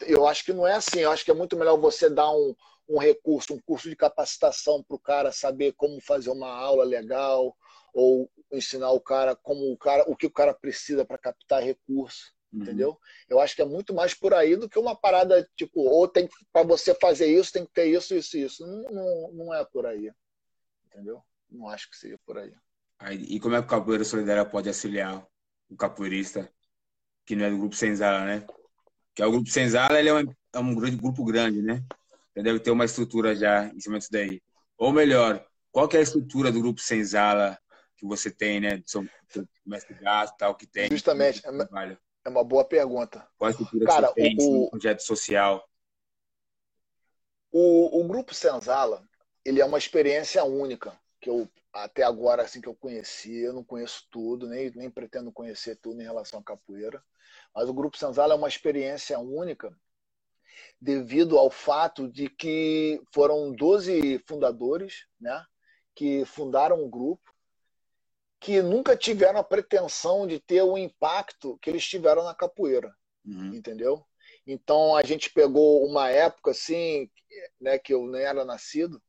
Eu 0.07 0.26
acho 0.26 0.45
que 0.45 0.53
não 0.53 0.66
é 0.66 0.74
assim, 0.74 1.01
eu 1.01 1.11
acho 1.11 1.24
que 1.24 1.30
é 1.30 1.34
muito 1.34 1.57
melhor 1.57 1.78
você 1.78 2.11
dar 2.11 2.30
um, 2.30 2.55
um 2.88 2.99
recurso, 2.99 3.55
um 3.55 3.61
curso 3.61 3.88
de 3.88 3.97
capacitação 3.97 4.82
para 4.82 4.97
o 4.97 5.01
cara 5.01 5.32
saber 5.32 5.72
como 5.72 6.01
fazer 6.01 6.30
uma 6.30 6.51
aula 6.53 6.84
legal, 6.84 7.57
ou 7.95 8.30
ensinar 8.53 8.91
o 8.91 9.01
cara 9.01 9.34
como 9.36 9.72
o 9.72 9.78
cara, 9.78 10.05
o 10.09 10.16
que 10.16 10.26
o 10.26 10.30
cara 10.30 10.53
precisa 10.53 11.05
para 11.05 11.18
captar 11.18 11.62
recurso. 11.62 12.32
Uhum. 12.53 12.62
Entendeu? 12.62 12.99
Eu 13.28 13.38
acho 13.38 13.55
que 13.55 13.62
é 13.62 13.64
muito 13.64 13.95
mais 13.95 14.12
por 14.12 14.34
aí 14.34 14.57
do 14.57 14.68
que 14.68 14.76
uma 14.76 14.97
parada 14.97 15.49
tipo, 15.57 15.82
ou 15.82 16.09
tem 16.09 16.28
para 16.53 16.66
você 16.66 16.93
fazer 16.97 17.26
isso, 17.26 17.53
tem 17.53 17.64
que 17.64 17.72
ter 17.72 17.86
isso, 17.86 18.12
isso, 18.12 18.36
isso. 18.36 18.66
Não, 18.66 18.82
não, 18.91 19.32
não 19.32 19.55
é 19.55 19.64
por 19.64 19.86
aí 19.86 20.11
entendeu? 20.93 21.22
Não 21.49 21.68
acho 21.68 21.88
que 21.91 21.97
seja 21.97 22.18
por 22.24 22.38
aí. 22.38 22.53
aí 22.99 23.22
e 23.22 23.41
como 23.41 23.55
é 23.55 23.59
que 23.61 23.66
o 23.66 23.70
Capoeira 23.70 24.05
Solidária 24.05 24.45
pode 24.45 24.68
auxiliar 24.68 25.26
o 25.68 25.76
capoeirista 25.76 26.51
que 27.24 27.36
não 27.36 27.45
é 27.45 27.51
do 27.51 27.59
Grupo 27.59 27.76
Senzala, 27.76 28.24
né? 28.24 28.47
Que 29.14 29.22
é 29.22 29.26
o 29.26 29.30
Grupo 29.30 29.49
Senzala, 29.49 29.99
ele 29.99 30.09
é 30.09 30.14
um, 30.14 30.34
é 30.53 30.59
um 30.59 30.74
grupo 30.74 31.24
grande, 31.24 31.62
né? 31.62 31.82
Ele 32.34 32.45
deve 32.45 32.61
ter 32.61 32.70
uma 32.70 32.84
estrutura 32.84 33.34
já 33.34 33.66
em 33.66 33.80
cima 33.80 33.99
disso 33.99 34.11
daí. 34.11 34.43
Ou 34.76 34.93
melhor, 34.93 35.45
qual 35.70 35.88
que 35.88 35.97
é 35.97 36.01
a 36.01 36.03
estrutura 36.03 36.51
do 36.51 36.61
Grupo 36.61 36.80
Senzala 36.80 37.59
que 37.97 38.07
você 38.07 38.30
tem, 38.30 38.61
né? 38.61 38.78
Do 38.78 38.88
seu, 38.88 39.07
mestre 39.64 39.95
gato 39.95 40.36
tal, 40.36 40.57
que 40.57 40.66
tem. 40.66 40.91
Justamente. 40.91 41.41
É, 41.47 41.51
é 42.24 42.28
uma 42.28 42.43
boa 42.43 42.64
pergunta. 42.64 43.26
Qual 43.36 43.49
a 43.49 43.51
estrutura 43.51 43.86
Cara, 43.86 44.09
que 44.09 44.14
você 44.14 44.20
tem 44.20 44.36
o, 44.41 44.64
o 44.64 44.70
projeto 44.70 45.01
social? 45.01 45.64
O, 47.53 48.01
o 48.01 48.09
Grupo 48.09 48.34
Senzala, 48.34 49.07
ele 49.45 49.61
é 49.61 49.64
uma 49.64 49.78
experiência 49.78 50.45
única 50.45 50.99
que 51.20 51.28
eu 51.28 51.49
até 51.72 52.03
agora 52.03 52.43
assim 52.43 52.61
que 52.61 52.68
eu 52.68 52.74
conheci, 52.74 53.36
eu 53.36 53.53
não 53.53 53.62
conheço 53.62 54.07
tudo, 54.11 54.49
nem, 54.49 54.70
nem 54.74 54.91
pretendo 54.91 55.30
conhecer 55.30 55.76
tudo 55.76 56.01
em 56.01 56.05
relação 56.05 56.41
à 56.41 56.43
capoeira, 56.43 57.03
mas 57.55 57.68
o 57.68 57.74
grupo 57.74 57.97
Senzala 57.97 58.34
é 58.34 58.36
uma 58.36 58.49
experiência 58.49 59.18
única 59.18 59.74
devido 60.80 61.38
ao 61.38 61.51
fato 61.51 62.09
de 62.09 62.28
que 62.28 63.01
foram 63.12 63.53
12 63.53 64.18
fundadores, 64.26 65.07
né, 65.20 65.45
que 65.95 66.24
fundaram 66.24 66.82
o 66.82 66.88
grupo, 66.88 67.30
que 68.41 68.62
nunca 68.62 68.97
tiveram 68.97 69.38
a 69.38 69.45
pretensão 69.45 70.26
de 70.26 70.41
ter 70.41 70.62
o 70.62 70.78
impacto 70.78 71.59
que 71.59 71.68
eles 71.68 71.86
tiveram 71.86 72.24
na 72.24 72.34
capoeira, 72.34 72.95
uhum. 73.24 73.55
entendeu? 73.55 74.05
Então 74.47 74.97
a 74.97 75.03
gente 75.03 75.30
pegou 75.30 75.84
uma 75.86 76.09
época 76.09 76.53
assim, 76.53 77.11
né, 77.61 77.78
que 77.78 77.93
eu 77.93 78.07
nem 78.07 78.22
era 78.22 78.45
nascido, 78.45 79.01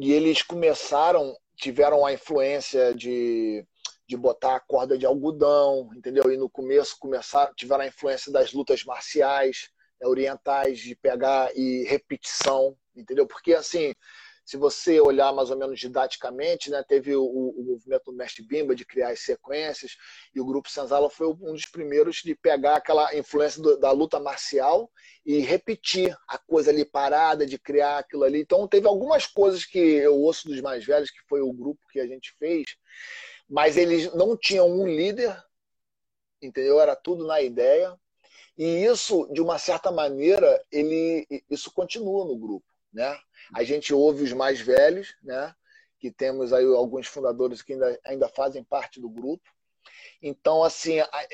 e 0.00 0.12
eles 0.12 0.42
começaram, 0.42 1.36
tiveram 1.56 2.06
a 2.06 2.12
influência 2.12 2.94
de, 2.94 3.62
de 4.08 4.16
botar 4.16 4.56
a 4.56 4.60
corda 4.60 4.96
de 4.96 5.04
algodão, 5.04 5.90
entendeu? 5.94 6.32
E 6.32 6.38
no 6.38 6.48
começo 6.48 6.96
começaram, 6.98 7.52
tiveram 7.54 7.84
a 7.84 7.86
influência 7.86 8.32
das 8.32 8.54
lutas 8.54 8.82
marciais 8.82 9.68
né, 10.00 10.08
orientais, 10.08 10.78
de 10.78 10.96
pegar 10.96 11.50
e 11.54 11.84
repetição, 11.84 12.74
entendeu? 12.96 13.26
Porque 13.26 13.52
assim, 13.52 13.92
se 14.50 14.56
você 14.56 15.00
olhar 15.00 15.32
mais 15.32 15.48
ou 15.48 15.56
menos 15.56 15.78
didaticamente, 15.78 16.70
né, 16.70 16.82
teve 16.82 17.14
o, 17.14 17.24
o, 17.24 17.62
movimento 17.62 18.06
do 18.06 18.12
Mestre 18.12 18.42
Bimba 18.42 18.74
de 18.74 18.84
criar 18.84 19.10
as 19.10 19.20
sequências, 19.20 19.96
e 20.34 20.40
o 20.40 20.44
grupo 20.44 20.68
Senzala 20.68 21.08
foi 21.08 21.28
um 21.28 21.52
dos 21.52 21.66
primeiros 21.66 22.16
de 22.16 22.34
pegar 22.34 22.74
aquela 22.74 23.16
influência 23.16 23.62
do, 23.62 23.78
da 23.78 23.92
luta 23.92 24.18
marcial 24.18 24.90
e 25.24 25.38
repetir 25.38 26.18
a 26.26 26.36
coisa 26.36 26.72
ali 26.72 26.84
parada, 26.84 27.46
de 27.46 27.60
criar 27.60 27.98
aquilo 27.98 28.24
ali. 28.24 28.40
Então, 28.40 28.66
teve 28.66 28.88
algumas 28.88 29.24
coisas 29.24 29.64
que 29.64 29.78
eu 29.78 30.16
ouço 30.16 30.48
dos 30.48 30.60
mais 30.60 30.84
velhos, 30.84 31.12
que 31.12 31.20
foi 31.28 31.40
o 31.40 31.52
grupo 31.52 31.86
que 31.92 32.00
a 32.00 32.06
gente 32.08 32.34
fez, 32.36 32.74
mas 33.48 33.76
eles 33.76 34.12
não 34.14 34.36
tinham 34.36 34.68
um 34.68 34.84
líder, 34.84 35.40
entendeu? 36.42 36.80
Era 36.80 36.96
tudo 36.96 37.24
na 37.24 37.40
ideia. 37.40 37.96
E 38.58 38.84
isso, 38.84 39.32
de 39.32 39.40
uma 39.40 39.58
certa 39.58 39.92
maneira, 39.92 40.60
ele, 40.72 41.24
isso 41.48 41.72
continua 41.72 42.24
no 42.24 42.36
grupo, 42.36 42.66
né? 42.92 43.18
A 43.54 43.62
gente 43.62 43.92
ouve 43.94 44.24
os 44.24 44.32
mais 44.32 44.60
velhos, 44.60 45.14
né? 45.22 45.54
que 46.00 46.10
temos 46.10 46.52
aí 46.52 46.64
alguns 46.64 47.06
fundadores 47.06 47.60
que 47.60 47.74
ainda, 47.74 48.00
ainda 48.06 48.28
fazem 48.28 48.64
parte 48.64 48.98
do 48.98 49.08
grupo. 49.08 49.44
Então, 50.22 50.64
assim, 50.64 50.98
a, 50.98 51.04
a, 51.04 51.26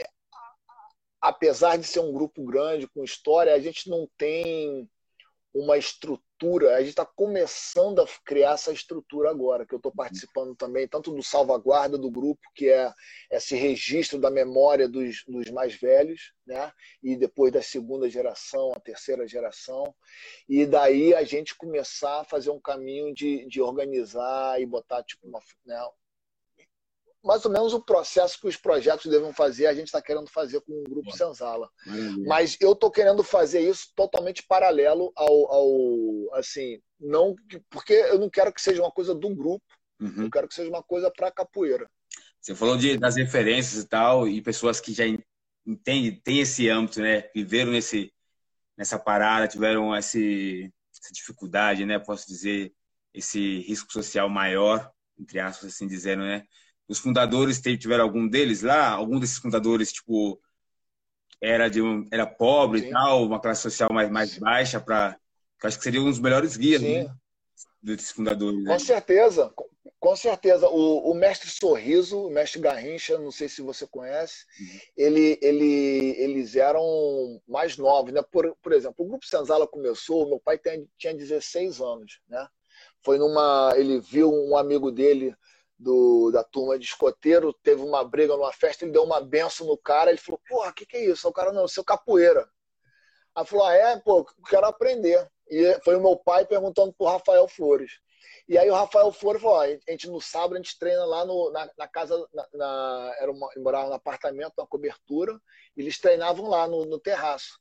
apesar 1.21 1.79
de 1.79 1.87
ser 1.87 2.01
um 2.01 2.13
grupo 2.13 2.45
grande, 2.45 2.89
com 2.89 3.05
história, 3.05 3.55
a 3.55 3.61
gente 3.61 3.89
não 3.89 4.09
tem 4.19 4.91
uma 5.59 5.79
estrutura, 5.79 6.77
a 6.77 6.81
gente 6.81 6.91
está 6.91 7.07
começando 7.07 8.01
a 8.01 8.07
criar 8.25 8.53
essa 8.53 8.73
estrutura 8.73 9.31
agora, 9.31 9.65
que 9.65 9.75
eu 9.75 9.79
estou 9.79 9.91
participando 9.91 10.55
também, 10.55 10.87
tanto 10.87 11.11
do 11.11 11.23
salvaguarda 11.23 11.97
do 11.97 12.11
grupo, 12.11 12.41
que 12.55 12.69
é 12.69 12.93
esse 13.31 13.57
registro 13.57 14.19
da 14.19 14.31
memória 14.31 14.87
dos, 14.87 15.25
dos 15.27 15.51
mais 15.51 15.75
velhos, 15.75 16.35
né? 16.47 16.71
e 17.03 17.17
depois 17.17 17.53
da 17.53 17.63
segunda 17.63 18.09
geração, 18.09 18.71
a 18.73 18.81
terceira 18.81 19.27
geração, 19.27 19.95
e 20.47 20.67
daí 20.67 21.15
a 21.15 21.25
gente 21.25 21.57
começar 21.57 22.21
a 22.21 22.25
fazer 22.25 22.51
um 22.51 22.61
caminho 22.61 23.15
de, 23.15 23.47
de 23.47 23.61
organizar 23.63 24.61
e 24.61 24.67
botar 24.67 25.03
tipo 25.03 25.27
uma, 25.27 25.41
né? 25.65 25.81
Mais 27.27 27.45
ou 27.45 27.51
menos 27.51 27.75
o 27.75 27.83
processo 27.83 28.41
que 28.41 28.47
os 28.47 28.57
projetos 28.57 29.11
devem 29.11 29.33
fazer, 29.33 29.67
a 29.67 29.75
gente 29.75 29.87
está 29.89 30.01
querendo 30.01 30.29
fazer 30.31 30.61
com 30.61 30.73
o 30.73 30.85
Grupo 30.85 31.11
Boa. 31.11 31.17
Senzala. 31.17 31.69
Maravilha. 31.85 32.25
Mas 32.27 32.57
eu 32.61 32.73
estou 32.73 32.91
querendo 32.91 33.23
fazer 33.25 33.61
isso 33.61 33.89
totalmente 33.97 34.45
paralelo 34.47 35.13
ao, 35.17 35.53
ao, 35.53 36.35
assim, 36.35 36.81
não 37.01 37.35
porque 37.69 37.93
eu 37.93 38.19
não 38.19 38.31
quero 38.31 38.53
que 38.53 38.61
seja 38.61 38.81
uma 38.81 38.93
coisa 38.93 39.15
do 39.15 39.35
grupo, 39.35 39.65
uhum. 40.01 40.25
eu 40.25 40.31
quero 40.31 40.47
que 40.47 40.55
seja 40.55 40.71
uma 40.71 40.83
coisa 40.83 41.11
para 41.11 41.33
capoeira. 41.33 41.91
Você 42.41 42.55
falou 42.55 42.77
de, 42.77 42.97
das 42.97 43.17
referências 43.17 43.83
e 43.83 43.89
tal, 43.89 44.29
e 44.29 44.41
pessoas 44.41 44.81
que 44.81 44.93
já 44.93 45.05
entendem, 45.67 46.21
têm 46.23 46.41
esse 46.41 46.69
âmbito, 46.69 47.01
né? 47.01 47.29
Viveram 47.35 47.73
nesse, 47.73 48.13
nessa 48.79 49.01
parada, 49.01 49.49
tiveram 49.49 49.97
esse, 49.97 50.73
essa 50.93 51.13
dificuldade, 51.13 51.85
né? 51.85 51.99
Posso 51.99 52.25
dizer, 52.29 52.73
esse 53.13 53.63
risco 53.63 53.93
social 53.93 54.29
maior, 54.29 54.89
entre 55.19 55.41
aspas, 55.41 55.75
assim 55.75 55.89
dizendo, 55.89 56.23
né? 56.23 56.45
Os 56.89 56.99
fundadores 56.99 57.61
tiveram 57.61 58.05
algum 58.05 58.29
deles 58.29 58.63
lá? 58.63 58.91
Algum 58.91 59.19
desses 59.19 59.39
fundadores, 59.39 59.93
tipo, 59.93 60.41
era 61.41 61.69
de 61.69 61.83
um, 61.83 62.07
era 62.11 62.27
pobre 62.27 62.81
Sim. 62.81 62.89
e 62.89 62.91
tal, 62.91 63.25
uma 63.25 63.41
classe 63.41 63.63
social 63.63 63.93
mais, 63.93 64.11
mais 64.11 64.39
baixa 64.39 64.81
para 64.81 65.19
acho 65.63 65.79
que 65.79 65.85
seria 65.85 66.01
um 66.01 66.11
dos 66.11 66.21
melhores 66.21 66.57
guias 66.57 66.83
né, 66.83 67.11
desses 67.83 68.11
fundadores. 68.13 68.65
Com 68.65 68.79
certeza, 68.79 69.53
com 69.99 70.15
certeza. 70.15 70.69
O, 70.69 71.11
o, 71.11 71.15
mestre 71.15 71.49
Sorriso, 71.49 72.27
o 72.27 72.31
mestre 72.31 72.61
Garrincha, 72.61 73.19
não 73.19 73.31
sei 73.31 73.49
se 73.49 73.63
você 73.63 73.87
conhece, 73.87 74.45
uhum. 74.61 74.79
ele, 74.97 75.39
ele, 75.43 76.15
eles 76.19 76.55
eram 76.55 77.41
mais 77.49 77.77
novos. 77.77 78.13
Né? 78.13 78.23
Por, 78.23 78.57
por 78.63 78.73
exemplo, 78.73 79.05
o 79.05 79.09
Grupo 79.09 79.27
Senzala 79.27 79.67
começou, 79.67 80.29
meu 80.29 80.39
pai 80.39 80.59
tem, 80.59 80.89
tinha 80.97 81.15
16 81.15 81.81
anos. 81.81 82.21
Né? 82.29 82.47
Foi 83.03 83.19
numa. 83.19 83.73
Ele 83.77 84.01
viu 84.01 84.33
um 84.33 84.57
amigo 84.57 84.91
dele 84.91 85.35
do, 85.79 86.31
da 86.31 86.43
turma 86.43 86.79
de 86.79 86.85
escoteiro, 86.85 87.53
teve 87.63 87.83
uma 87.83 88.03
briga 88.03 88.37
numa 88.37 88.53
festa, 88.53 88.85
ele 88.85 88.93
deu 88.93 89.05
uma 89.05 89.21
benção 89.21 89.67
no 89.67 89.77
cara, 89.77 90.11
ele 90.11 90.19
falou, 90.19 90.41
porra, 90.49 90.71
o 90.71 90.75
que, 90.75 90.87
que 90.87 90.97
é 90.97 91.05
isso? 91.07 91.29
O 91.29 91.33
cara, 91.33 91.53
não, 91.53 91.69
seu 91.69 91.85
capoeira. 91.85 92.49
Aí 93.35 93.45
falou, 93.45 93.67
ah, 93.67 93.75
é, 93.75 93.97
pô, 93.99 94.25
quero 94.49 94.67
aprender. 94.67 95.31
E 95.49 95.79
foi 95.85 95.97
o 95.97 96.01
meu 96.01 96.17
pai 96.17 96.47
perguntando 96.47 96.93
pro 96.93 97.07
Rafael 97.07 97.47
Flores. 97.47 97.93
E 98.49 98.57
aí 98.57 98.71
o 98.71 98.75
Rafael 98.75 99.13
Flores 99.13 99.43
falou, 99.43 99.61
a 99.61 99.69
gente 99.69 100.09
no 100.09 100.21
sábado 100.21 100.55
a 100.55 100.57
gente 100.57 100.79
treina 100.79 101.05
lá 101.05 101.25
no, 101.25 101.51
na, 101.51 101.71
na 101.77 101.89
casa, 101.89 102.17
na, 102.33 102.49
na, 102.55 103.17
era 103.19 103.31
uma, 103.31 103.49
morava 103.59 103.89
no 103.89 103.95
apartamento, 103.95 104.55
na 104.57 104.67
cobertura, 104.67 105.39
eles 105.77 105.99
treinavam 105.99 106.49
lá 106.49 106.67
no, 106.67 106.85
no 106.87 106.99
terraço. 106.99 107.59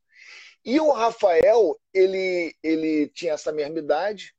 E 0.63 0.79
o 0.79 0.91
Rafael, 0.91 1.79
ele, 1.93 2.55
ele 2.63 3.07
tinha 3.09 3.33
essa 3.33 3.51
mesma 3.51 3.79
idade, 3.79 4.33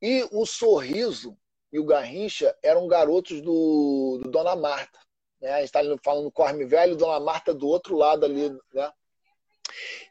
e 0.00 0.26
o 0.30 0.46
Sorriso, 0.46 1.36
e 1.76 1.78
o 1.78 1.84
Garrincha 1.84 2.56
eram 2.62 2.88
garotos 2.88 3.42
do, 3.42 4.18
do 4.22 4.30
Dona 4.30 4.56
Marta. 4.56 4.98
Né? 5.38 5.52
A 5.52 5.56
gente 5.58 5.66
está 5.66 5.80
falando 6.02 6.24
do 6.24 6.32
Corme 6.32 6.64
Velho, 6.64 6.96
Dona 6.96 7.20
Marta 7.20 7.52
do 7.52 7.68
outro 7.68 7.94
lado 7.94 8.24
ali. 8.24 8.48
Né? 8.72 8.90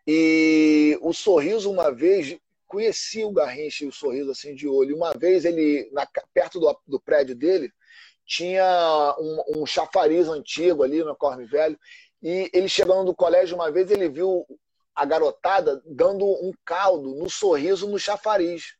E 0.06 0.96
o 1.02 1.12
Sorriso, 1.12 1.72
uma 1.72 1.92
vez, 1.92 2.38
conhecia 2.68 3.26
o 3.26 3.32
Garrincha 3.32 3.84
e 3.84 3.88
o 3.88 3.92
Sorriso 3.92 4.30
assim 4.30 4.54
de 4.54 4.68
olho. 4.68 4.96
Uma 4.96 5.12
vez, 5.14 5.44
ele 5.44 5.90
na, 5.92 6.08
perto 6.32 6.60
do, 6.60 6.80
do 6.86 7.00
prédio 7.00 7.36
dele, 7.36 7.74
tinha 8.28 9.16
um, 9.18 9.62
um 9.62 9.66
chafariz 9.66 10.28
antigo 10.28 10.84
ali 10.84 11.04
no 11.04 11.16
Corme 11.16 11.46
Velho. 11.46 11.80
E 12.22 12.48
ele 12.54 12.70
chegando 12.70 13.06
do 13.06 13.16
colégio 13.16 13.56
uma 13.56 13.72
vez, 13.72 13.90
ele 13.90 14.08
viu 14.08 14.46
a 14.94 15.04
garotada 15.04 15.82
dando 15.84 16.26
um 16.26 16.54
caldo 16.64 17.16
no 17.16 17.28
sorriso 17.28 17.90
no 17.90 17.98
chafariz. 17.98 18.76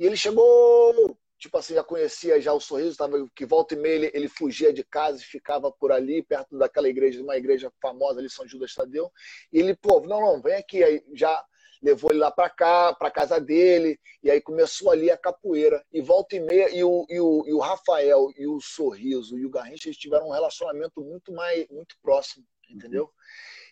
E 0.00 0.04
ele 0.04 0.16
chegou, 0.16 1.16
tipo 1.38 1.56
assim, 1.56 1.74
já 1.74 1.84
conhecia 1.84 2.40
já 2.40 2.52
o 2.52 2.60
sorriso, 2.60 2.96
tava, 2.96 3.16
que 3.34 3.46
volta 3.46 3.74
e 3.74 3.78
meia 3.78 3.94
ele, 3.94 4.10
ele, 4.12 4.28
fugia 4.28 4.72
de 4.72 4.82
casa 4.82 5.20
e 5.20 5.24
ficava 5.24 5.70
por 5.70 5.92
ali, 5.92 6.22
perto 6.22 6.58
daquela 6.58 6.88
igreja, 6.88 7.22
uma 7.22 7.36
igreja 7.36 7.72
famosa 7.80 8.18
ali, 8.18 8.28
São 8.28 8.46
Judas 8.46 8.74
Tadeu. 8.74 9.10
E 9.52 9.58
ele, 9.58 9.76
pô, 9.76 10.00
não, 10.00 10.20
não, 10.20 10.42
vem 10.42 10.54
aqui. 10.54 10.82
Aí 10.82 11.02
já 11.14 11.44
levou 11.80 12.10
ele 12.10 12.18
lá 12.18 12.30
para 12.30 12.50
cá, 12.50 12.92
para 12.92 13.10
casa 13.10 13.40
dele, 13.40 13.98
e 14.22 14.30
aí 14.30 14.40
começou 14.40 14.90
ali 14.90 15.10
a 15.10 15.16
capoeira. 15.16 15.84
E 15.92 16.00
volta 16.00 16.34
e 16.36 16.40
meia, 16.40 16.70
e 16.70 16.82
o, 16.82 17.06
e 17.08 17.20
o, 17.20 17.44
e 17.46 17.52
o 17.52 17.60
Rafael, 17.60 18.32
e 18.36 18.46
o 18.46 18.60
Sorriso, 18.60 19.38
e 19.38 19.46
o 19.46 19.50
Garrincha, 19.50 19.88
eles 19.88 19.98
tiveram 19.98 20.28
um 20.28 20.32
relacionamento 20.32 21.00
muito 21.00 21.32
mais, 21.32 21.66
muito 21.68 21.96
próximo, 22.02 22.44
entendeu? 22.68 23.10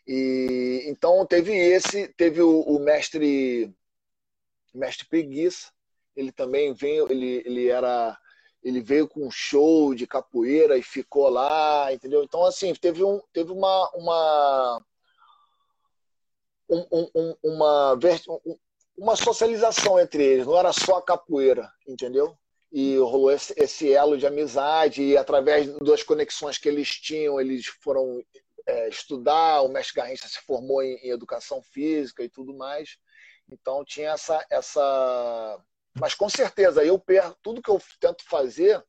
E 0.06 0.84
então 0.86 1.26
teve 1.26 1.52
esse, 1.52 2.06
teve 2.08 2.40
o, 2.40 2.60
o 2.60 2.78
mestre 2.78 3.74
mestre 4.72 5.08
Preguiça, 5.08 5.72
ele 6.16 6.32
também 6.32 6.72
veio, 6.72 7.10
ele, 7.10 7.42
ele 7.44 7.68
era 7.68 8.18
ele 8.62 8.80
veio 8.80 9.06
com 9.06 9.24
um 9.24 9.30
show 9.30 9.94
de 9.94 10.08
capoeira 10.08 10.76
e 10.76 10.82
ficou 10.82 11.28
lá, 11.28 11.92
entendeu? 11.92 12.24
Então 12.24 12.44
assim, 12.44 12.74
teve 12.74 13.04
um 13.04 13.20
teve 13.32 13.52
uma 13.52 13.90
uma 13.94 14.82
um, 16.68 17.08
um, 17.14 17.36
uma 17.44 17.98
uma 18.98 19.14
socialização 19.14 20.00
entre 20.00 20.24
eles, 20.24 20.46
não 20.46 20.58
era 20.58 20.72
só 20.72 20.96
a 20.96 21.02
capoeira, 21.02 21.70
entendeu? 21.86 22.36
E 22.72 22.96
rolou 22.96 23.30
esse, 23.30 23.54
esse 23.56 23.92
elo 23.92 24.18
de 24.18 24.26
amizade 24.26 25.02
e 25.02 25.16
através 25.16 25.70
das 25.78 26.02
conexões 26.02 26.58
que 26.58 26.68
eles 26.68 26.88
tinham, 26.88 27.40
eles 27.40 27.66
foram 27.66 28.20
é, 28.66 28.88
estudar, 28.88 29.62
o 29.62 29.68
mestre 29.68 29.94
Garrincha 29.94 30.26
se 30.26 30.40
formou 30.40 30.82
em, 30.82 30.96
em 30.96 31.10
educação 31.10 31.62
física 31.62 32.24
e 32.24 32.28
tudo 32.28 32.52
mais. 32.54 32.96
Então 33.48 33.84
tinha 33.84 34.10
essa 34.10 34.44
essa 34.50 35.62
mas 36.00 36.14
com 36.14 36.28
certeza, 36.28 36.84
eu 36.84 36.98
per... 36.98 37.34
tudo 37.42 37.62
que 37.62 37.70
eu 37.70 37.80
tento 38.00 38.24
fazer, 38.28 38.82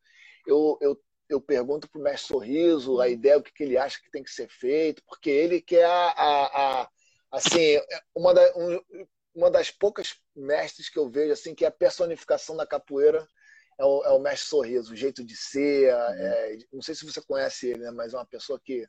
eu, 0.45 0.77
eu, 0.81 1.01
eu 1.29 1.41
pergunto 1.41 1.89
para 1.89 1.99
o 1.99 2.03
mestre 2.03 2.27
Sorriso 2.27 2.99
a 2.99 3.07
ideia, 3.07 3.37
o 3.37 3.43
que, 3.43 3.51
que, 3.51 3.63
ele 3.63 3.77
acha 3.77 3.99
que 4.01 4.11
tem 4.11 4.23
que 4.23 4.31
ser 4.31 4.49
feito, 4.49 5.03
porque 5.05 5.29
ele 5.29 5.61
que 5.61 5.75
é 5.75 5.85
a, 5.85 6.07
a, 6.09 6.81
a 6.81 6.89
assim, 7.31 7.79
uma, 8.15 8.33
da, 8.33 8.41
um, 8.55 8.81
uma 9.35 9.51
das 9.51 9.69
poucas 9.69 10.15
mestres 10.35 10.89
que 10.89 10.97
eu 10.97 11.09
vejo 11.09 11.33
assim 11.33 11.53
que 11.53 11.65
é 11.65 11.67
a 11.67 11.71
personificação 11.71 12.55
da 12.55 12.65
capoeira 12.65 13.27
é 13.79 13.85
o, 13.85 14.03
é 14.03 14.09
o 14.09 14.19
mestre 14.19 14.49
Sorriso, 14.49 14.93
o 14.93 14.95
jeito 14.95 15.23
de 15.23 15.35
ser. 15.35 15.93
É, 15.93 16.57
não 16.73 16.81
sei 16.81 16.95
se 16.95 17.05
você 17.05 17.21
conhece 17.21 17.69
ele, 17.69 17.81
né, 17.81 17.91
mas 17.91 18.13
é 18.13 18.17
uma 18.17 18.25
pessoa 18.25 18.59
que 18.59 18.87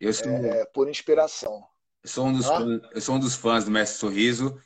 eu 0.00 0.12
sou, 0.12 0.28
é, 0.28 0.64
por 0.66 0.88
inspiração. 0.88 1.64
Eu 2.02 2.10
sou, 2.10 2.26
um 2.26 2.32
dos, 2.32 2.46
eu 2.92 3.00
sou 3.00 3.14
um 3.16 3.20
dos 3.20 3.34
fãs 3.34 3.64
do 3.64 3.70
mestre 3.70 3.98
Sorriso 3.98 4.60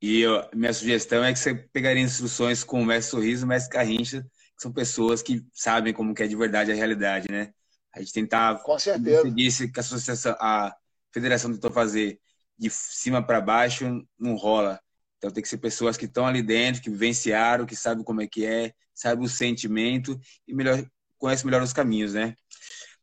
e 0.00 0.20
eu, 0.20 0.48
minha 0.54 0.72
sugestão 0.72 1.22
é 1.22 1.32
que 1.32 1.38
você 1.38 1.54
pegaria 1.54 2.02
instruções 2.02 2.64
com 2.64 2.80
o 2.80 2.86
Mestre 2.86 3.10
Sorriso 3.10 3.42
e 3.42 3.46
o 3.46 3.48
Mestre 3.48 3.70
Carrincha, 3.70 4.22
que 4.22 4.62
são 4.62 4.72
pessoas 4.72 5.22
que 5.22 5.44
sabem 5.52 5.92
como 5.92 6.14
que 6.14 6.22
é 6.22 6.26
de 6.26 6.36
verdade 6.36 6.72
a 6.72 6.74
realidade, 6.74 7.26
né? 7.30 7.52
A 7.94 8.00
gente 8.00 8.12
tentar, 8.12 8.62
com 8.62 8.78
certeza. 8.78 9.22
como 9.22 9.34
disse, 9.34 9.70
que 9.70 9.78
a 9.78 9.82
associação, 9.82 10.36
a 10.40 10.74
federação 11.12 11.52
tentou 11.52 11.70
fazer 11.70 12.18
de 12.56 12.70
cima 12.70 13.22
para 13.22 13.40
baixo, 13.40 14.06
não 14.18 14.36
rola. 14.36 14.80
Então 15.18 15.30
tem 15.30 15.42
que 15.42 15.48
ser 15.48 15.58
pessoas 15.58 15.96
que 15.96 16.06
estão 16.06 16.26
ali 16.26 16.42
dentro, 16.42 16.80
que 16.80 16.88
vivenciaram, 16.88 17.66
que 17.66 17.76
sabem 17.76 18.02
como 18.04 18.22
é 18.22 18.26
que 18.26 18.46
é, 18.46 18.72
sabem 18.94 19.24
o 19.24 19.28
sentimento 19.28 20.18
e 20.46 20.54
melhor 20.54 20.82
conhecem 21.18 21.44
melhor 21.44 21.62
os 21.62 21.74
caminhos, 21.74 22.14
né? 22.14 22.34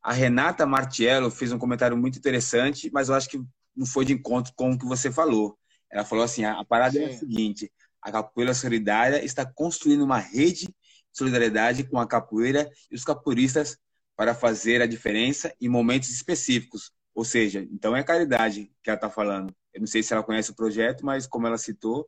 A 0.02 0.12
Renata 0.12 0.66
Martiello 0.66 1.30
fez 1.30 1.52
um 1.52 1.60
comentário 1.60 1.95
muito 1.95 2.18
interessante, 2.18 2.89
mas 2.91 3.10
eu 3.10 3.16
acho 3.16 3.30
que 3.30 3.39
não 3.76 3.86
foi 3.86 4.04
de 4.04 4.14
encontro 4.14 4.52
com 4.56 4.72
o 4.72 4.78
que 4.78 4.86
você 4.86 5.12
falou. 5.12 5.58
Ela 5.92 6.06
falou 6.06 6.24
assim: 6.24 6.44
a, 6.44 6.64
parada 6.64 6.94
Sim. 6.94 7.04
é 7.04 7.08
a 7.08 7.18
seguinte: 7.18 7.72
a 8.02 8.12
capoeira 8.12 8.54
solidária 8.54 9.24
está 9.24 9.46
construindo 9.46 10.04
uma 10.04 10.20
rede 10.20 10.68
de 10.68 10.76
solidariedade 11.12 11.84
com 11.84 12.00
a 12.00 12.08
capoeira 12.08 12.70
e 12.92 12.96
os 12.96 13.04
capoeiristas 13.04 13.78
para 14.16 14.34
fazer 14.34 14.82
a 14.82 14.88
diferença 14.88 15.54
em 15.60 15.70
momentos 15.70 16.10
específicos. 16.10 16.92
Ou 17.14 17.24
seja, 17.24 17.68
então 17.72 17.96
é 17.96 18.04
caridade 18.04 18.72
que 18.84 18.90
ela 18.90 18.98
está 18.98 19.10
falando. 19.10 19.54
Eu 19.74 19.82
não 19.82 19.88
sei 19.88 20.04
se 20.04 20.14
ela 20.14 20.24
conhece 20.24 20.52
o 20.52 20.56
projeto, 20.56 21.06
mas 21.06 21.28
como 21.28 21.48
ela 21.48 21.58
citou, 21.58 22.08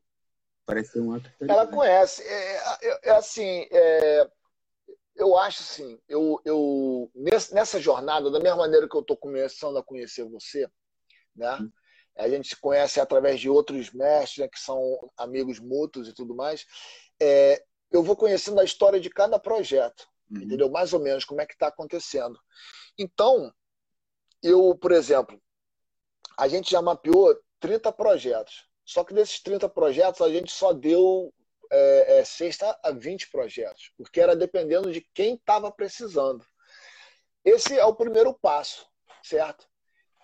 parece 0.66 0.92
ser 0.94 1.02
um 1.02 1.14
ato. 1.14 1.32
Ela 1.42 1.68
conhece. 1.68 2.22
É, 2.24 2.58
é, 2.82 3.10
é 3.10 3.12
assim, 3.12 3.68
é, 3.72 4.30
eu 5.16 5.38
acho 5.38 5.62
assim, 5.62 6.00
eu, 6.08 6.40
eu 6.46 7.12
nessa 7.52 7.80
jornada, 7.80 8.30
da 8.32 8.40
mesma 8.40 8.58
maneira 8.58 8.88
que 8.88 8.96
eu 8.96 9.02
estou 9.02 9.18
começando 9.18 9.78
a 9.78 9.84
conhecer 9.84 10.24
você, 10.26 10.68
né? 11.36 11.58
Hum 11.62 11.72
a 12.18 12.28
gente 12.28 12.50
se 12.50 12.56
conhece 12.60 13.00
através 13.00 13.40
de 13.40 13.50
outros 13.50 13.92
mestres, 13.92 14.38
né, 14.40 14.48
que 14.48 14.60
são 14.60 14.82
amigos 15.18 15.60
mútuos 15.60 16.08
e 16.08 16.14
tudo 16.14 16.36
mais. 16.36 16.66
É, 17.22 17.64
eu 17.92 18.04
vou 18.04 18.16
conhecendo 18.16 18.60
a 18.60 18.64
história 18.64 19.00
de 19.00 19.10
cada 19.10 19.40
projeto, 19.40 20.08
uhum. 20.30 20.42
entendeu? 20.42 20.70
Mais 20.70 20.94
ou 20.94 21.00
menos 21.00 21.26
como 21.26 21.42
é 21.42 21.46
que 21.46 21.54
está 21.54 21.68
acontecendo. 21.68 22.40
Então, 22.98 23.54
eu, 24.44 24.76
por 24.76 24.92
exemplo, 24.92 25.42
a 26.38 26.48
gente 26.48 26.72
já 26.72 26.82
mapeou 26.82 27.36
30 27.60 27.92
projetos. 27.92 28.68
Só 28.86 29.04
que 29.04 29.14
desses 29.14 29.42
30 29.42 29.70
projetos, 29.70 30.22
a 30.22 30.30
gente 30.30 30.52
só 30.52 30.74
deu 30.74 31.34
é, 31.72 32.20
é, 32.20 32.26
sexta 32.26 32.78
a 32.84 32.92
20 32.92 33.30
projetos, 33.30 33.92
porque 33.96 34.20
era 34.20 34.36
dependendo 34.36 34.92
de 34.92 35.02
quem 35.14 35.36
estava 35.36 35.72
precisando. 35.72 36.44
Esse 37.46 37.78
é 37.78 37.86
o 37.86 37.96
primeiro 37.96 38.34
passo, 38.34 38.88
certo? 39.24 39.68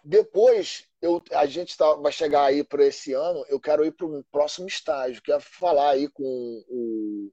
Depois, 0.04 0.88
eu, 1.06 1.22
a 1.32 1.46
gente 1.46 1.78
tá, 1.78 1.94
vai 1.96 2.12
chegar 2.12 2.46
aí 2.46 2.64
para 2.64 2.86
esse 2.86 3.14
ano, 3.14 3.46
eu 3.48 3.60
quero 3.60 3.86
ir 3.86 3.92
para 3.92 4.08
o 4.08 4.24
próximo 4.32 4.68
estágio, 4.68 5.22
que 5.22 5.32
é 5.32 5.40
falar 5.40 5.92
aí 5.92 6.10
com 6.10 6.24
o. 6.68 7.32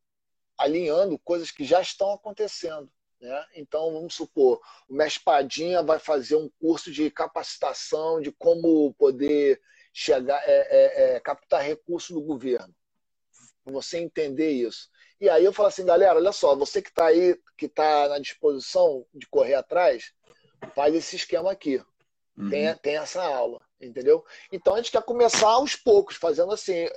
alinhando 0.59 1.19
coisas 1.19 1.51
que 1.51 1.65
já 1.65 1.81
estão 1.81 2.13
acontecendo. 2.13 2.91
Né? 3.21 3.47
Então, 3.55 3.93
vamos 3.93 4.15
supor, 4.15 4.61
o 4.89 4.95
Mestre 4.95 5.23
Padinha 5.25 5.83
vai 5.83 5.99
fazer 5.99 6.37
um 6.37 6.51
curso 6.61 6.91
de 6.91 7.11
capacitação 7.11 8.21
de 8.21 8.31
como 8.33 8.93
poder 8.95 9.61
chegar, 9.93 10.43
é, 10.45 10.53
é, 10.53 11.15
é, 11.15 11.21
captar 11.21 11.63
recursos 11.63 12.11
do 12.11 12.21
governo. 12.21 12.75
Você 13.65 13.99
entender 13.99 14.51
isso. 14.51 14.91
E 15.21 15.29
aí 15.29 15.45
eu 15.45 15.53
falo 15.53 15.69
assim, 15.69 15.87
galera, 15.87 16.17
olha 16.17 16.33
só, 16.33 16.57
você 16.57 16.83
que 16.83 16.89
está 16.89 17.07
aí, 17.07 17.39
que 17.57 17.67
está 17.67 18.09
na 18.09 18.19
disposição 18.19 19.07
de 19.15 19.27
correr 19.29 19.55
atrás, 19.55 20.13
faz 20.75 20.95
esse 20.95 21.15
esquema 21.17 21.53
aqui. 21.53 21.81
Uhum. 22.37 22.51
Tem, 22.51 22.75
tem 22.77 22.97
essa 22.97 23.23
aula, 23.23 23.61
entendeu? 23.81 24.25
Então 24.51 24.75
a 24.75 24.77
gente 24.79 24.91
quer 24.91 25.03
começar 25.03 25.49
aos 25.49 25.77
poucos, 25.77 26.17
fazendo 26.17 26.53
assim. 26.53 26.89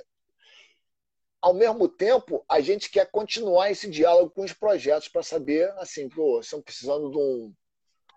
Ao 1.40 1.52
mesmo 1.52 1.88
tempo, 1.88 2.44
a 2.48 2.60
gente 2.60 2.90
quer 2.90 3.08
continuar 3.10 3.70
esse 3.70 3.88
diálogo 3.88 4.30
com 4.30 4.42
os 4.42 4.52
projetos 4.52 5.08
para 5.08 5.22
saber, 5.22 5.70
assim, 5.78 6.08
pô, 6.08 6.40
estão 6.40 6.60
precisando 6.60 7.10
de 7.10 7.18
um, 7.18 7.54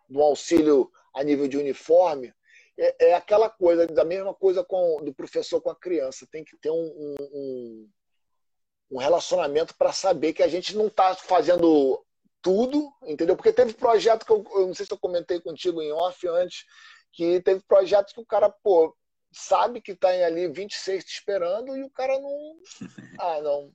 de 0.09 0.17
um 0.17 0.21
auxílio 0.21 0.89
a 1.13 1.23
nível 1.23 1.47
de 1.47 1.57
uniforme. 1.57 2.33
É, 2.77 3.09
é, 3.09 3.13
aquela 3.13 3.49
coisa, 3.49 3.85
da 3.85 4.05
mesma 4.05 4.33
coisa 4.33 4.63
com, 4.63 5.03
do 5.03 5.13
professor 5.13 5.61
com 5.61 5.69
a 5.69 5.75
criança. 5.75 6.27
Tem 6.31 6.43
que 6.45 6.57
ter 6.57 6.71
um, 6.71 7.15
um, 7.19 7.89
um 8.91 8.97
relacionamento 8.97 9.75
para 9.75 9.91
saber 9.91 10.33
que 10.33 10.41
a 10.41 10.47
gente 10.47 10.75
não 10.75 10.87
está 10.87 11.13
fazendo 11.13 12.03
tudo, 12.41 12.89
entendeu? 13.03 13.35
Porque 13.35 13.51
teve 13.51 13.73
projeto 13.73 14.25
que 14.25 14.31
eu, 14.31 14.43
eu, 14.55 14.67
não 14.67 14.73
sei 14.73 14.85
se 14.85 14.93
eu 14.93 14.97
comentei 14.97 15.39
contigo 15.41 15.81
em 15.81 15.91
off 15.91 16.25
antes, 16.27 16.65
que 17.11 17.41
teve 17.41 17.61
projeto 17.61 18.13
que 18.13 18.19
o 18.21 18.25
cara, 18.25 18.49
pô, 18.49 18.95
sabe 19.31 19.81
que 19.81 19.91
está 19.91 20.09
ali 20.09 20.47
26 20.47 21.03
te 21.03 21.13
esperando 21.13 21.75
e 21.77 21.83
o 21.83 21.89
cara 21.89 22.19
não. 22.19 22.59
Ah, 23.21 23.41
não. 23.41 23.73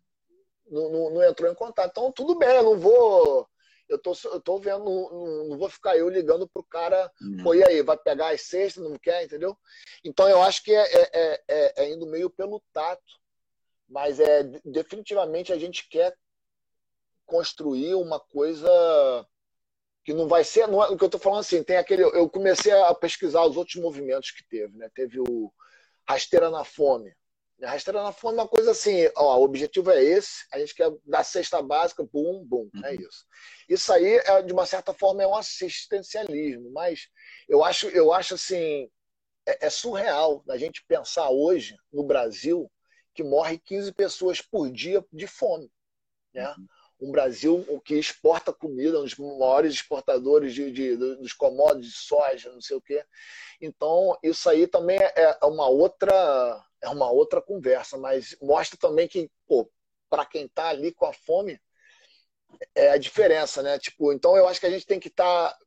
Não, 0.67 0.91
não, 0.91 1.11
não 1.11 1.23
entrou 1.23 1.51
em 1.51 1.55
contato. 1.55 1.91
Então, 1.91 2.11
tudo 2.11 2.37
bem, 2.37 2.49
eu 2.49 2.63
não 2.63 2.79
vou. 2.79 3.47
Eu 3.87 3.99
tô, 3.99 4.15
eu 4.25 4.41
tô 4.41 4.59
vendo, 4.59 4.83
não, 4.83 5.49
não 5.49 5.59
vou 5.59 5.69
ficar 5.69 5.97
eu 5.97 6.09
ligando 6.09 6.49
pro 6.49 6.65
cara, 6.65 7.13
uhum. 7.21 7.45
pô, 7.45 7.55
e 7.55 7.63
aí, 7.63 7.83
vai 7.83 7.99
pegar 7.99 8.33
as 8.33 8.41
sextas, 8.41 8.83
não 8.83 8.99
quer, 8.99 9.23
entendeu? 9.23 9.55
Então 10.03 10.27
eu 10.27 10.41
acho 10.41 10.63
que 10.65 10.75
é, 10.75 10.87
é, 10.91 11.43
é, 11.47 11.85
é 11.85 11.91
indo 11.93 12.07
meio 12.07 12.31
pelo 12.31 12.63
tato. 12.73 13.03
Mas 13.87 14.19
é 14.19 14.43
definitivamente 14.65 15.53
a 15.53 15.59
gente 15.59 15.87
quer 15.89 16.17
construir 17.27 17.95
uma 17.95 18.19
coisa 18.19 19.27
que 20.05 20.13
não 20.13 20.29
vai 20.29 20.45
ser. 20.45 20.69
Não 20.69 20.83
é, 20.83 20.89
o 20.89 20.97
que 20.97 21.03
eu 21.03 21.07
estou 21.07 21.21
falando 21.21 21.41
assim, 21.41 21.63
tem 21.63 21.77
aquele. 21.77 22.03
Eu 22.03 22.29
comecei 22.29 22.73
a 22.73 22.95
pesquisar 22.95 23.45
os 23.45 23.57
outros 23.57 23.77
movimentos 23.77 24.31
que 24.31 24.47
teve, 24.49 24.77
né? 24.77 24.89
Teve 24.95 25.19
o 25.21 25.53
Rasteira 26.07 26.51
na 26.51 26.65
Fome. 26.65 27.13
Rasteira 27.63 28.03
na 28.03 28.13
Fome 28.13 28.39
é 28.39 28.43
uma 28.43 28.49
coisa 28.49 28.73
assim, 28.73 29.09
ó, 29.17 29.39
o 29.39 29.45
objetivo 29.45 29.91
é 29.91 30.03
esse, 30.03 30.45
a 30.53 30.59
gente 30.59 30.75
quer 30.75 30.93
dar 31.07 31.25
cesta 31.25 31.63
básica, 31.63 32.03
bum, 32.03 32.45
bum, 32.45 32.69
é 32.75 32.79
uhum. 32.79 32.85
é 32.85 32.95
isso. 32.97 33.25
Isso 33.69 33.93
aí, 33.93 34.17
é, 34.17 34.43
de 34.43 34.53
uma 34.53 34.67
certa 34.67 34.93
forma, 34.93 35.23
é 35.23 35.27
um 35.27 35.37
assistencialismo, 35.37 36.71
mas 36.73 37.09
eu 37.49 37.65
acho, 37.65 37.89
eu 37.89 38.13
acho 38.13 38.35
assim, 38.35 38.91
é, 39.47 39.67
é 39.67 39.71
surreal 39.71 40.45
a 40.51 40.59
gente 40.59 40.85
pensar 40.87 41.31
hoje 41.31 41.77
no 41.93 42.05
Brasil 42.05 42.71
que 43.15 43.23
morre 43.23 43.57
15 43.57 43.93
pessoas 43.93 44.43
por 44.43 44.71
dia 44.71 45.03
de 45.13 45.27
fome. 45.27 45.71
Né? 46.35 46.47
Uhum 46.49 46.67
um 47.05 47.13
Brasil 47.13 47.65
que 47.85 47.95
exporta 47.95 48.53
comida, 48.53 48.99
um 48.99 49.05
dos 49.05 49.17
maiores 49.17 49.75
exportadores 49.75 50.55
de, 50.55 50.71
de, 50.71 50.97
dos 50.97 51.33
commodities 51.33 51.93
de 51.93 51.99
soja, 51.99 52.51
não 52.51 52.61
sei 52.61 52.77
o 52.77 52.81
quê. 52.81 53.05
Então, 53.61 54.17
isso 54.23 54.49
aí 54.49 54.67
também 54.67 54.99
é, 54.99 55.39
é 55.41 55.47
uma 55.47 55.69
outra 55.69 56.65
é 56.83 56.89
uma 56.89 57.11
outra 57.11 57.41
conversa, 57.41 57.97
mas 57.97 58.37
mostra 58.43 58.79
também 58.79 59.09
que, 59.09 59.31
para 60.11 60.27
quem 60.27 60.45
está 60.45 60.69
ali 60.69 60.93
com 60.93 61.07
a 61.07 61.13
fome, 61.15 61.59
é 62.75 62.91
a 62.91 62.99
diferença, 62.99 63.63
né? 63.63 63.79
Tipo, 63.79 64.13
então 64.13 64.37
eu 64.37 64.47
acho 64.47 64.61
que 64.61 64.67
a 64.67 64.71
gente 64.71 64.87
tem 64.87 65.01
que 65.01 65.09
estar 65.09 65.51
tá 65.51 65.59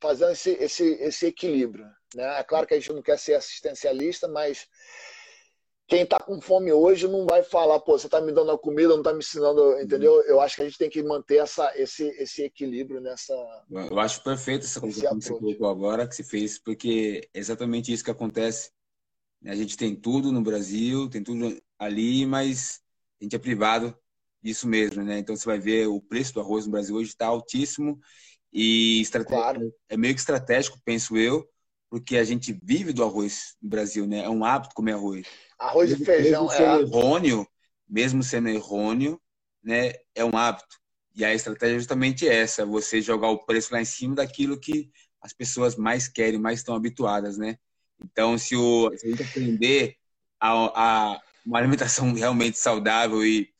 fazendo 0.00 0.32
esse, 0.32 0.50
esse, 0.52 0.84
esse 1.00 1.26
equilíbrio, 1.26 1.86
né? 2.14 2.40
É 2.40 2.44
claro 2.44 2.66
que 2.66 2.74
a 2.74 2.78
gente 2.78 2.92
não 2.92 3.02
quer 3.02 3.18
ser 3.18 3.34
assistencialista, 3.34 4.28
mas 4.28 4.68
quem 5.92 6.04
está 6.04 6.18
com 6.18 6.40
fome 6.40 6.72
hoje 6.72 7.06
não 7.06 7.26
vai 7.26 7.42
falar, 7.42 7.78
pô, 7.80 7.98
você 7.98 8.06
está 8.06 8.18
me 8.18 8.32
dando 8.32 8.50
a 8.50 8.58
comida, 8.58 8.88
não 8.88 9.00
está 9.00 9.12
me 9.12 9.18
ensinando, 9.18 9.78
entendeu? 9.78 10.22
Eu 10.22 10.40
acho 10.40 10.56
que 10.56 10.62
a 10.62 10.64
gente 10.64 10.78
tem 10.78 10.88
que 10.88 11.02
manter 11.02 11.36
essa, 11.36 11.70
esse, 11.76 12.04
esse 12.18 12.42
equilíbrio 12.42 12.98
nessa. 12.98 13.34
Eu 13.70 13.98
acho 13.98 14.24
perfeito 14.24 14.64
essa 14.64 14.80
coisa 14.80 15.06
que 15.06 15.14
você 15.14 15.34
colocou 15.34 15.68
agora, 15.68 16.08
que 16.08 16.16
se 16.16 16.24
fez, 16.24 16.58
porque 16.58 17.28
é 17.34 17.38
exatamente 17.38 17.92
isso 17.92 18.02
que 18.02 18.10
acontece. 18.10 18.70
A 19.44 19.54
gente 19.54 19.76
tem 19.76 19.94
tudo 19.94 20.32
no 20.32 20.40
Brasil, 20.40 21.10
tem 21.10 21.22
tudo 21.22 21.60
ali, 21.78 22.24
mas 22.24 22.80
a 23.20 23.24
gente 23.24 23.36
é 23.36 23.38
privado 23.38 23.94
disso 24.40 24.66
mesmo, 24.66 25.02
né? 25.02 25.18
Então 25.18 25.36
você 25.36 25.44
vai 25.44 25.58
ver 25.58 25.88
o 25.88 26.00
preço 26.00 26.32
do 26.32 26.40
arroz 26.40 26.64
no 26.64 26.72
Brasil 26.72 26.96
hoje 26.96 27.10
está 27.10 27.26
altíssimo 27.26 28.00
e 28.50 29.02
claro. 29.26 29.70
é 29.90 29.96
meio 29.98 30.14
que 30.14 30.20
estratégico, 30.20 30.80
penso 30.86 31.18
eu, 31.18 31.46
porque 31.92 32.16
a 32.16 32.24
gente 32.24 32.58
vive 32.62 32.90
do 32.90 33.04
arroz 33.04 33.54
no 33.60 33.68
Brasil, 33.68 34.06
né? 34.06 34.20
É 34.24 34.28
um 34.30 34.46
hábito 34.46 34.74
comer 34.74 34.92
arroz. 34.92 35.26
Arroz 35.58 35.90
e 35.90 36.02
feijão 36.02 36.48
mesmo 36.48 36.64
é 36.64 36.80
errôneo, 36.80 37.46
mesmo 37.86 38.22
sendo 38.22 38.48
errôneo, 38.48 39.20
né? 39.62 39.92
É 40.14 40.24
um 40.24 40.34
hábito. 40.34 40.74
E 41.14 41.22
a 41.22 41.34
estratégia 41.34 41.74
é 41.74 41.78
justamente 41.78 42.26
essa: 42.26 42.64
você 42.64 43.02
jogar 43.02 43.28
o 43.28 43.44
preço 43.44 43.74
lá 43.74 43.78
em 43.82 43.84
cima 43.84 44.14
daquilo 44.14 44.58
que 44.58 44.90
as 45.20 45.34
pessoas 45.34 45.76
mais 45.76 46.08
querem, 46.08 46.40
mais 46.40 46.60
estão 46.60 46.74
habituadas, 46.74 47.36
né? 47.36 47.58
Então, 48.02 48.38
se, 48.38 48.56
o, 48.56 48.90
se 48.96 49.08
a 49.08 49.10
gente 49.10 49.24
aprender 49.24 49.96
a, 50.40 51.12
a 51.12 51.20
uma 51.44 51.58
alimentação 51.58 52.10
realmente 52.16 52.56
saudável 52.58 53.22
e 53.22 53.50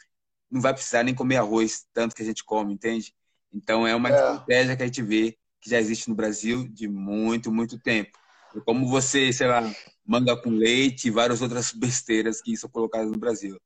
não 0.51 0.63
vai 0.63 0.73
precisar 0.73 1.03
nem 1.03 1.15
comer 1.15 1.37
arroz 1.37 1.85
tanto 1.93 2.17
que 2.17 2.23
a 2.23 2.27
gente 2.27 2.43
come, 2.43 2.73
entende? 2.73 3.15
Então 3.53 3.87
é 3.87 3.95
uma 3.95 4.09
é. 4.09 4.13
estratégia 4.13 4.75
que 4.75 4.83
a 4.85 4.87
gente 4.87 5.03
vê 5.03 5.37
que 5.61 5.69
já 5.69 5.79
existe 5.79 6.09
no 6.09 6.15
Brasil 6.15 6.67
de 6.67 6.89
muito, 6.89 7.53
muito 7.53 7.79
tempo. 7.79 8.22
Como 8.61 8.89
você, 8.89 9.33
sei 9.33 9.47
lá, 9.47 9.63
manga 10.05 10.37
com 10.37 10.51
leite 10.51 11.09
e 11.09 11.11
várias 11.11 11.41
outras 11.41 11.73
besteiras 11.73 12.41
que 12.41 12.57
são 12.57 12.69
colocadas 12.69 13.11
no 13.11 13.19
Brasil. 13.19 13.61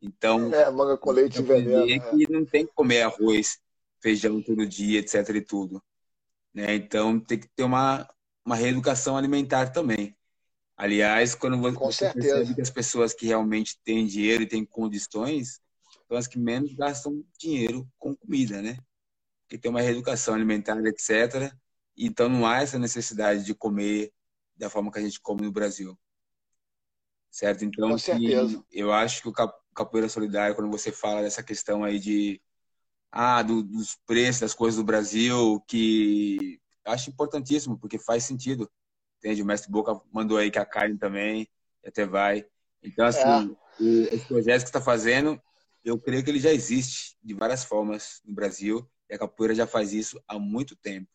Então, 0.00 0.52
é, 0.52 0.70
manga 0.70 0.96
com 0.96 1.10
leite 1.10 1.38
e 1.38 1.42
veneno. 1.42 1.90
É 1.90 1.98
que 1.98 2.30
não 2.30 2.44
tem 2.44 2.66
que 2.66 2.72
comer 2.74 3.02
arroz, 3.02 3.58
feijão 4.00 4.42
todo 4.42 4.66
dia, 4.66 5.00
etc 5.00 5.28
e 5.30 5.40
tudo. 5.40 5.82
Né? 6.52 6.74
Então, 6.74 7.18
tem 7.18 7.38
que 7.38 7.48
ter 7.48 7.62
uma, 7.62 8.08
uma 8.44 8.56
reeducação 8.56 9.16
alimentar 9.16 9.70
também. 9.70 10.14
Aliás, 10.76 11.34
quando 11.34 11.58
você, 11.58 11.76
com 11.76 11.86
você 11.86 12.12
percebe 12.12 12.54
que 12.54 12.60
as 12.60 12.70
pessoas 12.70 13.14
que 13.14 13.26
realmente 13.26 13.78
têm 13.84 14.06
dinheiro 14.06 14.42
e 14.42 14.48
têm 14.48 14.64
condições 14.64 15.60
são 16.08 16.16
as 16.16 16.26
que 16.26 16.38
menos 16.38 16.74
gastam 16.74 17.24
dinheiro 17.38 17.88
com 17.98 18.14
comida, 18.14 18.60
né? 18.60 18.76
Que 19.48 19.56
tem 19.56 19.70
uma 19.70 19.80
reeducação 19.80 20.34
alimentar, 20.34 20.84
etc. 20.84 21.52
Então 21.96 22.28
não 22.28 22.46
há 22.46 22.60
essa 22.60 22.78
necessidade 22.78 23.44
de 23.44 23.54
comer 23.54 24.12
da 24.56 24.70
forma 24.70 24.90
que 24.90 24.98
a 24.98 25.02
gente 25.02 25.20
come 25.20 25.42
no 25.42 25.52
Brasil. 25.52 25.98
Certo? 27.30 27.64
Então, 27.64 27.90
Com 27.90 27.98
certeza. 27.98 28.64
eu 28.70 28.92
acho 28.92 29.22
que 29.22 29.28
o 29.28 29.32
capoeira 29.74 30.08
solidária, 30.08 30.54
quando 30.54 30.70
você 30.70 30.92
fala 30.92 31.22
dessa 31.22 31.42
questão 31.42 31.82
aí 31.82 31.98
de 31.98 32.40
ah, 33.10 33.42
do, 33.42 33.62
dos 33.62 33.96
preços 34.06 34.40
das 34.40 34.54
coisas 34.54 34.76
do 34.76 34.84
Brasil, 34.84 35.60
que 35.68 36.60
acho 36.84 37.10
importantíssimo, 37.10 37.78
porque 37.78 37.98
faz 37.98 38.24
sentido. 38.24 38.70
Entende? 39.18 39.42
O 39.42 39.46
mestre 39.46 39.70
Boca 39.70 40.00
mandou 40.12 40.36
aí 40.36 40.50
que 40.50 40.58
a 40.58 40.66
carne 40.66 40.98
também 40.98 41.48
até 41.84 42.04
vai. 42.04 42.46
Então, 42.82 43.06
assim, 43.06 43.56
é. 43.80 44.14
esse 44.14 44.26
projeto 44.26 44.62
que 44.62 44.68
está 44.68 44.80
fazendo, 44.80 45.40
eu 45.84 45.98
creio 45.98 46.22
que 46.22 46.30
ele 46.30 46.40
já 46.40 46.52
existe 46.52 47.16
de 47.22 47.34
várias 47.34 47.64
formas 47.64 48.20
no 48.24 48.34
Brasil, 48.34 48.88
e 49.08 49.14
a 49.14 49.18
capoeira 49.18 49.54
já 49.54 49.66
faz 49.66 49.92
isso 49.92 50.22
há 50.26 50.38
muito 50.38 50.76
tempo. 50.76 51.08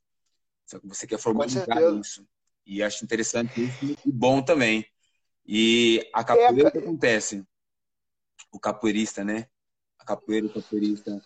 Só 0.66 0.80
que 0.80 0.88
você 0.88 1.08
quer 1.08 1.20
formalizar 1.20 1.68
isso. 2.00 2.28
E 2.70 2.84
acho 2.84 3.04
interessante 3.04 3.64
isso 3.64 3.98
e 4.06 4.12
bom 4.12 4.44
também. 4.44 4.86
E 5.44 6.08
a 6.14 6.24
capoeira, 6.24 6.68
o 6.68 6.72
que 6.72 6.78
acontece? 6.78 7.44
O 8.52 8.60
capoeirista, 8.60 9.24
né? 9.24 9.48
A 9.98 10.06
capoeira, 10.06 10.46
o 10.46 10.54
capoeirista, 10.54 11.20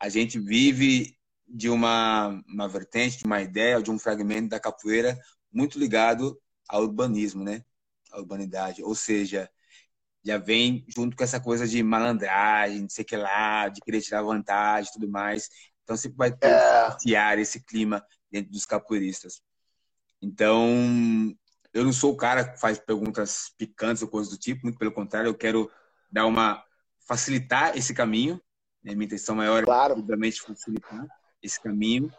a 0.00 0.08
gente 0.08 0.38
vive 0.38 1.14
de 1.46 1.68
uma, 1.68 2.42
uma 2.48 2.66
vertente, 2.66 3.18
de 3.18 3.26
uma 3.26 3.42
ideia, 3.42 3.82
de 3.82 3.90
um 3.90 3.98
fragmento 3.98 4.48
da 4.48 4.58
capoeira 4.58 5.18
muito 5.52 5.78
ligado 5.78 6.40
ao 6.66 6.84
urbanismo, 6.84 7.44
né? 7.44 7.62
A 8.10 8.18
urbanidade. 8.18 8.82
Ou 8.82 8.94
seja, 8.94 9.50
já 10.24 10.38
vem 10.38 10.82
junto 10.88 11.14
com 11.14 11.22
essa 11.22 11.38
coisa 11.38 11.68
de 11.68 11.82
malandragem, 11.82 12.80
não 12.80 12.88
sei 12.88 13.04
o 13.04 13.06
que 13.06 13.16
lá, 13.18 13.68
de 13.68 13.82
querer 13.82 14.00
tirar 14.00 14.22
vantagem 14.22 14.88
e 14.88 14.92
tudo 14.94 15.10
mais. 15.10 15.50
Então 15.84 15.94
sempre 15.94 16.16
vai 16.16 16.32
ter 16.34 16.48
é... 16.48 17.40
esse 17.40 17.62
clima 17.62 18.02
dentro 18.30 18.50
dos 18.50 18.64
capoeiristas. 18.64 19.42
Então, 20.20 21.36
eu 21.72 21.84
não 21.84 21.92
sou 21.92 22.12
o 22.12 22.16
cara 22.16 22.48
que 22.48 22.60
faz 22.60 22.78
perguntas 22.78 23.52
picantes 23.58 24.02
ou 24.02 24.08
coisas 24.08 24.32
do 24.32 24.38
tipo, 24.38 24.62
muito 24.64 24.78
pelo 24.78 24.92
contrário, 24.92 25.28
eu 25.28 25.34
quero 25.34 25.70
dar 26.10 26.26
uma 26.26 26.64
facilitar 27.06 27.76
esse 27.76 27.94
caminho. 27.94 28.40
Né? 28.82 28.94
Minha 28.94 29.06
intenção 29.06 29.34
maior 29.34 29.64
claro. 29.64 29.94
é, 29.94 29.98
obviamente, 29.98 30.42
facilitar 30.42 31.06
esse 31.42 31.60
caminho. 31.60 32.12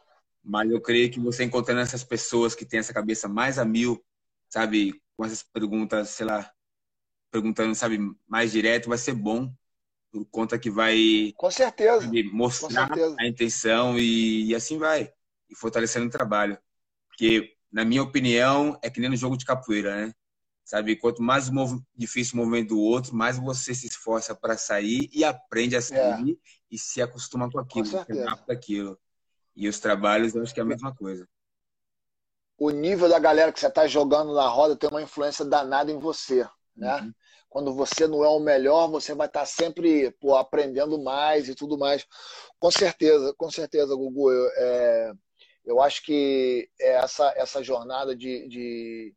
Mas 0.43 0.70
eu 0.72 0.82
creio 0.82 1.12
que 1.12 1.20
você 1.20 1.43
encontrando 1.43 1.82
essas 1.82 2.04
pessoas 2.04 2.56
que 2.56 2.66
têm 2.66 2.80
essa 2.80 2.93
cabeça 2.93 3.28
mais 3.28 3.60
a 3.60 3.66
mil, 3.66 4.02
sabe, 4.48 5.02
com 5.16 5.26
essas 5.26 5.43
perguntas, 5.43 6.10
sei 6.10 6.26
lá, 6.26 6.50
perguntando, 7.32 7.76
sabe, 7.76 8.00
mais 8.26 8.52
direto, 8.52 8.88
vai 8.88 8.98
ser 8.98 9.14
bom 9.14 9.52
por 10.12 10.26
conta 10.26 10.58
que 10.58 10.70
vai 10.70 11.34
com 11.36 11.52
certeza 11.52 12.02
sabe, 12.02 12.24
mostrar 12.24 12.88
com 12.88 12.95
certeza. 12.95 13.16
a 13.20 13.28
intenção 13.28 14.00
e, 14.00 14.45
e, 14.45 14.56
assim 14.56 14.78
vai 14.78 15.12
e 15.50 15.56
fortalecendo 15.56 16.08
o 16.08 16.10
trabalho 16.10 16.58
porque 17.10 17.57
na 17.72 17.84
minha 17.84 18.03
opinião, 18.03 18.78
é 18.82 18.89
que 18.89 18.99
nem 18.99 19.09
no 19.09 19.15
jogo 19.15 19.38
de 19.38 19.45
capoeira, 19.45 19.95
né? 19.95 20.13
Sabe, 20.63 20.97
quanto 20.97 21.22
mais 21.22 21.49
difícil 21.95 22.34
o 22.34 22.38
movimento 22.38 22.70
do 22.70 22.80
outro, 22.80 23.15
mais 23.15 23.38
você 23.38 23.74
se 23.74 23.88
esforça 23.88 24.36
para 24.36 24.57
sair 24.57 25.09
e 25.13 25.24
aprende 25.24 25.78
a 25.78 25.82
sair 25.82 26.32
é. 26.34 26.36
e 26.70 26.78
se 26.78 27.01
acostuma 27.01 27.49
com 27.49 27.57
aquilo, 27.57 27.89
com 27.89 28.51
aquilo. 28.51 28.99
E 29.55 29.70
os 29.70 29.80
trabalhos, 29.80 30.36
eu 30.36 30.43
acho 30.43 30.53
que 30.53 30.59
é 30.59 30.63
a 30.63 30.65
mesma 30.65 30.93
coisa. 30.93 31.26
O 32.57 32.70
nível 32.70 33.07
da 33.07 33.18
galera 33.18 33.53
que 33.53 33.59
você 33.59 33.68
está 33.68 33.88
jogando 33.88 34.34
na 34.34 34.47
roda 34.47 34.76
tem 34.76 34.89
uma 34.89 35.01
influência 35.01 35.45
danada 35.45 35.89
em 35.89 35.99
você, 35.99 36.45
né? 36.76 37.01
Uhum. 37.01 37.13
Quando 37.47 37.74
você 37.74 38.05
não 38.05 38.24
é 38.26 38.28
o 38.28 38.39
melhor, 38.39 38.89
você 38.89 39.15
vai 39.15 39.28
estar 39.28 39.41
tá 39.41 39.45
sempre 39.45 40.11
pô, 40.20 40.36
aprendendo 40.36 41.01
mais 41.01 41.47
e 41.47 41.55
tudo 41.55 41.78
mais. 41.78 42.05
Com 42.59 42.70
certeza, 42.70 43.34
com 43.38 43.49
certeza, 43.49 43.95
Gugu. 43.95 44.32
Eu, 44.32 44.49
é 44.57 45.13
eu 45.68 45.82
acho 45.82 46.01
que 46.01 46.70
essa, 46.80 47.34
essa 47.36 47.61
jornada 47.61 48.15
de, 48.15 48.47
de, 48.47 49.13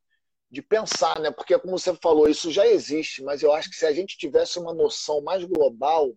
de 0.51 0.61
pensar, 0.61 1.21
né? 1.21 1.31
Porque, 1.31 1.57
como 1.61 1.79
você 1.79 1.95
falou, 1.95 2.29
isso 2.29 2.51
já 2.51 2.67
existe, 2.67 3.23
mas 3.23 3.41
eu 3.41 3.53
acho 3.53 3.71
que 3.71 3.77
se 3.77 3.87
a 3.87 3.93
gente 3.93 4.19
tivesse 4.19 4.59
uma 4.59 4.75
noção 4.75 5.23
mais 5.23 5.45
global 5.45 6.13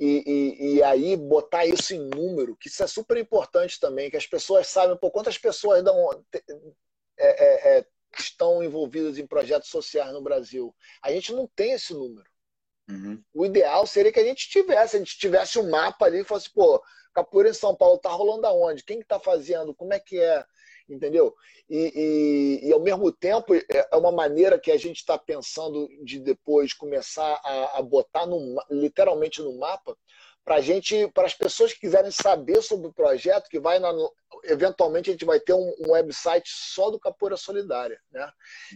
e, 0.00 0.24
e, 0.26 0.76
e, 0.76 0.82
aí 0.82 1.16
botar 1.16 1.66
isso 1.66 1.94
em 1.94 2.08
número, 2.08 2.56
que 2.56 2.68
isso 2.68 2.82
é 2.82 2.86
super 2.86 3.18
importante 3.18 3.78
também, 3.78 4.10
que 4.10 4.16
as 4.16 4.26
pessoas 4.26 4.68
sabem 4.68 4.96
por 4.96 5.10
quantas 5.10 5.36
pessoas 5.36 5.84
dão, 5.84 6.24
é, 6.32 6.40
é, 7.18 7.78
é, 7.78 7.86
estão 8.18 8.62
envolvidas 8.62 9.18
em 9.18 9.26
projetos 9.26 9.68
sociais 9.68 10.12
no 10.14 10.22
Brasil. 10.22 10.74
A 11.02 11.12
gente 11.12 11.30
não 11.34 11.46
tem 11.54 11.72
esse 11.72 11.92
número. 11.92 12.28
Uhum. 12.88 13.22
O 13.34 13.44
ideal 13.44 13.86
seria 13.86 14.12
que 14.12 14.20
a 14.20 14.24
gente 14.24 14.48
tivesse, 14.48 14.96
a 14.96 14.98
gente 14.98 15.18
tivesse 15.18 15.58
um 15.58 15.68
mapa 15.68 16.06
ali 16.06 16.20
e 16.20 16.24
fosse, 16.24 16.50
pô, 16.50 16.82
capoeira 17.16 17.48
em 17.48 17.54
São 17.54 17.74
Paulo 17.74 17.98
tá 17.98 18.10
rolando 18.10 18.46
aonde? 18.46 18.84
Quem 18.84 18.98
que 18.98 19.06
tá 19.06 19.18
fazendo? 19.18 19.74
Como 19.74 19.94
é 19.94 19.98
que 19.98 20.20
é? 20.20 20.44
Entendeu? 20.88 21.34
E, 21.68 22.60
e, 22.62 22.68
e 22.68 22.72
ao 22.72 22.78
mesmo 22.78 23.10
tempo 23.10 23.54
é, 23.54 23.62
é 23.70 23.96
uma 23.96 24.12
maneira 24.12 24.58
que 24.58 24.70
a 24.70 24.76
gente 24.76 24.98
está 24.98 25.18
pensando 25.18 25.88
de 26.04 26.20
depois 26.20 26.74
começar 26.74 27.40
a, 27.42 27.78
a 27.78 27.82
botar 27.82 28.26
no, 28.26 28.62
literalmente 28.70 29.40
no 29.42 29.58
mapa 29.58 29.96
para 30.46 30.60
gente, 30.60 31.08
para 31.08 31.26
as 31.26 31.34
pessoas 31.34 31.72
que 31.72 31.80
quiserem 31.80 32.12
saber 32.12 32.62
sobre 32.62 32.86
o 32.86 32.92
projeto, 32.92 33.48
que 33.48 33.58
vai 33.58 33.80
na, 33.80 33.92
eventualmente 34.44 35.10
a 35.10 35.12
gente 35.12 35.24
vai 35.24 35.40
ter 35.40 35.52
um, 35.52 35.74
um, 35.80 35.90
website 35.90 36.48
só 36.48 36.88
do 36.88 37.00
Capoeira 37.00 37.36
Solidária, 37.36 38.00
né? 38.12 38.30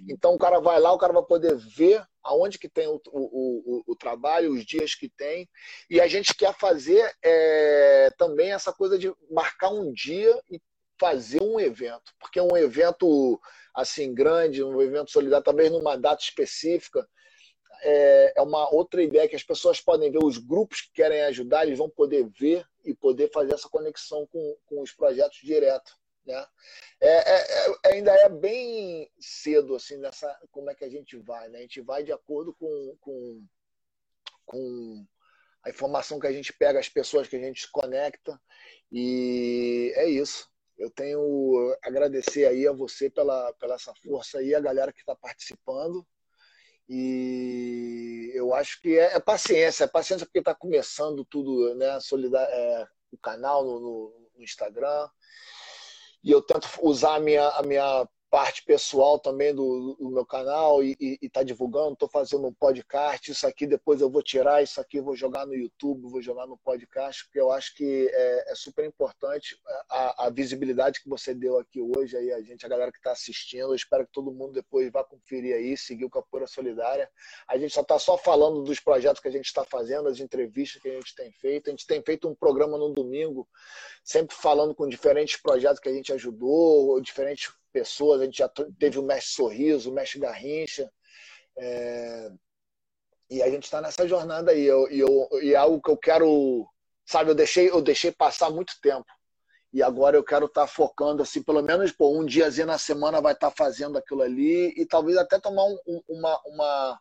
Então 0.08 0.34
o 0.34 0.38
cara 0.38 0.58
vai 0.58 0.80
lá, 0.80 0.92
o 0.92 0.98
cara 0.98 1.12
vai 1.12 1.22
poder 1.22 1.56
ver 1.56 2.04
aonde 2.24 2.58
que 2.58 2.68
tem 2.68 2.88
o, 2.88 3.00
o, 3.12 3.12
o, 3.12 3.82
o 3.86 3.96
trabalho, 3.96 4.52
os 4.52 4.66
dias 4.66 4.96
que 4.96 5.08
tem, 5.08 5.48
e 5.88 6.00
a 6.00 6.08
gente 6.08 6.34
quer 6.34 6.52
fazer 6.58 7.08
é, 7.22 8.10
também 8.18 8.52
essa 8.52 8.72
coisa 8.72 8.98
de 8.98 9.14
marcar 9.30 9.70
um 9.70 9.92
dia 9.92 10.42
e 10.50 10.60
fazer 10.98 11.40
um 11.40 11.60
evento, 11.60 12.12
porque 12.18 12.40
um 12.40 12.56
evento 12.56 13.40
assim 13.72 14.12
grande, 14.12 14.64
um 14.64 14.82
evento 14.82 15.12
solidário, 15.12 15.44
talvez 15.44 15.70
numa 15.70 15.96
data 15.96 16.20
específica, 16.20 17.08
é, 17.83 18.35
é 18.37 18.43
uma 18.43 18.72
outra 18.74 19.03
ideia 19.03 19.28
que 19.28 19.37
as 19.37 19.43
pessoas 19.43 19.81
podem 19.81 20.11
ver, 20.11 20.22
os 20.22 20.39
grupos 20.39 20.83
que 20.83 20.93
querem 20.93 21.22
ajudar, 21.22 21.66
eles 21.66 21.78
vão 21.78 21.89
poder 21.89 22.28
ver 22.28 22.66
e 22.85 22.95
poder 22.95 23.31
fazer 23.31 23.55
essa 23.55 23.68
conexão 23.68 24.26
com, 24.26 24.57
com 24.66 24.81
os 24.81 24.93
projetos 24.93 25.39
direto. 25.43 25.99
Né? 26.24 26.47
É, 27.01 27.09
é, 27.09 27.68
é, 27.87 27.95
ainda 27.95 28.12
é 28.12 28.28
bem 28.28 29.11
cedo 29.18 29.74
assim 29.74 29.97
nessa 29.97 30.39
como 30.51 30.68
é 30.70 30.74
que 30.74 30.85
a 30.85 30.89
gente 30.89 31.16
vai 31.16 31.49
né? 31.49 31.59
a 31.59 31.62
gente 31.62 31.81
vai 31.81 32.05
de 32.05 32.12
acordo 32.12 32.53
com, 32.53 32.97
com, 33.01 33.47
com 34.45 35.07
a 35.62 35.70
informação 35.70 36.20
que 36.20 36.26
a 36.26 36.33
gente 36.33 36.53
pega 36.53 36.78
as 36.78 36.91
pessoas 36.91 37.26
que 37.26 37.37
a 37.37 37.41
gente 37.41 37.62
se 37.62 37.70
conecta 37.70 38.39
e 38.93 39.95
é 39.97 40.11
isso 40.11 40.47
eu 40.76 40.91
tenho 40.91 41.74
agradecer 41.83 42.45
aí 42.45 42.66
a 42.68 42.72
você 42.72 43.09
pela, 43.09 43.51
pela 43.55 43.76
essa 43.76 43.95
força 43.95 44.39
aí 44.39 44.55
a 44.55 44.61
galera 44.61 44.93
que 44.93 45.01
está 45.01 45.16
participando 45.16 46.07
e 46.93 48.32
eu 48.34 48.53
acho 48.53 48.82
que 48.82 48.99
é, 48.99 49.14
é 49.14 49.20
paciência, 49.20 49.84
é 49.84 49.86
paciência 49.86 50.26
porque 50.26 50.41
está 50.41 50.53
começando 50.53 51.24
tudo, 51.24 51.72
né? 51.76 52.01
Solidar, 52.01 52.43
é, 52.51 52.84
o 53.12 53.16
canal 53.16 53.64
no, 53.64 53.78
no, 53.78 54.30
no, 54.36 54.43
Instagram. 54.43 55.09
E 56.24 56.32
eu 56.32 56.43
tento 56.43 56.68
usar 56.82 57.14
a 57.14 57.20
minha, 57.20 57.47
a 57.51 57.62
minha 57.62 58.09
parte 58.31 58.62
pessoal 58.64 59.18
também 59.18 59.53
do, 59.53 59.97
do 59.99 60.09
meu 60.09 60.24
canal 60.24 60.83
e 60.85 60.97
está 61.20 61.43
divulgando. 61.43 61.95
Estou 61.95 62.09
fazendo 62.09 62.47
um 62.47 62.53
podcast. 62.53 63.31
Isso 63.31 63.47
aqui 63.47 63.66
depois 63.66 64.01
eu 64.01 64.09
vou 64.09 64.22
tirar, 64.22 64.62
isso 64.62 64.81
aqui 64.81 65.01
vou 65.01 65.16
jogar 65.16 65.45
no 65.45 65.55
YouTube, 65.55 66.09
vou 66.09 66.22
jogar 66.22 66.47
no 66.47 66.57
podcast, 66.57 67.24
porque 67.24 67.41
eu 67.41 67.51
acho 67.51 67.74
que 67.74 68.09
é, 68.12 68.53
é 68.53 68.55
super 68.55 68.85
importante 68.85 69.59
a, 69.91 70.26
a, 70.26 70.31
visibilidade 70.31 71.01
que 71.03 71.09
você 71.09 71.35
deu 71.35 71.59
aqui 71.59 71.81
hoje, 71.81 72.16
aí 72.16 72.33
a 72.33 72.41
gente, 72.41 72.64
a 72.64 72.68
galera 72.68 72.93
que 72.93 72.99
está 72.99 73.11
assistindo. 73.11 73.70
Eu 73.70 73.74
espero 73.74 74.07
que 74.07 74.12
todo 74.12 74.33
mundo 74.33 74.53
depois 74.53 74.91
vá 74.93 75.03
conferir 75.03 75.57
aí, 75.57 75.76
seguir 75.76 76.05
o 76.05 76.11
Capoeira 76.11 76.47
Solidária. 76.47 77.11
A 77.49 77.59
gente 77.59 77.74
só 77.74 77.81
está 77.81 77.99
só 77.99 78.16
falando 78.16 78.62
dos 78.62 78.78
projetos 78.78 79.20
que 79.20 79.28
a 79.28 79.33
gente 79.33 79.47
está 79.47 79.64
fazendo, 79.64 80.09
as 80.09 80.20
entrevistas 80.20 80.81
que 80.81 80.89
a 80.89 80.95
gente 80.95 81.14
tem 81.16 81.33
feito. 81.33 81.68
A 81.68 81.70
gente 81.72 81.87
tem 81.87 82.01
feito 82.01 82.28
um 82.28 82.35
programa 82.35 82.78
no 82.78 82.91
domingo, 82.91 83.49
sempre 84.05 84.37
falando 84.37 84.72
com 84.72 84.89
diferentes 84.89 85.37
projetos 85.37 85.81
que 85.81 85.89
a 85.89 85.93
gente 85.93 86.12
ajudou, 86.12 87.01
diferentes 87.01 87.53
pessoas. 87.72 88.20
A 88.20 88.24
gente 88.24 88.38
já 88.38 88.48
teve 88.78 88.98
o 88.98 89.02
Mestre 89.02 89.32
Sorriso, 89.32 89.90
o 89.90 89.94
Mestre 89.94 90.20
Garrincha. 90.20 90.90
É... 91.58 92.30
E 93.30 93.42
a 93.42 93.50
gente 93.50 93.64
está 93.64 93.80
nessa 93.80 94.06
jornada 94.08 94.50
aí. 94.50 94.64
Eu, 94.64 94.88
eu, 94.88 95.28
e 95.42 95.54
é 95.54 95.56
algo 95.56 95.80
que 95.80 95.90
eu 95.90 95.96
quero. 95.96 96.66
Sabe, 97.04 97.30
eu 97.30 97.34
deixei, 97.34 97.70
eu 97.70 97.80
deixei 97.80 98.12
passar 98.12 98.50
muito 98.50 98.74
tempo. 98.82 99.06
E 99.72 99.82
agora 99.82 100.16
eu 100.16 100.24
quero 100.24 100.46
estar 100.46 100.62
tá 100.62 100.66
focando, 100.66 101.22
assim, 101.22 101.42
pelo 101.42 101.62
menos 101.62 101.92
pô, 101.92 102.18
um 102.18 102.26
diazinho 102.26 102.66
na 102.66 102.78
semana 102.78 103.20
vai 103.20 103.34
estar 103.34 103.50
tá 103.50 103.56
fazendo 103.56 103.96
aquilo 103.96 104.22
ali 104.22 104.74
e 104.76 104.84
talvez 104.84 105.16
até 105.16 105.38
tomar 105.38 105.64
um, 105.64 106.02
uma, 106.08 106.40
uma, 106.44 107.00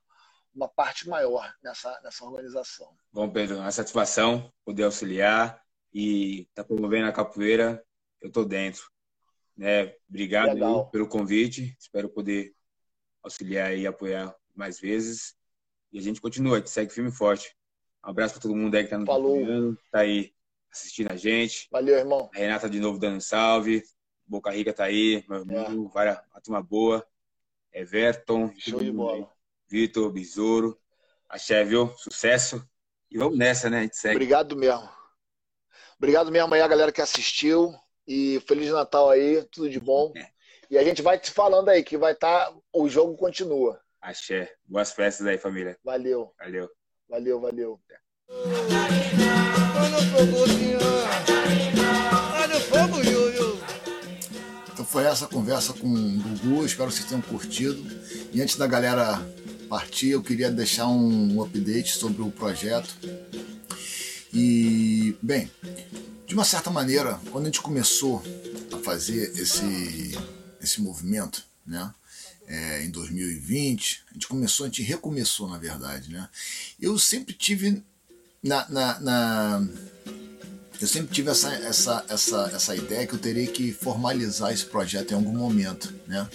uma 0.54 0.68
parte 0.68 1.10
maior 1.10 1.52
nessa, 1.64 2.00
nessa 2.04 2.24
organização. 2.24 2.94
Bom, 3.12 3.28
Pedro, 3.28 3.58
uma 3.58 3.72
satisfação 3.72 4.52
poder 4.64 4.84
auxiliar 4.84 5.60
e 5.92 6.42
estar 6.42 6.64
tá 6.64 6.68
promovendo 6.68 7.08
a 7.08 7.12
capoeira. 7.12 7.84
Eu 8.22 8.28
estou 8.28 8.46
dentro. 8.46 8.84
Né? 9.60 9.94
Obrigado 10.08 10.90
pelo 10.90 11.06
convite. 11.06 11.76
Espero 11.78 12.08
poder 12.08 12.56
auxiliar 13.22 13.78
e 13.78 13.86
apoiar 13.86 14.34
mais 14.56 14.80
vezes. 14.80 15.36
E 15.92 16.00
a 16.00 16.02
gente 16.02 16.22
continua, 16.22 16.56
a 16.56 16.60
gente 16.60 16.70
segue 16.70 16.94
firme 16.94 17.10
e 17.10 17.14
forte. 17.14 17.54
Um 18.06 18.10
abraço 18.10 18.36
para 18.36 18.44
todo 18.44 18.56
mundo 18.56 18.74
aí 18.76 18.84
que 18.84 18.88
está 18.88 18.98
nos 18.98 19.06
Falou. 19.06 19.76
tá 19.92 20.00
aí 20.00 20.34
assistindo 20.72 21.12
a 21.12 21.18
gente. 21.18 21.68
Valeu, 21.70 21.98
irmão. 21.98 22.30
A 22.34 22.38
Renata 22.38 22.70
de 22.70 22.80
novo 22.80 22.98
dando 22.98 23.18
um 23.18 23.20
salve. 23.20 23.84
Boca 24.26 24.50
Rica 24.50 24.72
tá 24.72 24.86
aí, 24.86 25.26
meu 25.28 25.40
irmão, 25.40 25.88
é. 25.90 25.94
Várias, 25.94 26.22
uma 26.32 26.40
turma 26.40 26.64
boa. 26.64 27.06
Everton. 27.74 28.54
Show 28.58 28.80
de 28.80 28.94
bola. 28.94 29.30
Vitor, 29.68 30.10
Besouro. 30.10 30.80
Axé, 31.28 31.66
viu? 31.66 31.90
Sucesso. 31.98 32.66
E 33.12 33.18
vamos 33.18 33.38
nessa, 33.38 33.70
né? 33.70 33.80
A 33.80 33.82
gente 33.82 33.98
segue. 33.98 34.16
Obrigado 34.16 34.56
mesmo. 34.56 34.90
Obrigado 35.98 36.32
mesmo 36.32 36.54
aí 36.54 36.62
a 36.62 36.68
galera 36.68 36.94
que 36.94 37.02
assistiu. 37.02 37.76
E 38.10 38.40
Feliz 38.48 38.72
Natal 38.72 39.08
aí, 39.12 39.44
tudo 39.52 39.70
de 39.70 39.80
bom. 39.80 40.12
É. 40.18 40.26
E 40.72 40.80
a 40.80 40.84
gente 40.84 41.00
vai 41.00 41.20
te 41.20 41.30
falando 41.30 41.70
aí 41.70 41.84
que 41.84 41.96
vai 41.96 42.14
estar. 42.14 42.48
Tá, 42.48 42.58
o 42.74 42.90
jogo 42.90 43.16
continua. 43.16 43.80
Axé. 44.02 44.52
Boas 44.66 44.92
festas 44.92 45.28
aí, 45.28 45.38
família. 45.38 45.78
Valeu. 45.84 46.34
Valeu. 46.40 46.68
Valeu, 47.08 47.40
valeu. 47.40 47.80
Então 54.74 54.86
foi 54.86 55.04
essa 55.04 55.28
conversa 55.28 55.74
com 55.74 55.86
o 55.86 56.20
Gugu, 56.20 56.66
espero 56.66 56.90
que 56.90 56.96
vocês 56.96 57.08
tenham 57.08 57.22
curtido. 57.22 57.80
E 58.34 58.42
antes 58.42 58.56
da 58.56 58.66
galera 58.66 59.20
partir, 59.70 60.10
eu 60.10 60.24
queria 60.24 60.50
deixar 60.50 60.88
um 60.88 61.44
update 61.44 61.92
sobre 61.92 62.24
o 62.24 62.32
projeto. 62.32 62.90
E, 64.34 65.16
bem, 65.22 65.50
de 66.30 66.36
uma 66.36 66.46
certa 66.46 66.70
maneira, 66.70 67.20
quando 67.32 67.46
a 67.46 67.48
gente 67.48 67.60
começou 67.60 68.22
a 68.72 68.78
fazer 68.78 69.32
esse, 69.36 70.16
esse 70.62 70.80
movimento, 70.80 71.44
né? 71.66 71.92
É, 72.46 72.84
em 72.84 72.92
2020, 72.92 74.04
a 74.12 74.14
gente 74.14 74.28
começou, 74.28 74.66
a 74.66 74.70
gente 74.70 74.84
recomeçou, 74.84 75.50
na 75.50 75.58
verdade, 75.58 76.12
né? 76.12 76.30
Eu 76.80 77.00
sempre 77.00 77.34
tive 77.34 77.84
na, 78.44 78.70
na, 78.70 79.00
na 79.00 79.68
eu 80.80 80.88
sempre 80.88 81.14
tive 81.14 81.32
essa, 81.32 81.52
essa, 81.56 82.06
essa, 82.08 82.52
essa 82.54 82.76
ideia 82.76 83.08
que 83.08 83.14
eu 83.14 83.20
teria 83.20 83.48
que 83.48 83.74
formalizar 83.74 84.54
esse 84.54 84.66
projeto 84.66 85.12
em 85.12 85.16
algum 85.16 85.34
momento, 85.34 85.92
né? 86.08 86.28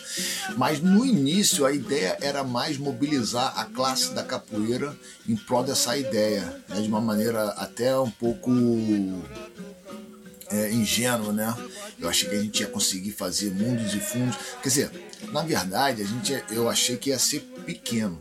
Mas 0.56 0.80
no 0.80 1.06
início 1.06 1.64
a 1.64 1.72
ideia 1.72 2.18
era 2.20 2.42
mais 2.42 2.76
mobilizar 2.76 3.56
a 3.56 3.64
classe 3.64 4.12
da 4.12 4.24
capoeira 4.24 4.94
em 5.28 5.36
prol 5.36 5.62
dessa 5.62 5.96
ideia, 5.96 6.42
né? 6.68 6.80
de 6.82 6.88
uma 6.88 7.00
maneira 7.00 7.50
até 7.50 7.96
um 7.96 8.10
pouco 8.10 8.50
é, 10.50 10.70
ingênua, 10.70 11.32
né? 11.32 11.54
Eu 11.98 12.08
achei 12.08 12.28
que 12.28 12.34
a 12.34 12.42
gente 12.42 12.60
ia 12.60 12.68
conseguir 12.68 13.12
fazer 13.12 13.50
mundos 13.50 13.94
e 13.94 14.00
fundos. 14.00 14.36
Quer 14.62 14.68
dizer, 14.68 14.90
na 15.32 15.42
verdade, 15.42 16.02
a 16.02 16.04
gente, 16.04 16.44
eu 16.50 16.68
achei 16.68 16.96
que 16.96 17.10
ia 17.10 17.18
ser 17.18 17.40
pequeno, 17.64 18.20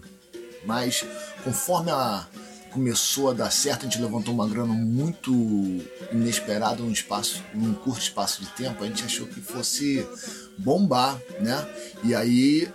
mas 0.65 1.05
conforme 1.43 1.91
a 1.91 2.27
começou 2.73 3.29
a 3.29 3.33
dar 3.33 3.51
certo, 3.51 3.81
a 3.81 3.83
gente 3.89 4.01
levantou 4.01 4.33
uma 4.33 4.49
grana 4.49 4.73
muito 4.73 5.31
inesperada 6.11 6.81
num 6.81 6.91
espaço, 6.91 7.43
num 7.53 7.73
curto 7.75 8.01
espaço 8.01 8.41
de 8.41 8.49
tempo, 8.49 8.83
a 8.83 8.87
gente 8.87 9.03
achou 9.03 9.27
que 9.27 9.39
fosse 9.39 10.05
bombar, 10.57 11.21
né? 11.39 11.67
E 12.03 12.15
aí 12.15 12.67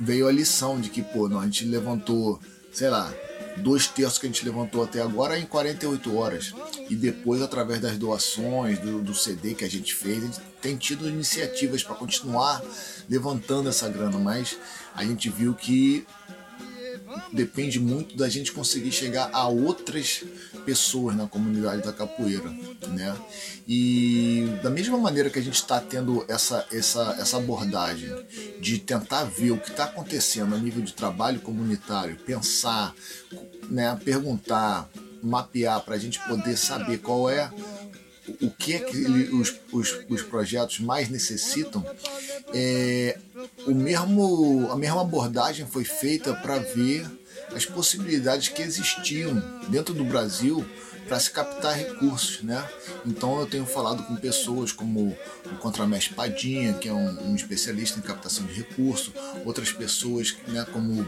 veio 0.00 0.26
a 0.26 0.32
lição 0.32 0.80
de 0.80 0.88
que, 0.88 1.02
pô, 1.02 1.28
não, 1.28 1.40
a 1.40 1.44
gente 1.44 1.66
levantou, 1.66 2.40
sei 2.72 2.88
lá, 2.88 3.12
dois 3.58 3.86
terços 3.86 4.18
que 4.18 4.26
a 4.26 4.28
gente 4.28 4.44
levantou 4.44 4.82
até 4.82 5.00
agora 5.00 5.38
em 5.38 5.44
48 5.44 6.16
horas. 6.16 6.54
E 6.88 6.94
depois, 6.94 7.42
através 7.42 7.80
das 7.80 7.98
doações, 7.98 8.78
do, 8.78 9.02
do 9.02 9.14
CD 9.14 9.54
que 9.54 9.64
a 9.64 9.70
gente 9.70 9.94
fez, 9.94 10.18
a 10.18 10.26
gente 10.26 10.40
tem 10.60 10.76
tido 10.76 11.08
iniciativas 11.08 11.82
para 11.82 11.94
continuar 11.94 12.62
levantando 13.08 13.68
essa 13.68 13.88
grana, 13.88 14.18
mas 14.18 14.56
a 14.94 15.04
gente 15.04 15.28
viu 15.28 15.54
que 15.54 16.06
depende 17.32 17.80
muito 17.80 18.16
da 18.16 18.28
gente 18.28 18.52
conseguir 18.52 18.92
chegar 18.92 19.30
a 19.32 19.48
outras 19.48 20.24
pessoas 20.68 21.16
na 21.16 21.26
comunidade 21.26 21.82
da 21.82 21.94
capoeira, 21.94 22.50
né? 22.88 23.16
E 23.66 24.46
da 24.62 24.68
mesma 24.68 24.98
maneira 24.98 25.30
que 25.30 25.38
a 25.38 25.42
gente 25.42 25.54
está 25.54 25.80
tendo 25.80 26.26
essa, 26.28 26.66
essa, 26.70 27.16
essa 27.18 27.38
abordagem 27.38 28.10
de 28.60 28.78
tentar 28.78 29.24
ver 29.24 29.52
o 29.52 29.58
que 29.58 29.70
está 29.70 29.84
acontecendo 29.84 30.54
a 30.54 30.58
nível 30.58 30.82
de 30.82 30.92
trabalho 30.92 31.40
comunitário, 31.40 32.16
pensar, 32.18 32.94
né, 33.70 33.98
perguntar, 34.04 34.90
mapear 35.22 35.80
para 35.80 35.94
a 35.94 35.98
gente 35.98 36.18
poder 36.28 36.58
saber 36.58 36.98
qual 36.98 37.30
é 37.30 37.50
o 38.42 38.50
que 38.50 38.74
é 38.74 38.80
que 38.80 39.06
os, 39.32 39.54
os, 39.72 40.04
os 40.06 40.20
projetos 40.20 40.80
mais 40.80 41.08
necessitam, 41.08 41.82
é, 42.52 43.18
o 43.66 43.74
mesmo, 43.74 44.68
a 44.70 44.76
mesma 44.76 45.00
abordagem 45.00 45.66
foi 45.66 45.84
feita 45.84 46.34
para 46.34 46.58
ver 46.58 47.06
as 47.54 47.64
possibilidades 47.64 48.48
que 48.48 48.62
existiam 48.62 49.42
dentro 49.68 49.94
do 49.94 50.04
Brasil 50.04 50.64
para 51.08 51.18
se 51.18 51.30
captar 51.30 51.74
recursos, 51.74 52.42
né? 52.42 52.68
Então 53.06 53.40
eu 53.40 53.46
tenho 53.46 53.64
falado 53.64 54.02
com 54.04 54.14
pessoas 54.14 54.72
como 54.72 55.16
o 55.46 55.56
contramestre 55.56 56.14
Padinha, 56.14 56.74
que 56.74 56.88
é 56.88 56.92
um, 56.92 57.30
um 57.30 57.34
especialista 57.34 57.98
em 57.98 58.02
captação 58.02 58.44
de 58.46 58.52
recursos, 58.52 59.12
outras 59.44 59.72
pessoas, 59.72 60.36
né, 60.48 60.66
como 60.70 61.06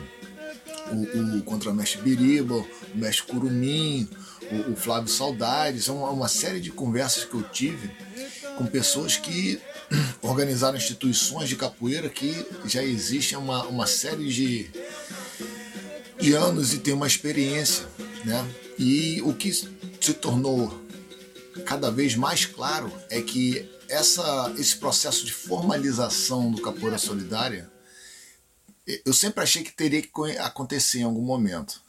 o, 0.90 1.38
o 1.38 1.42
contramestre 1.42 2.00
Biriba, 2.00 2.54
o 2.54 2.66
mestre 2.94 3.26
Curumim, 3.26 4.08
o, 4.50 4.72
o 4.72 4.76
Flávio 4.76 5.08
Saudades, 5.08 5.88
é 5.88 5.92
uma, 5.92 6.10
uma 6.10 6.28
série 6.28 6.60
de 6.60 6.70
conversas 6.70 7.24
que 7.24 7.34
eu 7.34 7.42
tive 7.42 7.90
com 8.56 8.66
pessoas 8.66 9.16
que 9.16 9.60
organizaram 10.22 10.78
instituições 10.78 11.48
de 11.48 11.56
capoeira 11.56 12.08
que 12.08 12.46
já 12.64 12.82
existem 12.82 13.36
uma, 13.36 13.64
uma 13.64 13.86
série 13.86 14.28
de, 14.28 14.70
de 16.20 16.34
anos 16.34 16.74
e 16.74 16.78
tem 16.78 16.94
uma 16.94 17.06
experiência, 17.06 17.86
né? 18.24 18.46
E 18.78 19.20
o 19.22 19.34
que 19.34 19.52
se 19.52 20.14
tornou 20.14 20.82
cada 21.64 21.90
vez 21.90 22.14
mais 22.14 22.46
claro 22.46 22.92
é 23.08 23.20
que 23.20 23.68
essa, 23.88 24.54
esse 24.56 24.76
processo 24.76 25.24
de 25.24 25.32
formalização 25.32 26.50
do 26.50 26.62
capoeira 26.62 26.98
solidária 26.98 27.70
eu 29.04 29.12
sempre 29.12 29.42
achei 29.42 29.62
que 29.62 29.72
teria 29.72 30.00
que 30.00 30.08
acontecer 30.38 31.00
em 31.00 31.04
algum 31.04 31.22
momento 31.22 31.80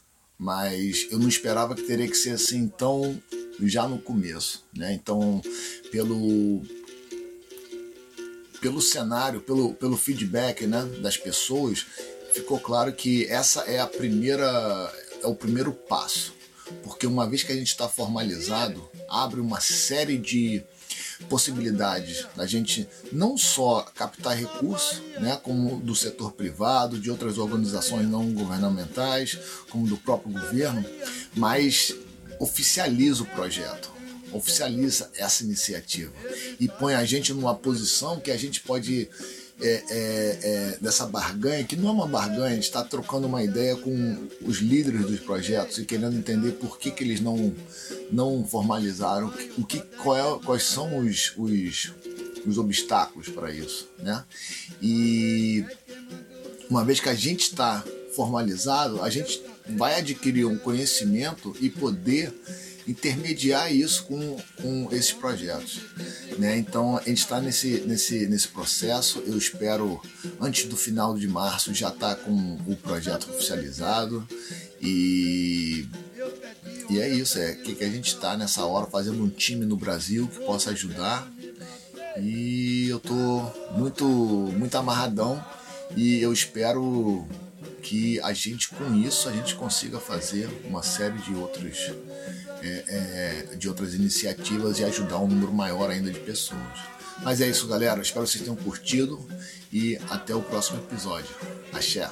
mas 0.42 1.06
eu 1.08 1.20
não 1.20 1.28
esperava 1.28 1.74
que 1.74 1.82
teria 1.82 2.08
que 2.08 2.16
ser 2.16 2.30
assim 2.30 2.66
tão 2.66 3.22
já 3.60 3.86
no 3.86 3.98
começo, 4.00 4.64
né? 4.74 4.92
Então, 4.92 5.40
pelo 5.92 6.62
pelo 8.60 8.80
cenário, 8.80 9.40
pelo, 9.40 9.74
pelo 9.74 9.96
feedback, 9.96 10.66
né, 10.66 10.84
das 11.00 11.16
pessoas, 11.16 11.84
ficou 12.32 12.58
claro 12.58 12.92
que 12.92 13.26
essa 13.26 13.62
é 13.62 13.80
a 13.80 13.86
primeira 13.86 14.92
é 15.22 15.26
o 15.26 15.34
primeiro 15.34 15.72
passo, 15.72 16.34
porque 16.82 17.06
uma 17.06 17.28
vez 17.28 17.42
que 17.42 17.52
a 17.52 17.54
gente 17.54 17.68
está 17.68 17.88
formalizado, 17.88 18.88
abre 19.08 19.40
uma 19.40 19.60
série 19.60 20.18
de 20.18 20.64
possibilidades 21.28 22.26
da 22.34 22.46
gente 22.46 22.88
não 23.12 23.38
só 23.38 23.82
captar 23.94 24.36
recursos, 24.36 25.00
né, 25.20 25.38
como 25.42 25.76
do 25.76 25.94
setor 25.94 26.32
privado, 26.32 26.98
de 26.98 27.10
outras 27.10 27.38
organizações 27.38 28.08
não 28.08 28.32
governamentais, 28.32 29.38
como 29.70 29.86
do 29.86 29.96
próprio 29.96 30.32
governo, 30.32 30.84
mas 31.34 31.94
oficializa 32.40 33.22
o 33.22 33.26
projeto, 33.26 33.90
oficializa 34.32 35.10
essa 35.16 35.44
iniciativa 35.44 36.12
e 36.58 36.66
põe 36.68 36.94
a 36.94 37.04
gente 37.04 37.32
numa 37.32 37.54
posição 37.54 38.18
que 38.18 38.30
a 38.30 38.36
gente 38.36 38.60
pode 38.60 39.08
é, 39.62 39.84
é, 39.88 40.38
é, 40.42 40.78
dessa 40.80 41.06
barganha, 41.06 41.64
que 41.64 41.76
não 41.76 41.88
é 41.88 41.92
uma 41.92 42.06
barganha, 42.06 42.58
está 42.58 42.82
trocando 42.82 43.26
uma 43.26 43.42
ideia 43.42 43.76
com 43.76 44.28
os 44.40 44.58
líderes 44.58 45.02
dos 45.02 45.20
projetos 45.20 45.78
e 45.78 45.84
querendo 45.84 46.16
entender 46.16 46.52
por 46.52 46.78
que, 46.78 46.90
que 46.90 47.04
eles 47.04 47.20
não, 47.20 47.54
não 48.10 48.44
formalizaram, 48.44 49.32
o 49.56 49.64
que, 49.64 49.80
qual 50.02 50.16
é, 50.16 50.44
quais 50.44 50.64
são 50.64 50.98
os, 50.98 51.32
os, 51.36 51.92
os 52.44 52.58
obstáculos 52.58 53.28
para 53.28 53.52
isso. 53.52 53.88
Né? 53.98 54.24
E 54.82 55.64
uma 56.68 56.84
vez 56.84 57.00
que 57.00 57.08
a 57.08 57.14
gente 57.14 57.42
está 57.42 57.84
formalizado, 58.14 59.02
a 59.02 59.08
gente 59.08 59.42
vai 59.76 59.98
adquirir 59.98 60.44
um 60.44 60.58
conhecimento 60.58 61.56
e 61.60 61.70
poder 61.70 62.34
intermediar 62.86 63.72
isso 63.74 64.04
com, 64.04 64.36
com 64.60 64.88
esses 64.92 65.12
projetos. 65.12 65.80
Né? 66.38 66.58
Então 66.58 66.96
a 66.96 67.02
gente 67.02 67.18
está 67.18 67.40
nesse, 67.40 67.80
nesse, 67.86 68.26
nesse 68.26 68.48
processo. 68.48 69.22
Eu 69.26 69.36
espero, 69.36 70.00
antes 70.40 70.66
do 70.66 70.76
final 70.76 71.16
de 71.16 71.28
março, 71.28 71.72
já 71.74 71.88
estar 71.88 72.14
tá 72.14 72.22
com 72.22 72.58
o 72.66 72.76
projeto 72.76 73.30
oficializado. 73.30 74.26
E, 74.80 75.86
e 76.90 77.00
é 77.00 77.08
isso, 77.08 77.38
é 77.38 77.54
que, 77.54 77.74
que 77.74 77.84
a 77.84 77.90
gente 77.90 78.08
está 78.08 78.36
nessa 78.36 78.64
hora 78.64 78.86
fazendo 78.86 79.22
um 79.22 79.28
time 79.28 79.64
no 79.64 79.76
Brasil 79.76 80.28
que 80.28 80.40
possa 80.40 80.70
ajudar. 80.70 81.30
E 82.20 82.88
eu 82.88 82.98
tô 82.98 83.50
muito, 83.76 84.04
muito 84.04 84.76
amarradão 84.76 85.42
e 85.96 86.20
eu 86.20 86.32
espero 86.32 87.26
que 87.82 88.20
a 88.20 88.32
gente 88.32 88.68
com 88.68 88.94
isso 88.94 89.28
a 89.28 89.32
gente 89.32 89.54
consiga 89.54 89.98
fazer 89.98 90.48
uma 90.64 90.82
série 90.82 91.18
de 91.18 91.34
outros 91.34 91.90
é, 92.62 93.46
é, 93.52 93.56
de 93.56 93.68
outras 93.68 93.94
iniciativas 93.94 94.78
e 94.78 94.84
ajudar 94.84 95.18
um 95.18 95.26
número 95.26 95.52
maior 95.52 95.90
ainda 95.90 96.10
de 96.10 96.20
pessoas. 96.20 96.60
Mas 97.22 97.40
é 97.40 97.48
isso, 97.48 97.66
galera. 97.66 98.00
Espero 98.00 98.24
que 98.24 98.32
vocês 98.32 98.44
tenham 98.44 98.56
curtido 98.56 99.20
e 99.72 99.96
até 100.08 100.34
o 100.34 100.42
próximo 100.42 100.78
episódio. 100.78 101.34
Axé! 101.72 102.08